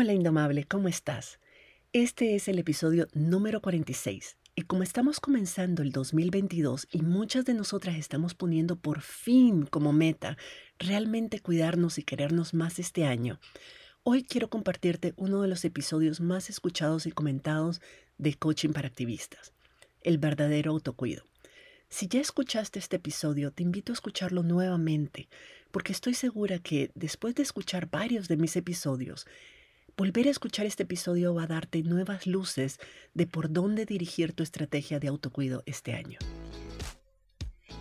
Hola 0.00 0.12
Indomable, 0.12 0.62
¿cómo 0.62 0.86
estás? 0.86 1.40
Este 1.92 2.36
es 2.36 2.46
el 2.46 2.60
episodio 2.60 3.08
número 3.14 3.60
46 3.60 4.36
y 4.54 4.62
como 4.62 4.84
estamos 4.84 5.18
comenzando 5.18 5.82
el 5.82 5.90
2022 5.90 6.86
y 6.92 7.02
muchas 7.02 7.44
de 7.46 7.54
nosotras 7.54 7.96
estamos 7.96 8.32
poniendo 8.32 8.76
por 8.76 9.00
fin 9.00 9.66
como 9.66 9.92
meta 9.92 10.36
realmente 10.78 11.40
cuidarnos 11.40 11.98
y 11.98 12.04
querernos 12.04 12.54
más 12.54 12.78
este 12.78 13.06
año, 13.06 13.40
hoy 14.04 14.22
quiero 14.22 14.48
compartirte 14.48 15.14
uno 15.16 15.42
de 15.42 15.48
los 15.48 15.64
episodios 15.64 16.20
más 16.20 16.48
escuchados 16.48 17.06
y 17.06 17.10
comentados 17.10 17.80
de 18.18 18.34
Coaching 18.34 18.70
para 18.70 18.86
Activistas, 18.86 19.52
el 20.02 20.18
verdadero 20.18 20.70
autocuido. 20.70 21.24
Si 21.88 22.06
ya 22.06 22.20
escuchaste 22.20 22.78
este 22.78 22.96
episodio, 22.96 23.50
te 23.50 23.64
invito 23.64 23.90
a 23.90 23.94
escucharlo 23.94 24.44
nuevamente, 24.44 25.28
porque 25.72 25.90
estoy 25.90 26.14
segura 26.14 26.60
que 26.60 26.92
después 26.94 27.34
de 27.34 27.42
escuchar 27.42 27.90
varios 27.90 28.28
de 28.28 28.36
mis 28.36 28.54
episodios, 28.54 29.26
Volver 29.98 30.28
a 30.28 30.30
escuchar 30.30 30.64
este 30.64 30.84
episodio 30.84 31.34
va 31.34 31.42
a 31.42 31.46
darte 31.48 31.82
nuevas 31.82 32.28
luces 32.28 32.78
de 33.14 33.26
por 33.26 33.52
dónde 33.52 33.84
dirigir 33.84 34.32
tu 34.32 34.44
estrategia 34.44 35.00
de 35.00 35.08
autocuido 35.08 35.64
este 35.66 35.92
año. 35.94 36.20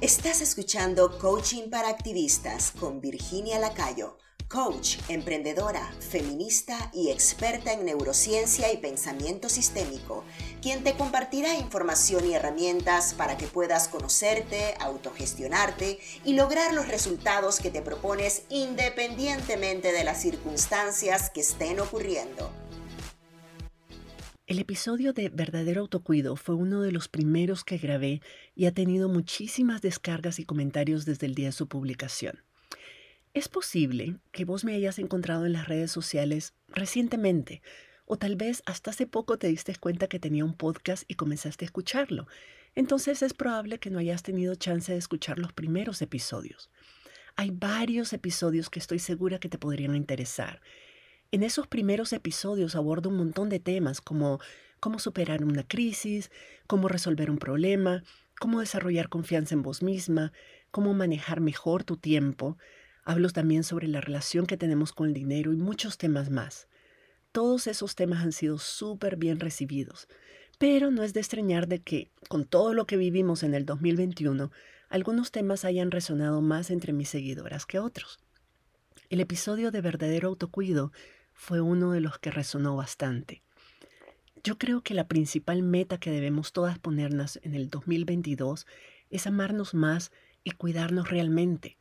Estás 0.02 0.42
escuchando 0.42 1.20
Coaching 1.20 1.70
para 1.70 1.90
Activistas 1.90 2.72
con 2.72 3.02
Virginia 3.02 3.60
Lacayo 3.60 4.18
coach, 4.48 4.98
emprendedora, 5.10 5.92
feminista 6.00 6.90
y 6.94 7.10
experta 7.10 7.74
en 7.74 7.86
neurociencia 7.86 8.72
y 8.72 8.78
pensamiento 8.78 9.50
sistémico, 9.50 10.24
quien 10.62 10.84
te 10.84 10.94
compartirá 10.94 11.56
información 11.56 12.26
y 12.26 12.34
herramientas 12.34 13.14
para 13.14 13.38
que 13.38 13.48
puedas 13.48 13.90
conocerte, 13.90 14.76
autogestionarte 14.80 16.00
y 16.24 16.34
lograr 16.34 16.74
los 16.74 16.88
resultados 16.88 17.60
que 17.60 17.72
te 17.72 17.82
propones 17.82 18.44
independientemente 18.50 19.92
de 19.92 20.04
las 20.04 20.22
circunstancias 20.22 21.30
que 21.30 21.42
estén 21.42 21.80
ocurriendo. 21.80 22.52
El 24.46 24.60
episodio 24.60 25.12
de 25.12 25.28
Verdadero 25.28 25.82
Autocuido 25.82 26.38
fue 26.38 26.56
uno 26.56 26.82
de 26.82 26.94
los 26.94 27.10
primeros 27.10 27.66
que 27.66 27.78
grabé 27.78 28.22
y 28.56 28.66
ha 28.66 28.72
tenido 28.72 29.10
muchísimas 29.10 29.82
descargas 29.82 30.40
y 30.40 30.46
comentarios 30.46 31.04
desde 31.04 31.26
el 31.26 31.36
día 31.36 31.48
de 31.48 31.52
su 31.52 31.68
publicación. 31.68 32.47
Es 33.38 33.50
posible 33.50 34.16
que 34.32 34.46
vos 34.46 34.64
me 34.66 34.74
hayas 34.74 34.98
encontrado 34.98 35.46
en 35.46 35.54
las 35.54 35.68
redes 35.68 35.92
sociales 35.92 36.56
recientemente 36.70 37.62
o 38.08 38.18
tal 38.18 38.36
vez 38.36 38.64
hasta 38.66 38.90
hace 38.90 39.06
poco 39.06 39.38
te 39.38 39.46
diste 39.46 39.76
cuenta 39.76 40.08
que 40.08 40.18
tenía 40.18 40.44
un 40.44 40.56
podcast 40.56 41.04
y 41.08 41.14
comenzaste 41.14 41.64
a 41.64 41.68
escucharlo. 41.68 42.26
Entonces 42.74 43.22
es 43.22 43.36
probable 43.36 43.78
que 43.78 43.92
no 43.92 44.00
hayas 44.00 44.24
tenido 44.24 44.56
chance 44.56 44.92
de 44.92 44.98
escuchar 44.98 45.38
los 45.38 45.54
primeros 45.54 46.02
episodios. 46.02 46.72
Hay 47.36 47.52
varios 47.52 48.12
episodios 48.12 48.72
que 48.72 48.80
estoy 48.80 48.98
segura 48.98 49.38
que 49.38 49.50
te 49.50 49.60
podrían 49.60 49.96
interesar. 49.96 50.60
En 51.32 51.44
esos 51.44 51.68
primeros 51.68 52.14
episodios 52.14 52.76
abordo 52.76 53.10
un 53.10 53.18
montón 53.18 53.50
de 53.50 53.60
temas 53.60 54.02
como 54.02 54.40
cómo 54.80 54.98
superar 54.98 55.44
una 55.44 55.62
crisis, 55.62 56.32
cómo 56.66 56.88
resolver 56.88 57.30
un 57.30 57.38
problema, 57.38 58.04
cómo 58.40 58.62
desarrollar 58.62 59.10
confianza 59.10 59.54
en 59.54 59.62
vos 59.62 59.84
misma, 59.84 60.34
cómo 60.72 60.96
manejar 60.96 61.40
mejor 61.40 61.84
tu 61.84 61.98
tiempo, 61.98 62.58
Hablo 63.10 63.30
también 63.30 63.64
sobre 63.64 63.88
la 63.88 64.02
relación 64.02 64.46
que 64.46 64.58
tenemos 64.58 64.92
con 64.92 65.08
el 65.08 65.14
dinero 65.14 65.54
y 65.54 65.56
muchos 65.56 65.98
temas 65.98 66.30
más. 66.30 66.68
Todos 67.32 67.68
esos 67.68 67.96
temas 67.96 68.22
han 68.22 68.34
sido 68.34 68.58
súper 68.60 69.16
bien 69.16 69.40
recibidos, 69.40 70.10
pero 70.58 70.92
no 70.92 71.04
es 71.04 71.14
de 71.14 71.22
extrañar 71.22 71.70
de 71.70 71.80
que, 71.80 72.12
con 72.28 72.44
todo 72.44 72.74
lo 72.74 72.86
que 72.86 72.98
vivimos 72.98 73.44
en 73.44 73.54
el 73.54 73.66
2021, 73.66 74.52
algunos 74.90 75.32
temas 75.32 75.64
hayan 75.64 75.90
resonado 75.90 76.42
más 76.42 76.70
entre 76.70 76.92
mis 76.92 77.08
seguidoras 77.08 77.66
que 77.66 77.80
otros. 77.80 78.20
El 79.08 79.22
episodio 79.22 79.72
de 79.72 79.80
verdadero 79.80 80.28
autocuido 80.28 80.92
fue 81.32 81.62
uno 81.62 81.94
de 81.94 82.02
los 82.02 82.20
que 82.20 82.30
resonó 82.30 82.76
bastante. 82.76 83.42
Yo 84.44 84.58
creo 84.58 84.82
que 84.82 84.94
la 84.94 85.08
principal 85.08 85.64
meta 85.64 85.98
que 85.98 86.12
debemos 86.12 86.52
todas 86.52 86.78
ponernos 86.78 87.40
en 87.42 87.56
el 87.56 87.70
2022 87.70 88.68
es 89.10 89.28
amarnos 89.28 89.74
más 89.74 90.12
y 90.44 90.52
cuidarnos 90.52 91.10
realmente, 91.10 91.77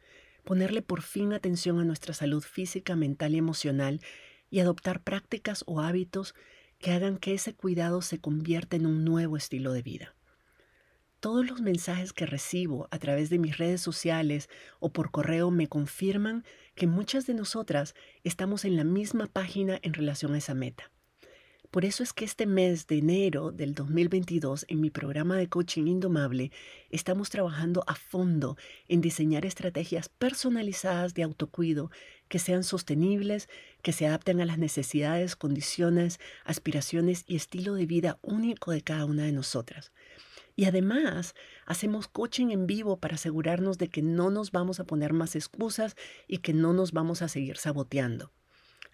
ponerle 0.47 0.81
por 0.81 1.03
fin 1.03 1.33
atención 1.33 1.81
a 1.81 1.85
nuestra 1.85 2.15
salud 2.15 2.43
física, 2.43 2.95
mental 2.95 3.35
y 3.35 3.39
emocional 3.39 4.01
y 4.49 4.61
adoptar 4.61 5.03
prácticas 5.03 5.65
o 5.67 5.81
hábitos 5.81 6.37
que 6.79 6.93
hagan 6.93 7.19
que 7.19 7.35
ese 7.35 7.53
cuidado 7.53 8.01
se 8.01 8.21
convierta 8.21 8.77
en 8.77 8.87
un 8.87 9.05
nuevo 9.05 9.37
estilo 9.37 9.73
de 9.73 9.83
vida. 9.83 10.15
Todos 11.19 11.45
los 11.51 11.63
mensajes 11.63 12.13
que 12.13 12.27
recibo 12.27 12.87
a 12.93 12.99
través 13.01 13.29
de 13.29 13.41
mis 13.41 13.59
redes 13.59 13.81
sociales 13.81 14.49
o 14.79 14.93
por 14.93 15.11
correo 15.11 15.51
me 15.51 15.67
confirman 15.67 16.45
que 16.77 16.87
muchas 16.87 17.27
de 17.27 17.35
nosotras 17.35 17.97
estamos 18.23 18.65
en 18.65 18.77
la 18.77 18.85
misma 18.85 19.27
página 19.27 19.81
en 19.83 19.95
relación 19.95 20.35
a 20.35 20.39
esa 20.39 20.55
meta. 20.55 20.93
Por 21.71 21.85
eso 21.85 22.03
es 22.03 22.13
que 22.13 22.25
este 22.25 22.47
mes 22.47 22.87
de 22.87 22.99
enero 22.99 23.51
del 23.51 23.75
2022 23.75 24.67
en 24.69 24.81
mi 24.81 24.91
programa 24.91 25.37
de 25.37 25.49
coaching 25.49 25.87
indomable 25.87 26.51
estamos 26.91 27.31
trabajando 27.31 27.85
a 27.87 27.95
fondo 27.95 28.57
en 28.89 29.01
diseñar 29.01 29.45
estrategias 29.45 30.09
personalizadas 30.09 31.15
de 31.15 31.23
autocuido 31.23 31.91
que 32.29 32.39
sean 32.39 32.65
sostenibles, 32.65 33.49
que 33.83 33.93
se 33.93 34.07
adapten 34.07 34.41
a 34.41 34.47
las 34.47 34.59
necesidades, 34.59 35.37
condiciones, 35.37 36.19
aspiraciones 36.45 37.25
y 37.27 37.37
estilo 37.37 37.75
de 37.75 37.87
vida 37.87 38.19
único 38.23 38.71
de 38.71 38.83
cada 38.83 39.05
una 39.05 39.25
de 39.25 39.33
nosotras. 39.33 39.93
Y 40.55 40.65
además, 40.65 41.35
hacemos 41.67 42.09
coaching 42.09 42.49
en 42.49 42.67
vivo 42.67 42.97
para 42.97 43.17
asegurarnos 43.17 43.77
de 43.77 43.89
que 43.89 44.01
no 44.01 44.31
nos 44.31 44.53
vamos 44.53 44.81
a 44.81 44.85
poner 44.85 45.13
más 45.13 45.37
excusas 45.37 45.97
y 46.27 46.39
que 46.39 46.55
no 46.55 46.73
nos 46.73 46.93
vamos 46.93 47.21
a 47.21 47.29
seguir 47.29 47.59
saboteando. 47.59 48.33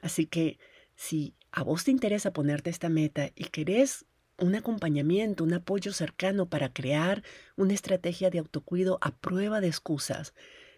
Así 0.00 0.26
que 0.26 0.58
si 0.96 1.34
a 1.50 1.62
vos 1.62 1.84
te 1.84 1.90
interesa 1.90 2.32
ponerte 2.32 2.70
esta 2.70 2.88
meta 2.88 3.30
y 3.34 3.44
querés 3.44 4.04
un 4.38 4.54
acompañamiento, 4.54 5.44
un 5.44 5.54
apoyo 5.54 5.92
cercano 5.92 6.46
para 6.46 6.72
crear 6.72 7.22
una 7.56 7.74
estrategia 7.74 8.30
de 8.30 8.38
autocuido 8.38 8.98
a 9.00 9.10
prueba 9.12 9.60
de 9.60 9.68
excusas, 9.68 10.34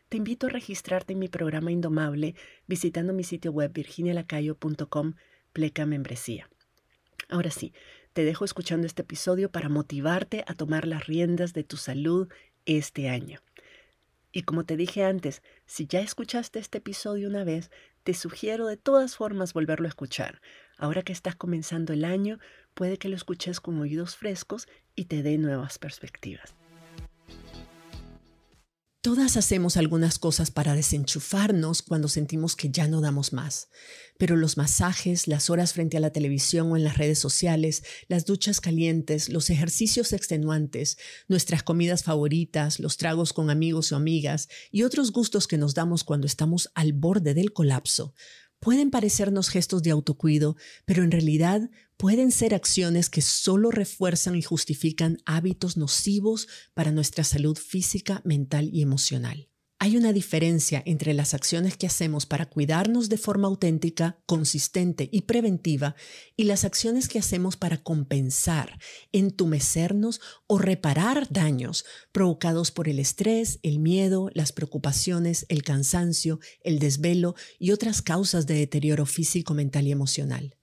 te 0.08 0.18
invito 0.18 0.46
a 0.46 0.50
registrarte 0.50 1.14
en 1.14 1.18
mi 1.18 1.28
programa 1.28 1.72
Indomable 1.72 2.34
visitando 2.66 3.12
mi 3.12 3.24
sitio 3.24 3.52
web 3.52 3.72
virginialacayo.com 3.72 5.14
pleca 5.52 5.86
membresía. 5.86 6.48
Ahora 7.28 7.50
sí, 7.50 7.72
te 8.12 8.24
dejo 8.24 8.44
escuchando 8.44 8.86
este 8.86 9.02
episodio 9.02 9.50
para 9.50 9.68
motivarte 9.68 10.44
a 10.46 10.54
tomar 10.54 10.86
las 10.86 11.06
riendas 11.06 11.52
de 11.52 11.64
tu 11.64 11.76
salud 11.76 12.28
este 12.66 13.08
año. 13.08 13.40
Y 14.30 14.42
como 14.42 14.64
te 14.64 14.76
dije 14.76 15.04
antes, 15.04 15.42
si 15.64 15.86
ya 15.86 16.00
escuchaste 16.00 16.58
este 16.58 16.78
episodio 16.78 17.28
una 17.28 17.44
vez, 17.44 17.70
te 18.04 18.14
sugiero 18.14 18.66
de 18.66 18.76
todas 18.76 19.16
formas 19.16 19.54
volverlo 19.54 19.86
a 19.86 19.88
escuchar. 19.88 20.40
Ahora 20.76 21.02
que 21.02 21.12
estás 21.12 21.34
comenzando 21.34 21.92
el 21.92 22.04
año, 22.04 22.38
puede 22.74 22.98
que 22.98 23.08
lo 23.08 23.16
escuches 23.16 23.60
con 23.60 23.80
oídos 23.80 24.16
frescos 24.16 24.68
y 24.94 25.06
te 25.06 25.22
dé 25.22 25.38
nuevas 25.38 25.78
perspectivas. 25.78 26.54
Todas 29.04 29.36
hacemos 29.36 29.76
algunas 29.76 30.18
cosas 30.18 30.50
para 30.50 30.74
desenchufarnos 30.74 31.82
cuando 31.82 32.08
sentimos 32.08 32.56
que 32.56 32.70
ya 32.70 32.88
no 32.88 33.02
damos 33.02 33.34
más, 33.34 33.68
pero 34.16 34.34
los 34.34 34.56
masajes, 34.56 35.28
las 35.28 35.50
horas 35.50 35.74
frente 35.74 35.98
a 35.98 36.00
la 36.00 36.08
televisión 36.08 36.72
o 36.72 36.76
en 36.78 36.84
las 36.84 36.96
redes 36.96 37.18
sociales, 37.18 37.82
las 38.08 38.24
duchas 38.24 38.62
calientes, 38.62 39.28
los 39.28 39.50
ejercicios 39.50 40.14
extenuantes, 40.14 40.96
nuestras 41.28 41.62
comidas 41.62 42.02
favoritas, 42.02 42.80
los 42.80 42.96
tragos 42.96 43.34
con 43.34 43.50
amigos 43.50 43.92
o 43.92 43.96
amigas 43.96 44.48
y 44.70 44.84
otros 44.84 45.12
gustos 45.12 45.46
que 45.46 45.58
nos 45.58 45.74
damos 45.74 46.02
cuando 46.02 46.26
estamos 46.26 46.70
al 46.74 46.94
borde 46.94 47.34
del 47.34 47.52
colapso 47.52 48.14
pueden 48.64 48.90
parecernos 48.90 49.50
gestos 49.50 49.82
de 49.82 49.90
autocuido, 49.90 50.56
pero 50.86 51.04
en 51.04 51.10
realidad 51.10 51.70
pueden 51.98 52.32
ser 52.32 52.54
acciones 52.54 53.10
que 53.10 53.20
solo 53.20 53.70
refuerzan 53.70 54.36
y 54.36 54.42
justifican 54.42 55.18
hábitos 55.26 55.76
nocivos 55.76 56.48
para 56.72 56.90
nuestra 56.90 57.24
salud 57.24 57.58
física, 57.58 58.22
mental 58.24 58.70
y 58.72 58.80
emocional. 58.80 59.50
Hay 59.84 59.98
una 59.98 60.14
diferencia 60.14 60.82
entre 60.86 61.12
las 61.12 61.34
acciones 61.34 61.76
que 61.76 61.86
hacemos 61.86 62.24
para 62.24 62.46
cuidarnos 62.46 63.10
de 63.10 63.18
forma 63.18 63.48
auténtica, 63.48 64.18
consistente 64.24 65.10
y 65.12 65.20
preventiva 65.20 65.94
y 66.38 66.44
las 66.44 66.64
acciones 66.64 67.06
que 67.06 67.18
hacemos 67.18 67.58
para 67.58 67.82
compensar, 67.82 68.78
entumecernos 69.12 70.22
o 70.46 70.56
reparar 70.56 71.28
daños 71.28 71.84
provocados 72.12 72.70
por 72.70 72.88
el 72.88 72.98
estrés, 72.98 73.58
el 73.62 73.78
miedo, 73.78 74.30
las 74.32 74.52
preocupaciones, 74.52 75.44
el 75.50 75.62
cansancio, 75.62 76.40
el 76.62 76.78
desvelo 76.78 77.34
y 77.58 77.72
otras 77.72 78.00
causas 78.00 78.46
de 78.46 78.54
deterioro 78.54 79.04
físico, 79.04 79.52
mental 79.52 79.86
y 79.86 79.92
emocional. 79.92 80.56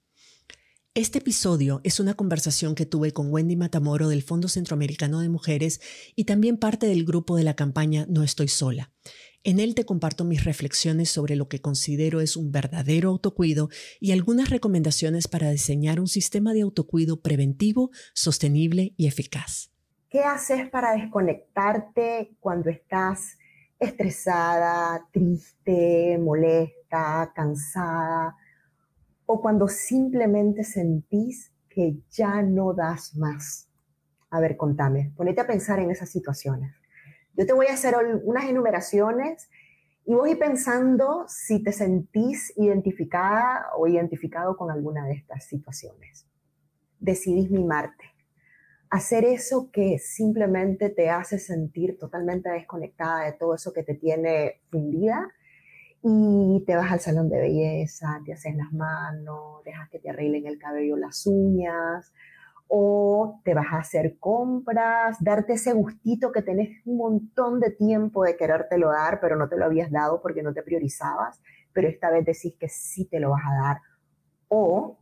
Este 0.94 1.20
episodio 1.20 1.80
es 1.84 2.00
una 2.00 2.12
conversación 2.12 2.74
que 2.74 2.84
tuve 2.84 3.14
con 3.14 3.32
Wendy 3.32 3.56
Matamoro 3.56 4.10
del 4.10 4.22
Fondo 4.22 4.46
Centroamericano 4.46 5.20
de 5.20 5.30
Mujeres 5.30 5.80
y 6.14 6.26
también 6.26 6.58
parte 6.58 6.86
del 6.86 7.06
grupo 7.06 7.34
de 7.34 7.44
la 7.44 7.54
campaña 7.54 8.04
No 8.10 8.22
Estoy 8.22 8.48
Sola. 8.48 8.90
En 9.42 9.58
él 9.58 9.74
te 9.74 9.86
comparto 9.86 10.26
mis 10.26 10.44
reflexiones 10.44 11.08
sobre 11.08 11.34
lo 11.34 11.48
que 11.48 11.62
considero 11.62 12.20
es 12.20 12.36
un 12.36 12.52
verdadero 12.52 13.08
autocuido 13.08 13.70
y 14.00 14.12
algunas 14.12 14.50
recomendaciones 14.50 15.28
para 15.28 15.48
diseñar 15.48 15.98
un 15.98 16.08
sistema 16.08 16.52
de 16.52 16.60
autocuido 16.60 17.22
preventivo, 17.22 17.90
sostenible 18.12 18.92
y 18.98 19.06
eficaz. 19.06 19.70
¿Qué 20.10 20.20
haces 20.20 20.68
para 20.68 20.92
desconectarte 20.92 22.36
cuando 22.38 22.68
estás 22.68 23.38
estresada, 23.78 25.08
triste, 25.10 26.18
molesta, 26.18 27.32
cansada? 27.34 28.36
O 29.26 29.40
cuando 29.40 29.68
simplemente 29.68 30.64
sentís 30.64 31.52
que 31.68 31.96
ya 32.10 32.42
no 32.42 32.74
das 32.74 33.16
más? 33.16 33.68
A 34.30 34.40
ver, 34.40 34.56
contame, 34.56 35.12
ponete 35.16 35.40
a 35.40 35.46
pensar 35.46 35.78
en 35.78 35.90
esas 35.90 36.10
situaciones. 36.10 36.74
Yo 37.34 37.46
te 37.46 37.52
voy 37.52 37.66
a 37.66 37.74
hacer 37.74 37.94
unas 38.24 38.44
enumeraciones 38.44 39.48
y 40.04 40.14
voy 40.14 40.34
pensando 40.34 41.24
si 41.28 41.62
te 41.62 41.72
sentís 41.72 42.52
identificada 42.56 43.70
o 43.76 43.86
identificado 43.86 44.56
con 44.56 44.70
alguna 44.70 45.06
de 45.06 45.14
estas 45.14 45.44
situaciones. 45.44 46.26
Decidís 46.98 47.50
mimarte. 47.50 48.04
Hacer 48.90 49.24
eso 49.24 49.70
que 49.70 49.98
simplemente 49.98 50.90
te 50.90 51.08
hace 51.08 51.38
sentir 51.38 51.98
totalmente 51.98 52.50
desconectada 52.50 53.24
de 53.24 53.32
todo 53.32 53.54
eso 53.54 53.72
que 53.72 53.82
te 53.82 53.94
tiene 53.94 54.60
fundida 54.70 55.32
y 56.02 56.64
te 56.66 56.74
vas 56.74 56.90
al 56.90 57.00
salón 57.00 57.28
de 57.28 57.40
belleza, 57.40 58.20
te 58.24 58.32
haces 58.32 58.56
las 58.56 58.72
manos, 58.72 59.62
dejas 59.64 59.88
que 59.88 60.00
te 60.00 60.10
arreglen 60.10 60.46
el 60.46 60.58
cabello, 60.58 60.96
las 60.96 61.26
uñas, 61.26 62.12
o 62.66 63.40
te 63.44 63.54
vas 63.54 63.66
a 63.70 63.78
hacer 63.78 64.16
compras, 64.18 65.18
darte 65.20 65.52
ese 65.52 65.74
gustito 65.74 66.32
que 66.32 66.42
tenés 66.42 66.80
un 66.86 66.96
montón 66.96 67.60
de 67.60 67.70
tiempo 67.70 68.24
de 68.24 68.36
querértelo 68.36 68.90
dar, 68.90 69.20
pero 69.20 69.36
no 69.36 69.48
te 69.48 69.56
lo 69.56 69.66
habías 69.66 69.90
dado 69.90 70.20
porque 70.22 70.42
no 70.42 70.52
te 70.52 70.62
priorizabas, 70.62 71.40
pero 71.72 71.86
esta 71.86 72.10
vez 72.10 72.24
decís 72.24 72.56
que 72.58 72.68
sí 72.68 73.04
te 73.04 73.20
lo 73.20 73.30
vas 73.30 73.42
a 73.46 73.62
dar. 73.62 73.76
O 74.48 74.98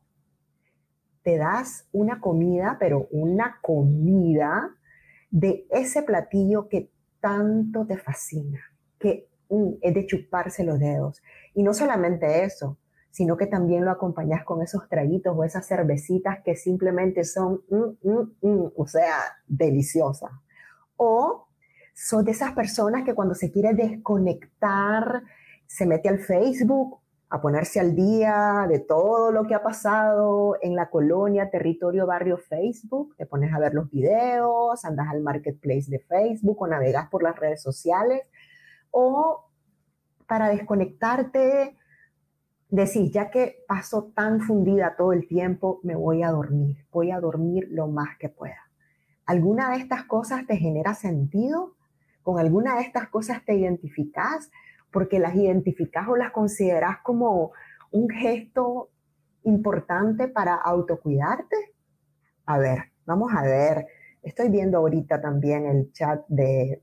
te 1.22 1.38
das 1.38 1.86
una 1.92 2.20
comida, 2.20 2.76
pero 2.78 3.06
una 3.10 3.58
comida 3.62 4.74
de 5.30 5.66
ese 5.70 6.02
platillo 6.02 6.68
que 6.68 6.90
tanto 7.20 7.86
te 7.86 7.96
fascina, 7.96 8.60
que 8.98 9.29
es 9.80 9.94
de 9.94 10.06
chuparse 10.06 10.64
los 10.64 10.78
dedos. 10.78 11.22
Y 11.54 11.62
no 11.62 11.74
solamente 11.74 12.44
eso, 12.44 12.78
sino 13.10 13.36
que 13.36 13.46
también 13.46 13.84
lo 13.84 13.90
acompañas 13.90 14.44
con 14.44 14.62
esos 14.62 14.88
traguitos 14.88 15.36
o 15.36 15.44
esas 15.44 15.66
cervecitas 15.66 16.40
que 16.44 16.54
simplemente 16.56 17.24
son, 17.24 17.62
mm, 17.68 18.08
mm, 18.08 18.32
mm, 18.42 18.72
o 18.76 18.86
sea, 18.86 19.16
deliciosas. 19.46 20.30
O 20.96 21.48
son 21.94 22.24
de 22.24 22.32
esas 22.32 22.52
personas 22.52 23.04
que 23.04 23.14
cuando 23.14 23.34
se 23.34 23.50
quiere 23.50 23.74
desconectar, 23.74 25.22
se 25.66 25.86
mete 25.86 26.08
al 26.08 26.20
Facebook 26.20 26.98
a 27.32 27.40
ponerse 27.40 27.78
al 27.78 27.94
día 27.94 28.66
de 28.68 28.80
todo 28.80 29.30
lo 29.30 29.46
que 29.46 29.54
ha 29.54 29.62
pasado 29.62 30.56
en 30.62 30.74
la 30.74 30.90
colonia, 30.90 31.48
territorio, 31.48 32.06
barrio 32.06 32.38
Facebook, 32.38 33.14
te 33.16 33.24
pones 33.24 33.52
a 33.54 33.58
ver 33.60 33.72
los 33.72 33.88
videos, 33.88 34.84
andas 34.84 35.06
al 35.08 35.20
marketplace 35.20 35.88
de 35.88 36.00
Facebook 36.00 36.60
o 36.60 36.66
navegas 36.66 37.08
por 37.08 37.22
las 37.22 37.38
redes 37.38 37.62
sociales 37.62 38.22
o 38.90 39.46
para 40.26 40.48
desconectarte, 40.48 41.76
decís, 42.68 43.10
ya 43.12 43.30
que 43.30 43.64
paso 43.66 44.12
tan 44.14 44.40
fundida 44.40 44.94
todo 44.96 45.12
el 45.12 45.26
tiempo, 45.26 45.80
me 45.82 45.96
voy 45.96 46.22
a 46.22 46.30
dormir, 46.30 46.86
voy 46.92 47.10
a 47.10 47.20
dormir 47.20 47.68
lo 47.70 47.88
más 47.88 48.16
que 48.18 48.28
pueda. 48.28 48.70
¿Alguna 49.26 49.70
de 49.70 49.78
estas 49.78 50.04
cosas 50.04 50.46
te 50.46 50.56
genera 50.56 50.94
sentido? 50.94 51.74
¿Con 52.22 52.38
alguna 52.38 52.76
de 52.76 52.82
estas 52.82 53.08
cosas 53.08 53.44
te 53.44 53.54
identificas? 53.54 54.50
Porque 54.92 55.18
las 55.18 55.34
identificas 55.34 56.08
o 56.08 56.16
las 56.16 56.30
consideras 56.32 56.98
como 57.02 57.52
un 57.90 58.08
gesto 58.08 58.90
importante 59.44 60.28
para 60.28 60.54
autocuidarte. 60.54 61.56
A 62.46 62.58
ver, 62.58 62.92
vamos 63.06 63.32
a 63.34 63.42
ver 63.42 63.86
Estoy 64.22 64.50
viendo 64.50 64.78
ahorita 64.78 65.20
también 65.20 65.64
el 65.66 65.92
chat 65.92 66.24
de, 66.28 66.82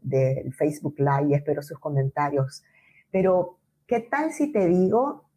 Facebook 0.58 0.96
Live 0.98 1.30
y 1.30 1.34
espero 1.36 1.62
sus 1.62 1.78
comentarios. 1.80 2.64
Pero, 3.12 3.60
¿qué 3.86 4.00
tal 4.00 4.32
si 4.32 4.52
te 4.52 4.68
digo 4.68 5.30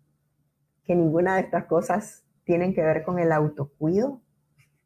que 0.85 0.97
ninguna 0.97 1.37
de 1.37 1.43
estas 1.43 1.67
cosas 1.67 2.25
tienen 2.45 2.75
que 2.75 2.83
ver 2.83 3.05
con 3.05 3.19
el 3.19 3.33
autocuido? 3.33 4.23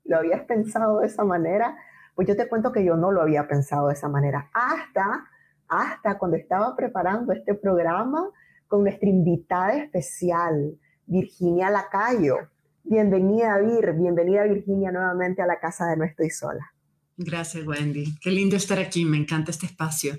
¿Lo 0.05 0.19
habías 0.19 0.43
pensado 0.43 1.01
de 1.01 1.07
esa 1.07 1.25
manera? 1.25 1.77
Pues 2.17 2.27
yo 2.27 2.37
te 2.37 2.49
cuento 2.49 2.73
que 2.73 2.85
yo 2.85 2.97
no 2.97 3.13
lo 3.13 3.23
había 3.23 3.47
pensado 3.47 3.89
de 3.89 3.95
esa 3.95 4.09
manera. 4.09 4.51
Hasta, 4.53 5.25
hasta 5.69 6.19
cuando 6.19 6.37
estaba 6.37 6.75
preparando 6.75 7.33
este 7.33 7.55
programa 7.55 8.29
con 8.67 8.83
nuestra 8.83 9.09
invitada 9.09 9.77
especial, 9.77 10.77
Virginia 11.07 11.71
Lacayo. 11.71 12.49
Bienvenida, 12.83 13.57
Vir. 13.59 13.93
Bienvenida, 13.93 14.43
Virginia, 14.45 14.91
nuevamente 14.91 15.43
a 15.43 15.47
la 15.47 15.61
casa 15.61 15.87
de 15.87 15.97
No 15.97 16.05
Estoy 16.05 16.31
Sola. 16.31 16.74
Gracias, 17.17 17.67
Wendy. 17.67 18.17
Qué 18.21 18.31
lindo 18.31 18.57
estar 18.57 18.79
aquí. 18.79 19.05
Me 19.05 19.17
encanta 19.17 19.51
este 19.51 19.67
espacio. 19.67 20.17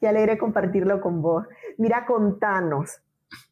Qué 0.00 0.08
alegre 0.08 0.38
compartirlo 0.38 1.00
con 1.00 1.20
vos. 1.20 1.46
Mira, 1.76 2.06
contanos, 2.06 2.98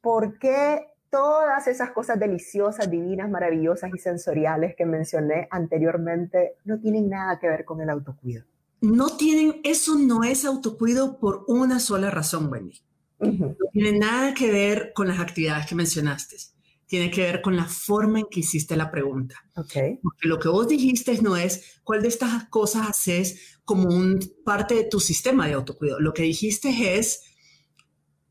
¿por 0.01 0.39
qué 0.39 0.87
todas 1.11 1.67
esas 1.67 1.91
cosas 1.91 2.19
deliciosas, 2.19 2.91
divinas, 2.91 3.31
maravillosas 3.31 3.91
y 3.95 3.99
sensoriales 3.99 4.75
que 4.77 4.87
mencioné 4.87 5.49
anteriormente 5.51 6.55
no 6.65 6.79
tienen 6.79 7.09
nada 7.09 7.39
que 7.39 7.49
ver 7.49 7.65
con 7.65 7.81
el 7.81 7.91
autocuido? 7.91 8.45
No 8.81 9.17
tienen, 9.17 9.61
eso 9.65 9.97
no 9.99 10.23
es 10.23 10.45
autocuido 10.45 11.19
por 11.19 11.45
una 11.49 11.81
sola 11.81 12.11
razón, 12.11 12.51
Wendy. 12.51 12.81
No 13.19 13.57
tiene 13.73 13.99
nada 13.99 14.35
que 14.35 14.53
ver 14.53 14.93
con 14.95 15.09
las 15.09 15.19
actividades 15.19 15.67
que 15.67 15.75
mencionaste 15.75 16.37
tiene 16.87 17.11
que 17.11 17.23
ver 17.23 17.43
con 17.43 17.57
la 17.57 17.67
forma 17.67 18.21
en 18.21 18.27
que 18.31 18.41
hiciste 18.41 18.77
la 18.77 18.91
pregunta. 18.91 19.35
Okay. 19.55 19.99
Porque 20.03 20.29
lo 20.29 20.39
que 20.39 20.49
vos 20.49 20.69
dijiste 20.69 21.21
no 21.21 21.37
es 21.37 21.81
cuál 21.83 22.03
de 22.03 22.09
estas 22.09 22.49
cosas 22.49 22.89
haces 22.89 23.59
como 23.65 23.89
un 23.89 24.21
parte 24.45 24.75
de 24.75 24.85
tu 24.85 25.01
sistema 25.01 25.47
de 25.47 25.55
autocuidado. 25.55 26.01
Lo 26.01 26.15
que 26.15 26.23
dijiste 26.23 26.99
es 26.99 27.23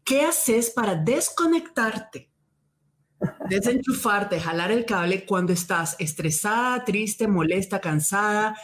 qué 0.06 0.22
haces 0.22 0.70
para 0.70 0.96
desconectarte, 0.96 2.32
desenchufarte, 3.50 4.40
jalar 4.40 4.72
el 4.72 4.86
cable 4.86 5.26
cuando 5.26 5.52
estás 5.52 5.98
estresada, 6.00 6.86
triste, 6.86 7.28
molesta, 7.28 7.82
cansada, 7.82 8.56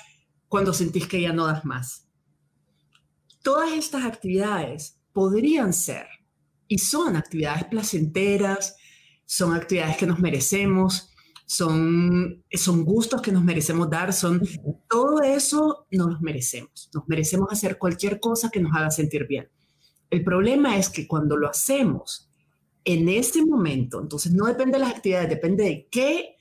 cuando 0.48 0.74
sentís 0.74 1.08
que 1.08 1.22
ya 1.22 1.34
no 1.34 1.48
das 1.48 1.66
más. 1.66 2.08
Todas 3.44 3.72
estas 3.74 4.06
actividades 4.06 5.02
podrían 5.12 5.74
ser 5.74 6.08
y 6.68 6.78
son 6.78 7.18
actividades 7.18 7.66
placenteras, 7.66 8.78
son 9.32 9.54
actividades 9.54 9.96
que 9.96 10.06
nos 10.06 10.20
merecemos, 10.20 11.10
son, 11.46 12.44
son 12.52 12.84
gustos 12.84 13.22
que 13.22 13.32
nos 13.32 13.46
merecemos 13.46 13.90
dar, 13.90 14.12
son 14.12 14.42
todo 14.90 15.22
eso 15.22 15.88
nos 15.90 16.12
los 16.12 16.22
merecemos. 16.22 16.90
Nos 16.94 17.08
merecemos 17.08 17.48
hacer 17.50 17.78
cualquier 17.78 18.20
cosa 18.20 18.50
que 18.50 18.60
nos 18.60 18.76
haga 18.76 18.92
sentir 18.92 19.28
bien. 19.28 19.48
El 20.10 20.26
problema 20.26 20.78
es 20.78 20.90
que 20.90 21.08
cuando 21.08 21.38
lo 21.38 21.48
hacemos 21.48 22.30
en 22.84 23.08
ese 23.08 23.46
momento, 23.46 24.02
entonces 24.02 24.34
no 24.34 24.48
depende 24.48 24.78
de 24.78 24.84
las 24.84 24.96
actividades, 24.98 25.30
depende 25.30 25.64
de 25.64 25.88
qué, 25.90 26.36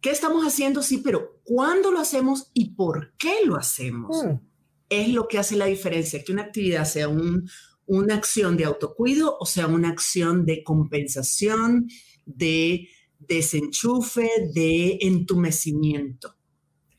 qué 0.00 0.10
estamos 0.10 0.44
haciendo, 0.44 0.82
sí, 0.82 0.98
pero 0.98 1.40
cuándo 1.44 1.92
lo 1.92 2.00
hacemos 2.00 2.50
y 2.54 2.74
por 2.74 3.14
qué 3.18 3.34
lo 3.46 3.54
hacemos. 3.54 4.24
Mm. 4.24 4.40
Es 4.88 5.08
lo 5.10 5.28
que 5.28 5.38
hace 5.38 5.54
la 5.54 5.66
diferencia, 5.66 6.24
que 6.24 6.32
una 6.32 6.42
actividad 6.42 6.86
sea 6.86 7.06
un, 7.06 7.48
una 7.86 8.16
acción 8.16 8.56
de 8.56 8.64
autocuido 8.64 9.36
o 9.38 9.46
sea 9.46 9.66
una 9.66 9.90
acción 9.90 10.44
de 10.44 10.64
compensación, 10.64 11.88
de 12.26 12.88
desenchufe, 13.18 14.28
de 14.54 14.98
entumecimiento. 15.00 16.34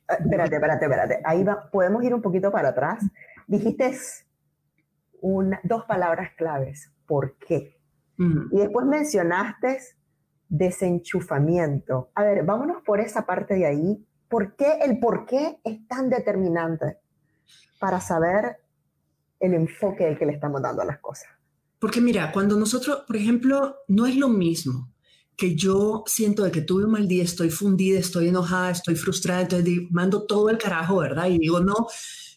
Ah, 0.07 0.15
espérate, 0.19 0.55
espérate, 0.55 0.85
espérate. 0.85 1.21
Ahí 1.23 1.43
va, 1.43 1.69
podemos 1.69 2.03
ir 2.03 2.13
un 2.13 2.21
poquito 2.21 2.51
para 2.51 2.69
atrás. 2.69 3.03
Dijiste 3.47 3.97
una, 5.21 5.59
dos 5.63 5.85
palabras 5.85 6.31
claves. 6.37 6.91
¿Por 7.05 7.37
qué? 7.37 7.79
Y 8.51 8.57
después 8.57 8.85
mencionaste 8.85 9.79
desenchufamiento. 10.47 12.11
A 12.15 12.23
ver, 12.23 12.45
vámonos 12.45 12.83
por 12.85 13.01
esa 13.01 13.25
parte 13.25 13.55
de 13.55 13.65
ahí. 13.65 14.07
¿Por 14.29 14.55
qué 14.55 14.79
el 14.81 14.99
por 14.99 15.25
qué 15.25 15.59
es 15.63 15.85
tan 15.87 16.09
determinante 16.09 16.99
para 17.79 17.99
saber 17.99 18.57
el 19.39 19.55
enfoque 19.55 20.15
que 20.17 20.25
le 20.25 20.33
estamos 20.33 20.61
dando 20.61 20.83
a 20.83 20.85
las 20.85 20.99
cosas? 20.99 21.29
Porque 21.79 21.99
mira, 21.99 22.31
cuando 22.31 22.55
nosotros, 22.55 23.03
por 23.05 23.17
ejemplo, 23.17 23.75
no 23.87 24.05
es 24.05 24.15
lo 24.15 24.29
mismo 24.29 24.92
que 25.35 25.55
yo 25.55 26.03
siento 26.05 26.43
de 26.43 26.51
que 26.51 26.61
tuve 26.61 26.85
un 26.85 26.91
mal 26.91 27.07
día, 27.07 27.23
estoy 27.23 27.49
fundida, 27.49 27.99
estoy 27.99 28.27
enojada, 28.27 28.71
estoy 28.71 28.95
frustrada, 28.95 29.41
entonces 29.41 29.79
mando 29.91 30.23
todo 30.23 30.49
el 30.49 30.57
carajo, 30.57 30.97
¿verdad? 30.97 31.29
Y 31.29 31.39
digo, 31.39 31.59
no, 31.59 31.87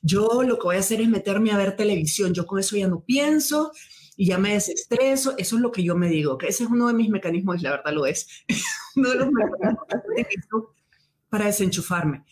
yo 0.02 0.42
lo 0.42 0.58
que 0.58 0.64
voy 0.64 0.76
a 0.76 0.80
hacer 0.80 1.00
es 1.00 1.08
meterme 1.08 1.50
a 1.52 1.56
ver 1.56 1.76
televisión, 1.76 2.32
yo 2.32 2.46
con 2.46 2.58
eso 2.58 2.76
ya 2.76 2.88
no 2.88 3.00
pienso 3.00 3.72
y 4.16 4.26
ya 4.26 4.38
me 4.38 4.54
desestreso, 4.54 5.34
eso 5.36 5.56
es 5.56 5.62
lo 5.62 5.70
que 5.70 5.82
yo 5.82 5.96
me 5.96 6.08
digo, 6.08 6.38
que 6.38 6.48
ese 6.48 6.64
es 6.64 6.70
uno 6.70 6.88
de 6.88 6.94
mis 6.94 7.10
mecanismos, 7.10 7.60
la 7.62 7.72
verdad 7.72 7.92
lo 7.92 8.06
es, 8.06 8.28
uno 8.96 9.10
de 9.10 9.16
los 9.16 9.28
para 11.28 11.46
desenchufarme. 11.46 12.24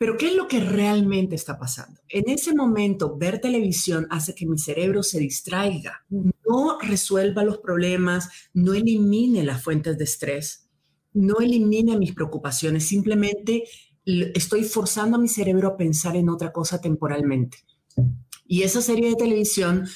Pero 0.00 0.16
¿qué 0.16 0.28
es 0.28 0.34
lo 0.34 0.48
que 0.48 0.60
realmente 0.60 1.34
está 1.34 1.58
pasando? 1.58 2.00
En 2.08 2.30
ese 2.30 2.54
momento, 2.54 3.18
ver 3.18 3.38
televisión 3.38 4.06
hace 4.08 4.34
que 4.34 4.46
mi 4.46 4.56
cerebro 4.56 5.02
se 5.02 5.18
distraiga, 5.18 6.06
no 6.08 6.78
resuelva 6.80 7.44
los 7.44 7.58
problemas, 7.58 8.30
no 8.54 8.72
elimine 8.72 9.44
las 9.44 9.62
fuentes 9.62 9.98
de 9.98 10.04
estrés, 10.04 10.70
no 11.12 11.40
elimine 11.40 11.98
mis 11.98 12.14
preocupaciones, 12.14 12.88
simplemente 12.88 13.64
estoy 14.06 14.64
forzando 14.64 15.18
a 15.18 15.20
mi 15.20 15.28
cerebro 15.28 15.68
a 15.68 15.76
pensar 15.76 16.16
en 16.16 16.30
otra 16.30 16.50
cosa 16.50 16.80
temporalmente. 16.80 17.58
Y 18.46 18.62
esa 18.62 18.80
serie 18.80 19.10
de 19.10 19.16
televisión 19.16 19.86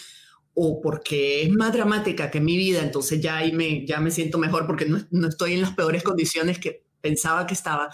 o 0.52 0.82
porque 0.82 1.44
es 1.44 1.50
más 1.50 1.72
dramática 1.72 2.30
que 2.30 2.42
mi 2.42 2.58
vida, 2.58 2.82
entonces 2.82 3.22
ya 3.22 3.38
ahí 3.38 3.52
me, 3.52 3.86
ya 3.86 4.00
me 4.00 4.10
siento 4.10 4.36
mejor 4.36 4.66
porque 4.66 4.84
no, 4.84 4.98
no 5.10 5.28
estoy 5.28 5.54
en 5.54 5.62
las 5.62 5.72
peores 5.72 6.02
condiciones 6.02 6.58
que 6.58 6.84
pensaba 7.00 7.46
que 7.46 7.54
estaba, 7.54 7.88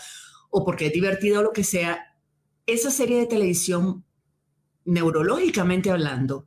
o 0.51 0.65
porque 0.65 0.87
es 0.87 0.93
divertido 0.93 1.41
o 1.41 1.43
lo 1.43 1.53
que 1.53 1.65
sea, 1.65 2.15
esa 2.67 2.91
serie 2.91 3.19
de 3.19 3.27
televisión, 3.27 4.05
neurológicamente 4.85 5.91
hablando, 5.91 6.47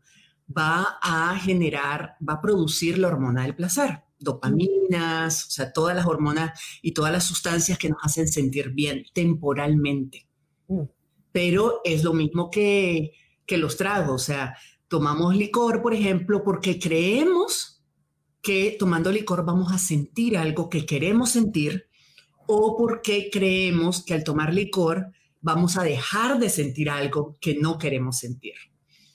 va 0.55 0.97
a 1.01 1.37
generar, 1.37 2.15
va 2.27 2.33
a 2.33 2.41
producir 2.41 2.97
la 2.97 3.07
hormona 3.07 3.43
del 3.43 3.55
placer, 3.55 4.03
dopaminas, 4.19 5.47
o 5.47 5.51
sea, 5.51 5.73
todas 5.73 5.95
las 5.95 6.05
hormonas 6.05 6.59
y 6.81 6.93
todas 6.93 7.11
las 7.11 7.25
sustancias 7.25 7.77
que 7.77 7.89
nos 7.89 7.99
hacen 8.03 8.27
sentir 8.27 8.69
bien 8.71 9.05
temporalmente. 9.13 10.27
Mm. 10.67 10.83
Pero 11.31 11.81
es 11.83 12.03
lo 12.03 12.13
mismo 12.13 12.49
que, 12.49 13.13
que 13.45 13.57
los 13.57 13.77
tragos, 13.77 14.21
o 14.21 14.25
sea, 14.25 14.55
tomamos 14.87 15.35
licor, 15.35 15.81
por 15.81 15.93
ejemplo, 15.93 16.43
porque 16.43 16.79
creemos 16.79 17.83
que 18.41 18.75
tomando 18.77 19.11
licor 19.11 19.45
vamos 19.45 19.71
a 19.71 19.77
sentir 19.77 20.37
algo 20.37 20.69
que 20.69 20.85
queremos 20.85 21.31
sentir 21.31 21.87
o 22.47 22.77
porque 22.77 23.29
creemos 23.31 24.03
que 24.03 24.13
al 24.13 24.23
tomar 24.23 24.53
licor 24.53 25.11
vamos 25.41 25.77
a 25.77 25.83
dejar 25.83 26.39
de 26.39 26.49
sentir 26.49 26.89
algo 26.89 27.37
que 27.39 27.55
no 27.55 27.77
queremos 27.77 28.17
sentir. 28.17 28.53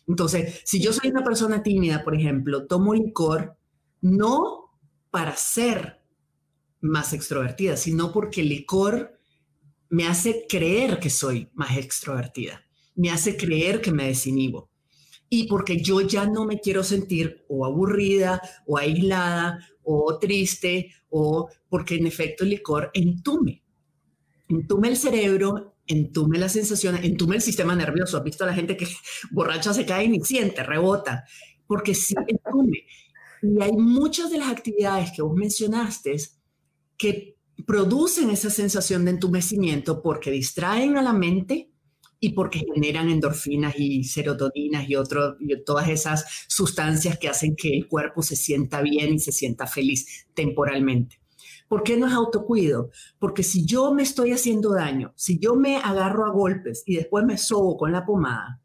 Entonces, 0.07 0.63
si 0.65 0.81
yo 0.81 0.93
soy 0.93 1.11
una 1.11 1.25
persona 1.25 1.63
tímida, 1.63 2.03
por 2.03 2.15
ejemplo, 2.15 2.67
tomo 2.67 2.95
licor 2.95 3.57
no 4.01 4.71
para 5.11 5.37
ser 5.37 6.01
más 6.81 7.13
extrovertida, 7.13 7.77
sino 7.77 8.13
porque 8.13 8.41
el 8.41 8.49
licor 8.49 9.19
me 9.91 10.07
hace 10.07 10.47
creer 10.49 10.99
que 10.99 11.11
soy 11.11 11.51
más 11.55 11.77
extrovertida, 11.77 12.65
me 12.95 13.11
hace 13.11 13.37
creer 13.37 13.81
que 13.81 13.93
me 13.93 14.07
desinhibo. 14.07 14.71
Y 15.31 15.47
porque 15.47 15.81
yo 15.83 16.01
ya 16.01 16.27
no 16.27 16.45
me 16.45 16.59
quiero 16.61 16.83
sentir 16.83 17.45
o 17.49 17.67
aburrida 17.67 18.41
o 18.67 18.79
aislada 18.79 19.59
o 19.83 20.19
triste 20.19 20.93
o 21.11 21.49
porque 21.69 21.97
en 21.97 22.07
efecto 22.07 22.45
el 22.45 22.51
licor 22.51 22.91
entume, 22.95 23.63
entume 24.49 24.89
el 24.89 24.97
cerebro 24.97 25.75
entume 25.89 26.39
las 26.39 26.53
sensaciones, 26.53 27.05
entume 27.05 27.37
el 27.37 27.43
sistema 27.43 27.75
nervioso. 27.75 28.19
¿Has 28.19 28.25
visto 28.25 28.45
a 28.45 28.47
la 28.47 28.55
gente 28.55 28.77
que 28.77 28.87
borracha 29.33 29.75
se 29.75 29.85
cae 29.85 30.05
y 30.05 30.21
siente, 30.21 30.63
rebota? 30.63 31.25
Porque 31.67 31.95
sí 31.95 32.15
entume. 32.27 32.85
Y 33.43 33.63
hay 33.63 33.73
muchas 33.73 34.31
de 34.31 34.39
las 34.39 34.51
actividades 34.51 35.11
que 35.13 35.23
vos 35.23 35.35
mencionaste 35.35 36.17
que 36.97 37.37
producen 37.67 38.31
esa 38.31 38.51
sensación 38.51 39.05
de 39.05 39.13
entumecimiento 39.13 40.03
porque 40.03 40.31
distraen 40.31 40.97
a 40.97 41.03
la 41.03 41.13
mente 41.13 41.71
y 42.21 42.31
porque 42.31 42.65
generan 42.75 43.09
endorfinas 43.09 43.75
y 43.79 44.05
serotoninas 44.05 44.89
y, 44.89 44.97
otro, 44.97 45.37
y 45.39 45.63
todas 45.65 45.89
esas 45.89 46.25
sustancias 46.49 47.19
que 47.19 47.29
hacen 47.29 47.55
que 47.55 47.77
el 47.77 47.87
cuerpo 47.87 48.23
se 48.23 48.37
sienta 48.37 48.83
bien 48.83 49.15
y 49.15 49.19
se 49.19 49.33
sienta 49.33 49.67
feliz 49.67 50.27
temporalmente. 50.35 51.21
¿Por 51.69 51.83
qué 51.83 51.97
no 51.97 52.07
es 52.07 52.15
autocuido? 52.15 52.91
Porque 53.19 53.43
si 53.43 53.67
yo 53.67 53.93
me 53.93 54.03
estoy 54.03 54.33
haciendo 54.33 54.73
daño, 54.73 55.13
si 55.17 55.39
yo 55.39 55.55
me 55.55 55.77
agarro 55.77 56.25
a 56.27 56.33
golpes 56.33 56.83
y 56.87 56.97
después 56.97 57.25
me 57.25 57.37
sobo 57.37 57.77
con 57.77 57.93
la 57.93 58.07
pomada, 58.07 58.61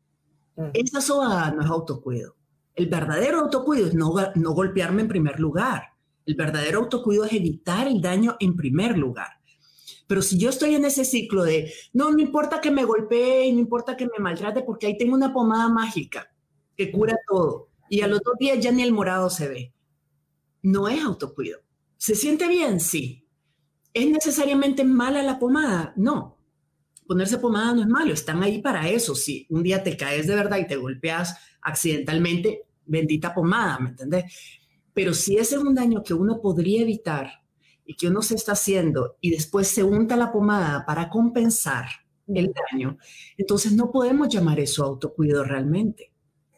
mm. 0.56 0.70
esa 0.74 1.02
sobada 1.02 1.52
no 1.52 1.62
es 1.62 1.70
autocuido. 1.70 2.36
El 2.76 2.88
verdadero 2.88 3.42
autocuido 3.42 3.88
es 3.88 3.94
no, 3.94 4.16
no 4.36 4.52
golpearme 4.54 5.02
en 5.02 5.08
primer 5.10 5.40
lugar. 5.40 5.84
El 6.26 6.36
verdadero 6.36 6.80
autocuido 6.80 7.26
es 7.26 7.34
evitar 7.34 7.88
el 7.88 8.02
daño 8.02 8.38
en 8.40 8.56
primer 8.56 8.98
lugar. 8.98 9.43
Pero 10.08 10.22
si 10.22 10.38
yo 10.38 10.50
estoy 10.50 10.76
en 10.76 10.86
ese 10.86 11.06
ciclo 11.06 11.44
de, 11.44 11.72
no, 11.94 12.12
no 12.12 12.20
importa 12.20 12.62
que 12.62 12.72
me 12.72 12.86
golpee, 12.86 13.52
no 13.54 13.60
importa 13.60 13.96
que 13.96 14.06
me 14.06 14.20
maltrate, 14.20 14.62
porque 14.64 14.88
ahí 14.88 14.98
tengo 14.98 15.16
una 15.16 15.34
pomada 15.34 15.70
mágica 15.70 16.34
que 16.76 16.92
cura 16.92 17.16
todo, 17.28 17.70
y 17.90 18.02
al 18.02 18.14
otro 18.14 18.34
día 18.40 18.56
ya 18.56 18.72
ni 18.72 18.82
el 18.82 18.92
morado 18.92 19.30
se 19.30 19.48
ve, 19.48 19.74
no 20.62 20.88
es 20.88 21.04
autocuido. 21.04 21.60
¿Se 21.98 22.16
siente 22.16 22.48
bien? 22.48 22.80
Sí. 22.80 23.26
¿Es 23.94 24.08
necesariamente 24.08 24.84
mala 24.84 25.22
la 25.22 25.40
pomada? 25.40 25.94
No. 25.96 26.38
Ponerse 27.06 27.38
pomada 27.38 27.74
no 27.76 27.82
es 27.82 27.88
malo, 27.88 28.14
están 28.14 28.42
ahí 28.42 28.62
para 28.62 28.90
eso. 28.90 29.14
Si 29.14 29.46
un 29.50 29.62
día 29.62 29.84
te 29.84 29.96
caes 29.96 30.26
de 30.26 30.36
verdad 30.36 30.58
y 30.58 30.68
te 30.68 30.78
golpeas 30.78 31.38
accidentalmente, 31.62 32.64
bendita 32.86 33.34
pomada, 33.34 33.80
¿me 33.80 33.90
entiendes? 33.90 34.26
Pero 34.94 35.14
si 35.14 35.38
ese 35.38 35.56
es 35.56 35.62
un 35.62 35.76
daño 35.76 36.04
que 36.04 36.14
uno 36.14 36.42
podría 36.42 36.82
evitar 36.82 37.43
y 37.86 37.96
que 37.96 38.08
uno 38.08 38.22
se 38.22 38.36
está 38.36 38.54
haciendo 38.54 39.18
y 39.22 39.32
después 39.32 39.68
se 39.68 39.84
unta 39.84 40.16
la 40.16 40.32
pomada 40.32 40.86
para 40.86 41.10
compensar 41.10 41.86
el 42.28 42.54
daño, 42.72 42.98
entonces 43.38 43.74
no 43.74 43.92
podemos 43.92 44.30
llamar 44.30 44.60
eso 44.60 44.84
autocuidado 44.84 45.44
realmente. 45.44 46.12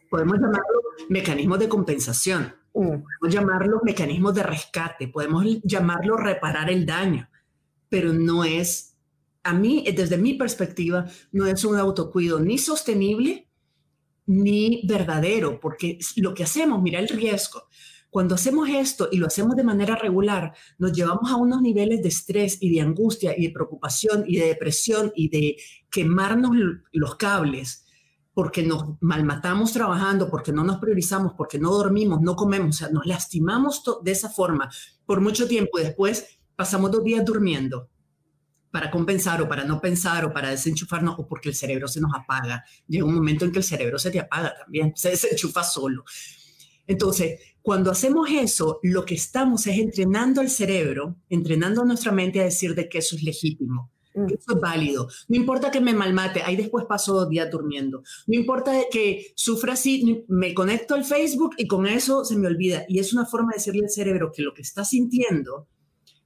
Podemos 0.08 0.34
llamarlo 0.34 0.82
mecanismo 1.08 1.58
de 1.58 1.68
compensación. 1.68 2.54
Podemos 2.72 3.00
llamarlo 3.30 3.80
mecanismos 3.82 4.34
de 4.34 4.42
rescate, 4.42 5.08
podemos 5.08 5.44
llamarlo 5.64 6.18
reparar 6.18 6.70
el 6.70 6.84
daño, 6.84 7.26
pero 7.88 8.12
no 8.12 8.44
es, 8.44 8.98
a 9.42 9.54
mí, 9.54 9.86
desde 9.96 10.18
mi 10.18 10.34
perspectiva, 10.34 11.06
no 11.32 11.46
es 11.46 11.64
un 11.64 11.78
autocuido 11.78 12.38
ni 12.38 12.58
sostenible 12.58 13.48
ni 14.26 14.82
verdadero, 14.86 15.58
porque 15.58 15.98
lo 16.16 16.34
que 16.34 16.44
hacemos, 16.44 16.82
mira 16.82 16.98
el 16.98 17.08
riesgo. 17.08 17.62
Cuando 18.10 18.34
hacemos 18.34 18.68
esto 18.68 19.08
y 19.12 19.18
lo 19.18 19.26
hacemos 19.26 19.56
de 19.56 19.64
manera 19.64 19.96
regular, 19.96 20.54
nos 20.78 20.92
llevamos 20.92 21.30
a 21.30 21.36
unos 21.36 21.60
niveles 21.60 22.02
de 22.02 22.08
estrés 22.08 22.58
y 22.60 22.74
de 22.74 22.80
angustia 22.80 23.34
y 23.36 23.46
de 23.46 23.52
preocupación 23.52 24.24
y 24.26 24.38
de 24.38 24.46
depresión 24.46 25.12
y 25.14 25.28
de 25.28 25.56
quemarnos 25.90 26.52
los 26.92 27.16
cables 27.16 27.86
porque 28.36 28.62
nos 28.62 29.00
malmatamos 29.00 29.72
trabajando, 29.72 30.28
porque 30.28 30.52
no 30.52 30.62
nos 30.62 30.76
priorizamos, 30.76 31.32
porque 31.38 31.58
no 31.58 31.70
dormimos, 31.70 32.20
no 32.20 32.36
comemos, 32.36 32.68
o 32.68 32.78
sea, 32.78 32.88
nos 32.90 33.06
lastimamos 33.06 33.82
de 34.02 34.10
esa 34.10 34.28
forma 34.28 34.70
por 35.06 35.22
mucho 35.22 35.48
tiempo 35.48 35.78
y 35.78 35.84
después 35.84 36.38
pasamos 36.54 36.90
dos 36.90 37.02
días 37.02 37.24
durmiendo 37.24 37.88
para 38.70 38.90
compensar 38.90 39.40
o 39.40 39.48
para 39.48 39.64
no 39.64 39.80
pensar 39.80 40.22
o 40.26 40.34
para 40.34 40.50
desenchufarnos 40.50 41.14
o 41.18 41.26
porque 41.26 41.48
el 41.48 41.54
cerebro 41.54 41.88
se 41.88 41.98
nos 41.98 42.12
apaga. 42.14 42.62
Llega 42.86 43.06
un 43.06 43.14
momento 43.14 43.46
en 43.46 43.52
que 43.52 43.58
el 43.60 43.64
cerebro 43.64 43.98
se 43.98 44.10
te 44.10 44.20
apaga 44.20 44.54
también, 44.54 44.92
se 44.94 45.08
desenchufa 45.08 45.64
solo. 45.64 46.04
Entonces, 46.86 47.40
cuando 47.66 47.90
hacemos 47.90 48.30
eso, 48.30 48.78
lo 48.82 49.04
que 49.04 49.16
estamos 49.16 49.66
es 49.66 49.76
entrenando 49.76 50.40
al 50.40 50.48
cerebro, 50.48 51.16
entrenando 51.28 51.82
a 51.82 51.84
nuestra 51.84 52.12
mente 52.12 52.40
a 52.40 52.44
decir 52.44 52.74
de 52.74 52.88
que 52.88 52.98
eso 52.98 53.16
es 53.16 53.22
legítimo, 53.22 53.90
Mm. 54.16 54.26
Eso 54.26 54.54
es 54.54 54.60
válido. 54.60 55.08
No 55.28 55.36
importa 55.36 55.70
que 55.70 55.80
me 55.80 55.94
malmate, 55.94 56.42
ahí 56.42 56.56
después 56.56 56.86
paso 56.86 57.14
dos 57.14 57.28
días 57.28 57.50
durmiendo. 57.50 58.02
No 58.26 58.34
importa 58.34 58.72
que 58.90 59.26
sufra 59.36 59.74
así, 59.74 60.24
me 60.28 60.54
conecto 60.54 60.94
al 60.94 61.04
Facebook 61.04 61.54
y 61.58 61.68
con 61.68 61.86
eso 61.86 62.24
se 62.24 62.36
me 62.36 62.48
olvida. 62.48 62.84
Y 62.88 62.98
es 62.98 63.12
una 63.12 63.26
forma 63.26 63.52
de 63.52 63.58
decirle 63.58 63.84
al 63.84 63.90
cerebro 63.90 64.32
que 64.32 64.42
lo 64.42 64.54
que 64.54 64.62
está 64.62 64.84
sintiendo, 64.84 65.68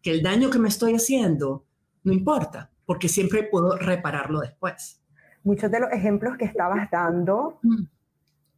que 0.00 0.12
el 0.12 0.22
daño 0.22 0.50
que 0.50 0.60
me 0.60 0.68
estoy 0.68 0.94
haciendo, 0.94 1.66
no 2.04 2.12
importa, 2.12 2.70
porque 2.86 3.08
siempre 3.08 3.42
puedo 3.42 3.76
repararlo 3.76 4.40
después. 4.40 5.02
Muchos 5.42 5.70
de 5.70 5.80
los 5.80 5.90
ejemplos 5.90 6.36
que 6.38 6.44
estabas 6.44 6.88
dando 6.90 7.58
mm. 7.62 7.84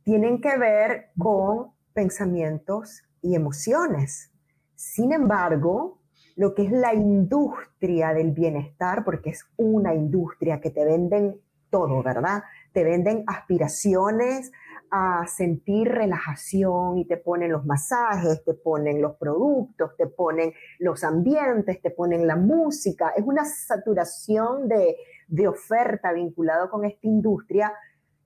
tienen 0.04 0.40
que 0.40 0.58
ver 0.58 1.10
con 1.16 1.68
pensamientos 1.92 3.02
y 3.20 3.34
emociones. 3.34 4.30
Sin 4.74 5.12
embargo, 5.12 6.00
lo 6.36 6.54
que 6.54 6.64
es 6.64 6.72
la 6.72 6.94
industria 6.94 8.12
del 8.14 8.32
bienestar, 8.32 9.04
porque 9.04 9.30
es 9.30 9.44
una 9.56 9.94
industria 9.94 10.60
que 10.60 10.70
te 10.70 10.84
venden 10.84 11.40
todo, 11.70 12.02
¿verdad? 12.02 12.42
Te 12.72 12.84
venden 12.84 13.24
aspiraciones 13.26 14.52
a 14.90 15.26
sentir 15.26 15.88
relajación 15.88 16.98
y 16.98 17.06
te 17.06 17.16
ponen 17.16 17.50
los 17.50 17.64
masajes, 17.64 18.44
te 18.44 18.52
ponen 18.52 19.00
los 19.00 19.16
productos, 19.16 19.96
te 19.96 20.06
ponen 20.06 20.52
los 20.78 21.02
ambientes, 21.02 21.80
te 21.80 21.90
ponen 21.90 22.26
la 22.26 22.36
música. 22.36 23.14
Es 23.16 23.24
una 23.24 23.44
saturación 23.46 24.68
de, 24.68 24.96
de 25.28 25.48
oferta 25.48 26.12
vinculado 26.12 26.68
con 26.68 26.84
esta 26.84 27.06
industria. 27.06 27.72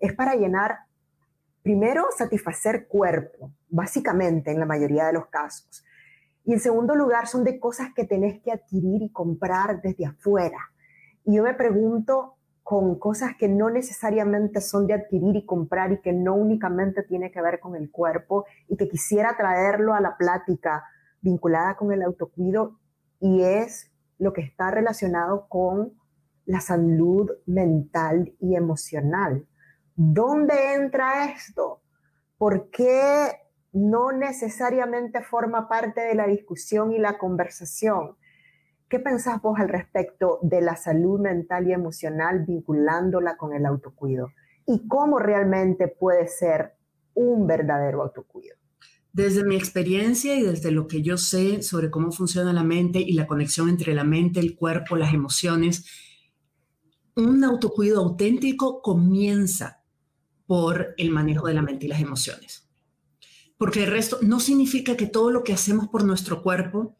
Es 0.00 0.12
para 0.14 0.35
llenar, 0.35 0.78
primero, 1.62 2.06
satisfacer 2.16 2.88
cuerpo, 2.88 3.52
básicamente 3.68 4.50
en 4.50 4.61
la 4.61 4.66
mayoría 4.66 5.06
de 5.06 5.12
los 5.12 5.26
casos. 5.26 5.85
Y 6.44 6.52
en 6.52 6.61
segundo 6.61 6.94
lugar, 6.94 7.26
son 7.26 7.44
de 7.44 7.58
cosas 7.58 7.88
que 7.94 8.04
tenés 8.04 8.40
que 8.42 8.52
adquirir 8.52 9.02
y 9.02 9.11
comprar 9.11 9.82
desde 9.82 10.06
afuera. 10.06 10.58
Y 11.25 11.37
yo 11.37 11.42
me 11.42 11.54
pregunto 11.54 12.37
con 12.62 12.99
cosas 12.99 13.37
que 13.37 13.49
no 13.49 13.70
necesariamente 13.70 14.61
son 14.61 14.87
de 14.87 14.94
adquirir 14.94 15.37
y 15.37 15.44
comprar 15.46 15.92
y 15.92 16.00
que 16.00 16.12
no 16.12 16.35
únicamente 16.35 17.02
tiene 17.02 17.30
que 17.30 17.40
ver 17.40 17.61
con 17.61 17.76
el 17.76 17.90
cuerpo 17.90 18.44
y 18.68 18.76
que 18.76 18.88
quisiera 18.88 19.37
traerlo 19.37 19.94
a 19.94 20.00
la 20.00 20.16
plática 20.16 20.85
vinculada 21.20 21.76
con 21.76 21.92
el 21.92 22.02
autocuido 22.02 22.78
y 23.20 23.42
es 23.42 23.92
lo 24.18 24.32
que 24.32 24.40
está 24.40 24.70
relacionado 24.70 25.46
con 25.49 25.92
la 26.44 26.61
salud 26.61 27.30
mental 27.46 28.35
y 28.40 28.56
emocional. 28.56 29.46
¿Dónde 29.94 30.75
entra 30.75 31.32
esto? 31.32 31.82
¿Por 32.38 32.70
qué 32.70 33.30
no 33.76 34.11
necesariamente 34.11 35.23
forma 35.23 35.68
parte 35.68 36.00
de 36.00 36.14
la 36.14 36.26
discusión 36.26 36.92
y 36.92 36.99
la 36.99 37.18
conversación. 37.18 38.16
¿Qué 38.88 38.99
pensás 38.99 39.42
vos 39.42 39.61
al 39.61 39.68
respecto 39.68 40.38
de 40.40 40.62
la 40.62 40.76
salud 40.76 41.21
mental 41.21 41.68
y 41.68 41.75
emocional 41.75 42.47
vinculándola 42.47 43.37
con 43.37 43.52
el 43.52 43.66
autocuido? 43.66 44.28
¿Y 44.66 44.88
cómo 44.88 45.18
realmente 45.18 45.88
puede 45.88 46.26
ser 46.26 46.73
un 47.12 47.47
verdadero 47.47 48.02
autocuido? 48.02 48.56
Desde 49.12 49.45
mi 49.45 49.56
experiencia 49.56 50.35
y 50.37 50.42
desde 50.42 50.71
lo 50.71 50.87
que 50.87 51.02
yo 51.02 51.18
sé 51.18 51.61
sobre 51.61 51.90
cómo 51.90 52.12
funciona 52.12 52.54
la 52.54 52.64
mente 52.64 53.00
y 53.00 53.12
la 53.12 53.26
conexión 53.26 53.68
entre 53.68 53.95
la 53.95 54.04
mente, 54.04 54.40
el 54.40 54.56
cuerpo, 54.56 54.97
las 54.97 55.12
emociones, 55.12 55.85
un 57.14 57.45
autocuido 57.45 58.00
auténtico 58.00 58.80
comienza 58.80 59.83
por 60.47 60.95
el 60.97 61.11
manejo 61.11 61.49
de 61.49 61.54
la 61.54 61.62
mente 61.62 61.85
y 61.85 61.88
las 61.90 62.00
emociones. 62.00 62.65
Porque 63.58 63.84
el 63.84 63.90
resto 63.90 64.18
no 64.22 64.40
significa 64.40 64.96
que 64.96 65.06
todo 65.06 65.30
lo 65.30 65.42
que 65.42 65.52
hacemos 65.52 65.88
por 65.88 66.04
nuestro 66.04 66.42
cuerpo 66.42 66.96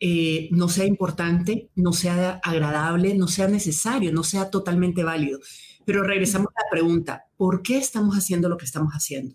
eh, 0.00 0.48
no 0.52 0.68
sea 0.68 0.84
importante, 0.84 1.70
no 1.74 1.92
sea 1.92 2.40
agradable, 2.44 3.14
no 3.14 3.26
sea 3.26 3.48
necesario, 3.48 4.12
no 4.12 4.22
sea 4.22 4.50
totalmente 4.50 5.02
válido. 5.02 5.40
Pero 5.84 6.04
regresamos 6.04 6.48
a 6.54 6.64
la 6.64 6.70
pregunta, 6.70 7.24
¿por 7.36 7.62
qué 7.62 7.78
estamos 7.78 8.16
haciendo 8.16 8.48
lo 8.48 8.56
que 8.56 8.64
estamos 8.64 8.92
haciendo? 8.92 9.34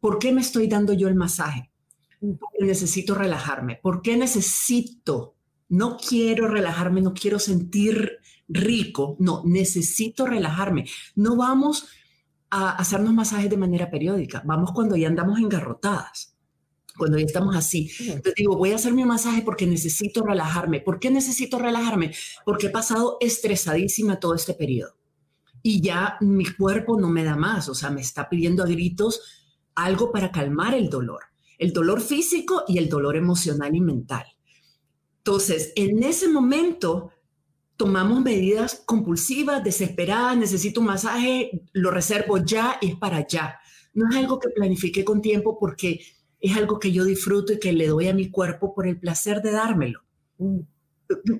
¿Por 0.00 0.18
qué 0.18 0.32
me 0.32 0.40
estoy 0.40 0.68
dando 0.68 0.94
yo 0.94 1.08
el 1.08 1.16
masaje? 1.16 1.70
Porque 2.20 2.64
necesito 2.64 3.14
relajarme. 3.14 3.78
¿Por 3.82 4.00
qué 4.00 4.16
necesito? 4.16 5.34
No 5.68 5.98
quiero 5.98 6.48
relajarme, 6.48 7.02
no 7.02 7.12
quiero 7.12 7.38
sentir 7.38 8.18
rico, 8.48 9.16
no, 9.20 9.42
necesito 9.44 10.26
relajarme. 10.26 10.86
No 11.14 11.36
vamos 11.36 11.88
a 12.50 12.70
hacernos 12.70 13.14
masajes 13.14 13.48
de 13.48 13.56
manera 13.56 13.90
periódica, 13.90 14.42
vamos 14.44 14.72
cuando 14.72 14.96
ya 14.96 15.08
andamos 15.08 15.38
engarrotadas 15.38 16.36
cuando 17.00 17.18
ya 17.18 17.24
estamos 17.24 17.56
así. 17.56 17.90
Entonces 18.00 18.34
digo, 18.36 18.56
voy 18.56 18.72
a 18.72 18.74
hacer 18.74 18.92
mi 18.92 19.04
masaje 19.04 19.40
porque 19.42 19.66
necesito 19.66 20.22
relajarme. 20.22 20.80
¿Por 20.80 21.00
qué 21.00 21.10
necesito 21.10 21.58
relajarme? 21.58 22.12
Porque 22.44 22.66
he 22.66 22.70
pasado 22.70 23.16
estresadísima 23.20 24.20
todo 24.20 24.34
este 24.34 24.52
periodo. 24.52 24.96
Y 25.62 25.80
ya 25.80 26.18
mi 26.20 26.44
cuerpo 26.44 27.00
no 27.00 27.08
me 27.08 27.24
da 27.24 27.36
más, 27.36 27.68
o 27.68 27.74
sea, 27.74 27.90
me 27.90 28.02
está 28.02 28.28
pidiendo 28.28 28.62
a 28.62 28.66
gritos 28.66 29.22
algo 29.74 30.12
para 30.12 30.30
calmar 30.30 30.74
el 30.74 30.90
dolor, 30.90 31.20
el 31.58 31.72
dolor 31.72 32.00
físico 32.00 32.64
y 32.68 32.78
el 32.78 32.88
dolor 32.88 33.16
emocional 33.16 33.74
y 33.74 33.80
mental. 33.80 34.24
Entonces, 35.18 35.72
en 35.76 36.02
ese 36.02 36.28
momento 36.28 37.10
tomamos 37.80 38.20
medidas 38.20 38.82
compulsivas, 38.84 39.64
desesperadas, 39.64 40.36
necesito 40.36 40.80
un 40.80 40.86
masaje, 40.88 41.62
lo 41.72 41.90
reservo 41.90 42.36
ya 42.36 42.76
y 42.82 42.88
es 42.88 42.96
para 42.96 43.26
ya. 43.26 43.58
No 43.94 44.06
es 44.10 44.16
algo 44.16 44.38
que 44.38 44.50
planifique 44.50 45.02
con 45.02 45.22
tiempo 45.22 45.58
porque 45.58 45.98
es 46.38 46.56
algo 46.58 46.78
que 46.78 46.92
yo 46.92 47.06
disfruto 47.06 47.54
y 47.54 47.58
que 47.58 47.72
le 47.72 47.86
doy 47.86 48.08
a 48.08 48.12
mi 48.12 48.30
cuerpo 48.30 48.74
por 48.74 48.86
el 48.86 49.00
placer 49.00 49.40
de 49.40 49.52
dármelo. 49.52 50.02
Mm. 50.36 50.58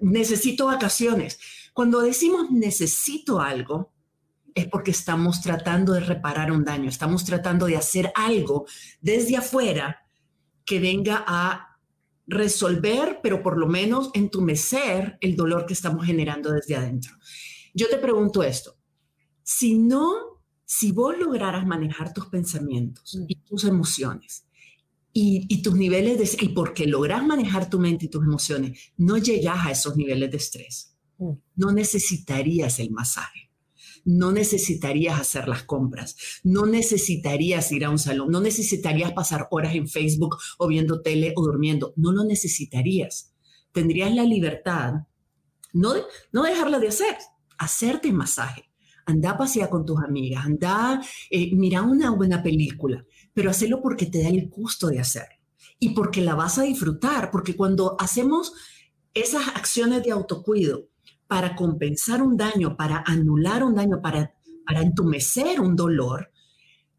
Necesito 0.01 0.65
vacaciones. 0.65 1.39
Cuando 1.75 2.01
decimos 2.01 2.51
necesito 2.51 3.43
algo, 3.43 3.93
es 4.55 4.67
porque 4.67 4.93
estamos 4.93 5.43
tratando 5.43 5.93
de 5.93 6.01
reparar 6.01 6.53
un 6.53 6.65
daño, 6.65 6.89
estamos 6.89 7.23
tratando 7.27 7.67
de 7.67 7.77
hacer 7.77 8.11
algo 8.15 8.65
desde 9.03 9.37
afuera 9.37 10.07
que 10.65 10.81
venga 10.81 11.23
a 11.27 11.70
resolver, 12.31 13.19
pero 13.23 13.43
por 13.43 13.59
lo 13.59 13.67
menos 13.67 14.11
entumecer 14.15 15.19
el 15.21 15.37
dolor 15.37 15.67
que 15.67 15.75
estamos 15.75 16.07
generando 16.07 16.53
desde 16.53 16.77
adentro. 16.77 17.13
Yo 17.75 17.89
te 17.89 17.99
pregunto 17.99 18.43
esto, 18.43 18.77
si 19.43 19.79
no, 19.79 20.43
si 20.65 20.93
vos 20.93 21.19
lograras 21.19 21.67
manejar 21.67 22.13
tus 22.13 22.27
pensamientos 22.27 23.19
y 23.27 23.35
tus 23.37 23.65
emociones 23.65 24.47
y, 25.13 25.63
tus 25.63 25.75
niveles 25.75 26.19
de... 26.19 26.45
Y 26.45 26.51
porque 26.51 26.87
logras 26.87 27.27
manejar 27.27 27.69
tu 27.69 27.81
mente 27.81 28.07
y 28.07 28.09
tus 28.09 28.23
emociones, 28.23 28.93
no 28.97 29.19
llegas 29.19 29.67
a 29.67 29.73
esos 29.73 29.97
niveles 29.97 30.31
de 30.31 30.37
estrés. 30.37 30.97
Mm. 31.19 31.33
No 31.57 31.73
necesitarías 31.73 32.79
el 32.79 32.91
masaje. 32.93 33.50
No 34.04 34.33
necesitarías 34.33 35.21
hacer 35.21 35.49
las 35.49 35.64
compras. 35.64 36.16
No 36.42 36.66
necesitarías 36.66 37.71
ir 37.73 37.85
a 37.85 37.90
un 37.90 37.99
salón. 37.99 38.30
No 38.30 38.40
necesitarías 38.40 39.12
pasar 39.12 39.49
horas 39.50 39.75
en 39.75 39.88
Facebook 39.88 40.37
o 40.59 40.69
viendo 40.69 41.02
tele 41.02 41.33
o 41.37 41.42
durmiendo. 41.42 41.92
No 41.97 42.12
lo 42.12 42.25
necesitarías. 42.25 43.35
Tendrías 43.73 44.14
la 44.14 44.25
libertad, 44.25 44.95
no, 45.73 45.95
de, 45.95 46.02
no 46.33 46.42
dejarla 46.42 46.78
de 46.78 46.88
hacer, 46.88 47.16
hacerte 47.59 48.12
masaje. 48.12 48.71
Anda 49.07 49.30
a 49.30 49.38
pasear 49.38 49.71
con 49.71 49.85
tus 49.85 49.99
amigas, 50.02 50.45
anda, 50.45 51.00
eh, 51.30 51.54
mira 51.54 51.82
una 51.82 52.10
buena 52.10 52.43
película, 52.43 53.04
pero 53.32 53.50
hazlo 53.50 53.80
porque 53.82 54.06
te 54.06 54.23
da 54.23 54.28
el 54.28 54.49
gusto 54.49 54.89
de 54.89 55.00
hacerlo 55.00 55.36
y 55.78 55.91
porque 55.91 56.21
la 56.21 56.34
vas 56.34 56.58
a 56.58 56.63
disfrutar, 56.63 57.30
porque 57.30 57.56
cuando 57.56 57.97
hacemos 57.99 58.52
esas 59.15 59.49
acciones 59.49 60.04
de 60.04 60.13
autocuido 60.13 60.89
para 61.30 61.54
compensar 61.54 62.21
un 62.23 62.36
daño, 62.36 62.76
para 62.76 63.04
anular 63.06 63.62
un 63.62 63.76
daño, 63.76 64.02
para, 64.02 64.34
para 64.66 64.82
entumecer 64.82 65.60
un 65.60 65.76
dolor, 65.76 66.32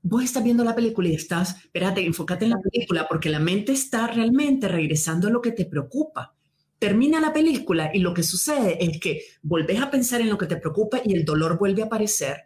vos 0.01 0.23
estás 0.23 0.41
viendo 0.41 0.63
la 0.63 0.73
película 0.73 1.09
y 1.09 1.15
estás, 1.15 1.57
espérate, 1.65 2.05
enfócate 2.05 2.45
en 2.45 2.51
la 2.51 2.61
película 2.61 3.09
porque 3.09 3.29
la 3.29 3.39
mente 3.39 3.73
está 3.73 4.07
realmente 4.07 4.69
regresando 4.69 5.27
a 5.27 5.31
lo 5.31 5.41
que 5.41 5.51
te 5.51 5.65
preocupa. 5.65 6.33
Termina 6.79 7.19
la 7.19 7.33
película 7.33 7.91
y 7.93 7.99
lo 7.99 8.13
que 8.13 8.23
sucede 8.23 8.81
es 8.81 9.01
que 9.01 9.21
volvés 9.41 9.81
a 9.81 9.91
pensar 9.91 10.21
en 10.21 10.29
lo 10.29 10.37
que 10.37 10.47
te 10.47 10.55
preocupa 10.55 11.01
y 11.03 11.13
el 11.13 11.25
dolor 11.25 11.59
vuelve 11.59 11.81
a 11.81 11.87
aparecer 11.87 12.37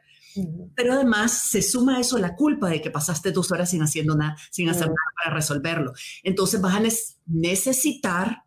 pero 0.76 0.94
además 0.94 1.32
se 1.32 1.62
suma 1.62 1.98
a 1.98 2.02
eso 2.02 2.18
la 2.18 2.36
culpa 2.36 2.68
de 2.68 2.82
que 2.82 2.92
pasaste 2.92 3.32
dos 3.32 3.52
horas 3.52 3.70
sin, 3.70 3.82
haciendo 3.82 4.18
nada, 4.18 4.36
sin 4.52 4.68
hacer 4.68 4.88
nada 4.88 4.96
para 5.24 5.36
resolverlo. 5.36 5.94
Entonces 6.24 6.60
vas 6.60 6.76
a 6.76 6.84
necesitar 7.26 8.44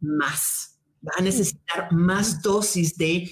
más, 0.00 0.71
vas 1.02 1.16
a 1.18 1.22
necesitar 1.22 1.92
más 1.92 2.40
dosis 2.40 2.96
de, 2.96 3.30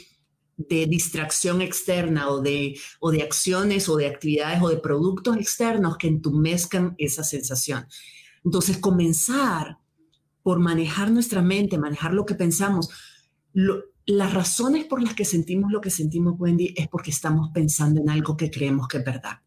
de 0.56 0.86
distracción 0.86 1.62
externa 1.62 2.28
o 2.28 2.40
de, 2.40 2.78
o 2.98 3.10
de 3.10 3.22
acciones 3.22 3.88
o 3.88 3.96
de 3.96 4.06
actividades 4.06 4.60
o 4.62 4.68
de 4.68 4.78
productos 4.78 5.36
externos 5.36 5.96
que 5.96 6.08
entumezcan 6.08 6.94
esa 6.98 7.24
sensación. 7.24 7.86
Entonces 8.44 8.78
comenzar 8.78 9.78
por 10.42 10.58
manejar 10.58 11.10
nuestra 11.10 11.42
mente, 11.42 11.78
manejar 11.78 12.12
lo 12.12 12.26
que 12.26 12.34
pensamos, 12.34 12.88
lo, 13.52 13.84
las 14.06 14.34
razones 14.34 14.84
por 14.86 15.02
las 15.02 15.14
que 15.14 15.24
sentimos 15.24 15.70
lo 15.70 15.80
que 15.80 15.90
sentimos, 15.90 16.34
Wendy, 16.38 16.74
es 16.76 16.88
porque 16.88 17.10
estamos 17.10 17.50
pensando 17.52 18.00
en 18.00 18.10
algo 18.10 18.36
que 18.36 18.50
creemos 18.50 18.88
que 18.88 18.98
es 18.98 19.04
verdad. 19.04 19.40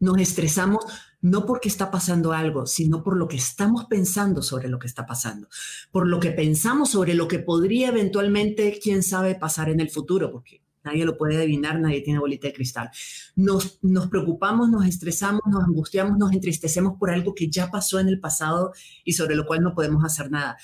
Nos 0.00 0.18
estresamos 0.18 0.84
no 1.24 1.46
porque 1.46 1.68
está 1.68 1.90
pasando 1.90 2.32
algo, 2.32 2.66
sino 2.66 3.02
por 3.02 3.16
lo 3.16 3.28
que 3.28 3.36
estamos 3.36 3.86
pensando 3.86 4.42
sobre 4.42 4.68
lo 4.68 4.78
que 4.78 4.86
está 4.86 5.06
pasando, 5.06 5.48
por 5.90 6.06
lo 6.06 6.20
que 6.20 6.32
pensamos 6.32 6.90
sobre 6.90 7.14
lo 7.14 7.28
que 7.28 7.38
podría 7.38 7.88
eventualmente, 7.88 8.78
quién 8.82 9.02
sabe, 9.02 9.34
pasar 9.34 9.70
en 9.70 9.80
el 9.80 9.88
futuro, 9.88 10.30
porque 10.30 10.60
nadie 10.84 11.06
lo 11.06 11.16
puede 11.16 11.38
adivinar, 11.38 11.80
nadie 11.80 12.02
tiene 12.02 12.18
bolita 12.18 12.46
de 12.46 12.52
cristal. 12.52 12.90
Nos, 13.36 13.78
preocupamos, 14.10 14.68
nos 14.68 14.84
estresamos, 14.86 15.40
nos 15.46 15.64
angustiamos, 15.64 16.18
nos 16.18 16.32
entristecemos 16.32 16.98
por 16.98 17.10
algo 17.10 17.34
que 17.34 17.48
ya 17.48 17.70
pasó 17.70 17.98
en 17.98 18.08
el 18.08 18.20
pasado 18.20 18.72
y 19.02 19.14
sobre 19.14 19.34
lo 19.34 19.46
cual 19.46 19.62
no 19.62 19.74
podemos 19.74 20.04
hacer 20.04 20.30
nada. 20.30 20.58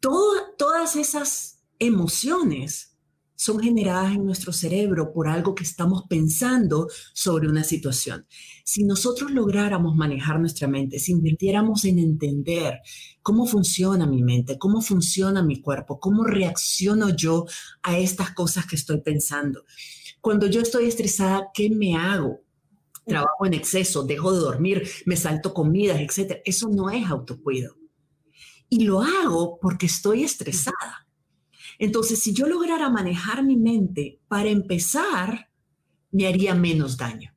todas 0.00 0.96
esas 0.96 1.62
emociones 1.78 2.91
son 3.34 3.60
generadas 3.60 4.14
en 4.14 4.24
nuestro 4.24 4.52
cerebro 4.52 5.12
por 5.12 5.28
algo 5.28 5.54
que 5.54 5.64
estamos 5.64 6.04
pensando 6.08 6.88
sobre 7.12 7.48
una 7.48 7.64
situación. 7.64 8.26
Si 8.64 8.84
nosotros 8.84 9.30
lográramos 9.30 9.96
manejar 9.96 10.38
nuestra 10.38 10.68
mente, 10.68 10.98
si 10.98 11.12
invirtiéramos 11.12 11.84
en 11.84 11.98
entender 11.98 12.80
cómo 13.22 13.46
funciona 13.46 14.06
mi 14.06 14.22
mente, 14.22 14.58
cómo 14.58 14.80
funciona 14.80 15.42
mi 15.42 15.60
cuerpo, 15.60 15.98
cómo 15.98 16.24
reacciono 16.24 17.10
yo 17.16 17.46
a 17.82 17.98
estas 17.98 18.32
cosas 18.32 18.66
que 18.66 18.76
estoy 18.76 19.00
pensando. 19.00 19.64
Cuando 20.20 20.46
yo 20.46 20.60
estoy 20.60 20.86
estresada, 20.86 21.48
¿qué 21.52 21.68
me 21.70 21.96
hago? 21.96 22.42
Trabajo 23.04 23.44
en 23.44 23.54
exceso, 23.54 24.04
dejo 24.04 24.32
de 24.32 24.38
dormir, 24.38 24.88
me 25.06 25.16
salto 25.16 25.52
comidas, 25.52 25.98
etc. 26.00 26.40
Eso 26.44 26.68
no 26.68 26.90
es 26.90 27.10
autocuido. 27.10 27.74
Y 28.68 28.84
lo 28.84 29.02
hago 29.02 29.58
porque 29.60 29.86
estoy 29.86 30.22
estresada 30.22 31.01
entonces, 31.82 32.20
si 32.20 32.32
yo 32.32 32.46
lograra 32.46 32.88
manejar 32.90 33.42
mi 33.42 33.56
mente, 33.56 34.20
para 34.28 34.48
empezar, 34.48 35.50
me 36.12 36.28
haría 36.28 36.54
menos 36.54 36.96
daño. 36.96 37.34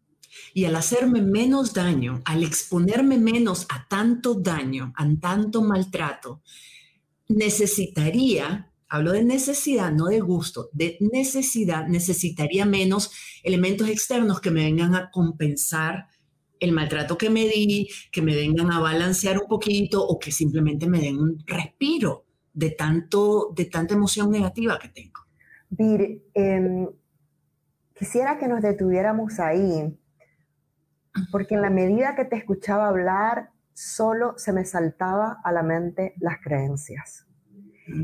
Y 0.54 0.66
al 0.66 0.76
hacerme 0.76 1.24
menos 1.24 1.74
daño, 1.74 2.22
al 2.26 2.44
exponerme 2.44 3.18
menos 3.18 3.66
a 3.70 3.88
tanto 3.88 4.36
daño, 4.36 4.94
a 4.98 5.08
tanto 5.20 5.64
maltrato, 5.64 6.44
necesitaría, 7.28 8.72
hablo 8.88 9.14
de 9.14 9.24
necesidad, 9.24 9.92
no 9.92 10.06
de 10.06 10.20
gusto, 10.20 10.70
de 10.74 10.98
necesidad, 11.00 11.88
necesitaría 11.88 12.68
menos 12.68 13.10
elementos 13.42 13.90
externos 13.90 14.42
que 14.42 14.52
me 14.52 14.66
vengan 14.66 14.94
a 14.94 15.10
compensar 15.10 16.06
el 16.60 16.72
maltrato 16.72 17.18
que 17.18 17.32
me 17.32 17.48
di, 17.48 17.90
que 18.12 18.22
me 18.22 18.36
vengan 18.36 18.72
a 18.72 18.80
balancear 18.80 19.40
un 19.40 19.48
poquito 19.48 20.06
o 20.06 20.20
que 20.20 20.32
simplemente 20.32 20.86
me 20.86 21.00
den 21.00 21.18
un 21.18 21.44
respiro 21.48 22.25
de, 22.56 22.72
tanto, 22.72 23.52
de 23.56 23.66
tanta 23.66 23.94
emoción 23.94 24.32
negativa 24.32 24.80
que 24.80 24.90
tengo. 24.90 25.22
Vir, 25.70 26.24
em, 26.34 26.88
quisiera 27.94 28.40
que 28.40 28.48
nos 28.48 28.62
detuviéramos 28.62 29.40
ahí, 29.40 29.96
porque 31.32 31.56
en 31.56 31.62
la 31.62 31.70
medida 31.70 32.16
que 32.16 32.26
te 32.26 32.38
escuchaba 32.38 32.88
hablar, 32.88 33.52
solo 33.74 34.38
se 34.38 34.54
me 34.54 34.66
saltaba 34.66 35.40
a 35.44 35.52
la 35.52 35.62
mente 35.62 36.16
las 36.20 36.40
creencias. 36.42 37.28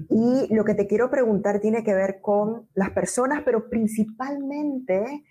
Y 0.10 0.54
lo 0.54 0.64
que 0.64 0.76
te 0.76 0.86
quiero 0.86 1.10
preguntar 1.10 1.60
tiene 1.60 1.84
que 1.84 1.96
ver 1.96 2.22
con 2.22 2.68
las 2.76 2.92
personas, 2.92 3.42
pero 3.44 3.70
principalmente 3.70 5.24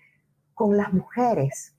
con 0.53 0.75
las 0.75 0.91
mujeres 0.91 1.75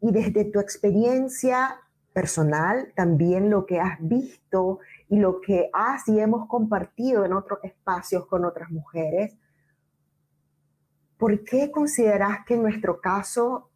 y 0.00 0.10
desde 0.10 0.44
tu 0.44 0.58
experiencia 0.58 1.76
personal, 2.12 2.92
también 2.96 3.50
lo 3.50 3.66
que 3.66 3.78
has 3.78 3.98
visto 4.00 4.80
y 5.08 5.18
lo 5.18 5.40
que 5.40 5.70
has 5.72 6.08
y 6.08 6.18
hemos 6.18 6.48
compartido 6.48 7.24
en 7.24 7.32
otros 7.32 7.60
espacios 7.62 8.26
con 8.26 8.44
otras 8.44 8.70
mujeres, 8.70 9.36
¿por 11.16 11.44
qué 11.44 11.70
consideras 11.70 12.44
que 12.46 12.54
en 12.54 12.62
nuestro 12.62 13.00
caso 13.00 13.70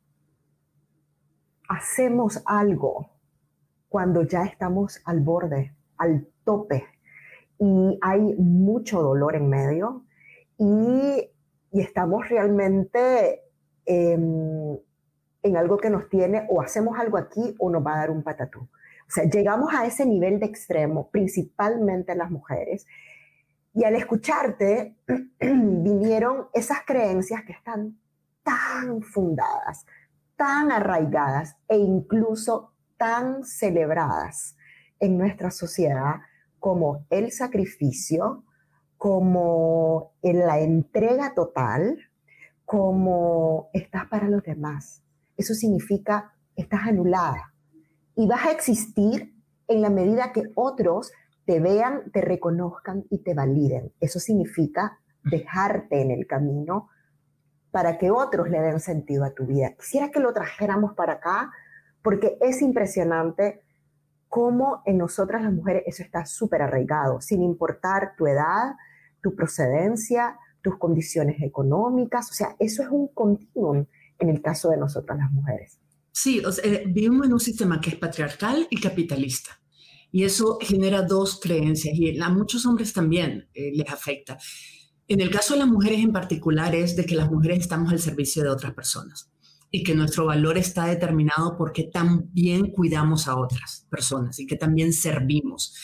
hacemos 1.68 2.42
algo 2.46 3.10
cuando 3.88 4.22
ya 4.22 4.42
estamos 4.44 5.00
al 5.04 5.20
borde, 5.20 5.74
al 5.96 6.26
tope 6.44 6.84
y 7.58 7.98
hay 8.00 8.34
mucho 8.36 9.02
dolor 9.02 9.36
en 9.36 9.48
medio 9.48 10.04
y, 10.58 11.30
estamos 11.72 12.28
realmente 12.28 13.42
em, 13.86 14.76
en 15.42 15.56
algo 15.56 15.78
que 15.78 15.88
nos 15.88 16.08
tiene 16.08 16.48
o 16.50 16.60
hacemos 16.60 16.98
algo 16.98 17.16
aquí 17.16 17.54
o 17.60 17.70
nos 17.70 17.86
va 17.86 17.94
a 17.94 17.98
dar 17.98 18.10
un 18.10 18.24
patatú. 18.24 18.68
O 19.10 19.12
sea, 19.12 19.24
llegamos 19.24 19.74
a 19.74 19.86
ese 19.86 20.06
nivel 20.06 20.38
de 20.38 20.46
extremo, 20.46 21.10
principalmente 21.10 22.14
las 22.14 22.30
mujeres, 22.30 22.86
y 23.74 23.82
al 23.82 23.96
escucharte 23.96 24.94
vinieron 25.40 26.46
esas 26.54 26.82
creencias 26.86 27.42
que 27.42 27.50
están 27.50 27.98
tan 28.44 29.02
fundadas, 29.02 29.84
tan 30.36 30.70
arraigadas 30.70 31.56
e 31.66 31.76
incluso 31.76 32.72
tan 32.96 33.42
celebradas 33.42 34.56
en 35.00 35.18
nuestra 35.18 35.50
sociedad 35.50 36.20
como 36.60 37.04
el 37.10 37.32
sacrificio, 37.32 38.44
como 38.96 40.12
la 40.22 40.60
entrega 40.60 41.34
total, 41.34 41.98
como 42.64 43.70
estás 43.72 44.06
para 44.06 44.28
los 44.28 44.44
demás. 44.44 45.02
Eso 45.36 45.52
significa 45.54 46.32
estás 46.54 46.82
anulada 46.86 47.49
y 48.20 48.26
vas 48.26 48.44
a 48.44 48.50
existir 48.50 49.34
en 49.66 49.80
la 49.80 49.88
medida 49.88 50.30
que 50.32 50.42
otros 50.54 51.10
te 51.46 51.58
vean, 51.58 52.10
te 52.12 52.20
reconozcan 52.20 53.06
y 53.08 53.22
te 53.22 53.32
validen. 53.32 53.94
Eso 53.98 54.20
significa 54.20 54.98
dejarte 55.24 56.02
en 56.02 56.10
el 56.10 56.26
camino 56.26 56.90
para 57.70 57.96
que 57.96 58.10
otros 58.10 58.50
le 58.50 58.60
den 58.60 58.78
sentido 58.78 59.24
a 59.24 59.30
tu 59.30 59.46
vida. 59.46 59.72
Quisiera 59.74 60.10
que 60.10 60.20
lo 60.20 60.34
trajéramos 60.34 60.92
para 60.92 61.14
acá 61.14 61.50
porque 62.02 62.36
es 62.42 62.60
impresionante 62.60 63.62
cómo 64.28 64.82
en 64.84 64.98
nosotras 64.98 65.42
las 65.42 65.54
mujeres 65.54 65.84
eso 65.86 66.02
está 66.02 66.26
súper 66.26 66.60
arraigado, 66.60 67.22
sin 67.22 67.42
importar 67.42 68.16
tu 68.18 68.26
edad, 68.26 68.74
tu 69.22 69.34
procedencia, 69.34 70.36
tus 70.60 70.76
condiciones 70.76 71.40
económicas, 71.40 72.30
o 72.30 72.34
sea, 72.34 72.54
eso 72.58 72.82
es 72.82 72.90
un 72.90 73.08
continuum 73.08 73.86
en 74.18 74.28
el 74.28 74.42
caso 74.42 74.68
de 74.68 74.76
nosotras 74.76 75.16
las 75.16 75.32
mujeres. 75.32 75.80
Sí, 76.22 76.42
eh, 76.64 76.84
vivimos 76.86 77.26
en 77.26 77.32
un 77.32 77.40
sistema 77.40 77.80
que 77.80 77.88
es 77.88 77.96
patriarcal 77.96 78.66
y 78.68 78.78
capitalista. 78.78 79.58
Y 80.12 80.24
eso 80.24 80.58
genera 80.60 81.00
dos 81.00 81.40
creencias 81.40 81.96
y 81.96 82.20
a 82.20 82.28
muchos 82.28 82.66
hombres 82.66 82.92
también 82.92 83.48
eh, 83.54 83.70
les 83.72 83.88
afecta. 83.88 84.36
En 85.08 85.22
el 85.22 85.30
caso 85.30 85.54
de 85.54 85.60
las 85.60 85.68
mujeres 85.68 86.00
en 86.00 86.12
particular 86.12 86.74
es 86.74 86.94
de 86.94 87.06
que 87.06 87.14
las 87.14 87.30
mujeres 87.30 87.60
estamos 87.60 87.90
al 87.90 88.00
servicio 88.00 88.42
de 88.42 88.50
otras 88.50 88.74
personas 88.74 89.30
y 89.70 89.82
que 89.82 89.94
nuestro 89.94 90.26
valor 90.26 90.58
está 90.58 90.84
determinado 90.84 91.56
porque 91.56 91.84
también 91.84 92.70
cuidamos 92.70 93.26
a 93.26 93.38
otras 93.38 93.86
personas 93.88 94.38
y 94.40 94.46
que 94.46 94.56
también 94.56 94.92
servimos. 94.92 95.74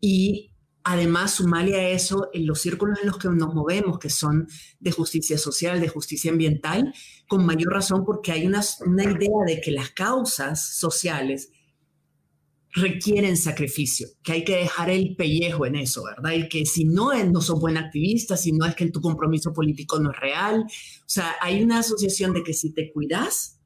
Y 0.00 0.51
además, 0.84 1.34
sumarle 1.34 1.76
a 1.76 1.88
eso 1.90 2.28
en 2.32 2.46
los 2.46 2.60
círculos 2.60 2.98
en 3.00 3.08
los 3.08 3.18
que 3.18 3.28
nos 3.28 3.54
movemos, 3.54 3.98
que 3.98 4.10
son 4.10 4.48
de 4.80 4.92
justicia 4.92 5.38
social, 5.38 5.80
de 5.80 5.88
justicia 5.88 6.30
ambiental, 6.30 6.92
con 7.28 7.46
mayor 7.46 7.72
razón 7.72 8.04
porque 8.04 8.32
hay 8.32 8.46
una, 8.46 8.60
idea 8.60 9.44
de 9.46 9.60
que 9.60 9.70
las 9.70 9.90
causas 9.90 10.76
sociales 10.76 11.50
requieren 12.74 13.36
sacrificio, 13.36 14.08
que 14.22 14.32
hay 14.32 14.44
que 14.44 14.56
dejar 14.56 14.90
el 14.90 15.14
pellejo 15.14 15.66
en 15.66 15.76
eso, 15.76 16.04
¿verdad? 16.04 16.32
Y 16.32 16.48
que 16.48 16.64
si 16.64 16.84
no, 16.84 17.12
no 17.24 17.40
sos 17.42 17.60
buen 17.60 17.76
activista, 17.76 18.36
si 18.36 18.52
no 18.52 18.64
es 18.64 18.74
que 18.74 18.90
tu 18.90 19.00
compromiso 19.00 19.52
político 19.52 20.00
no 20.00 20.10
es 20.10 20.18
real. 20.18 20.64
O 20.64 21.08
sea, 21.08 21.36
hay 21.42 21.62
una 21.62 21.80
asociación 21.80 22.32
de 22.32 22.42
que 22.42 22.54
si 22.54 22.72
te 22.72 22.90
cuidas, 22.90 23.60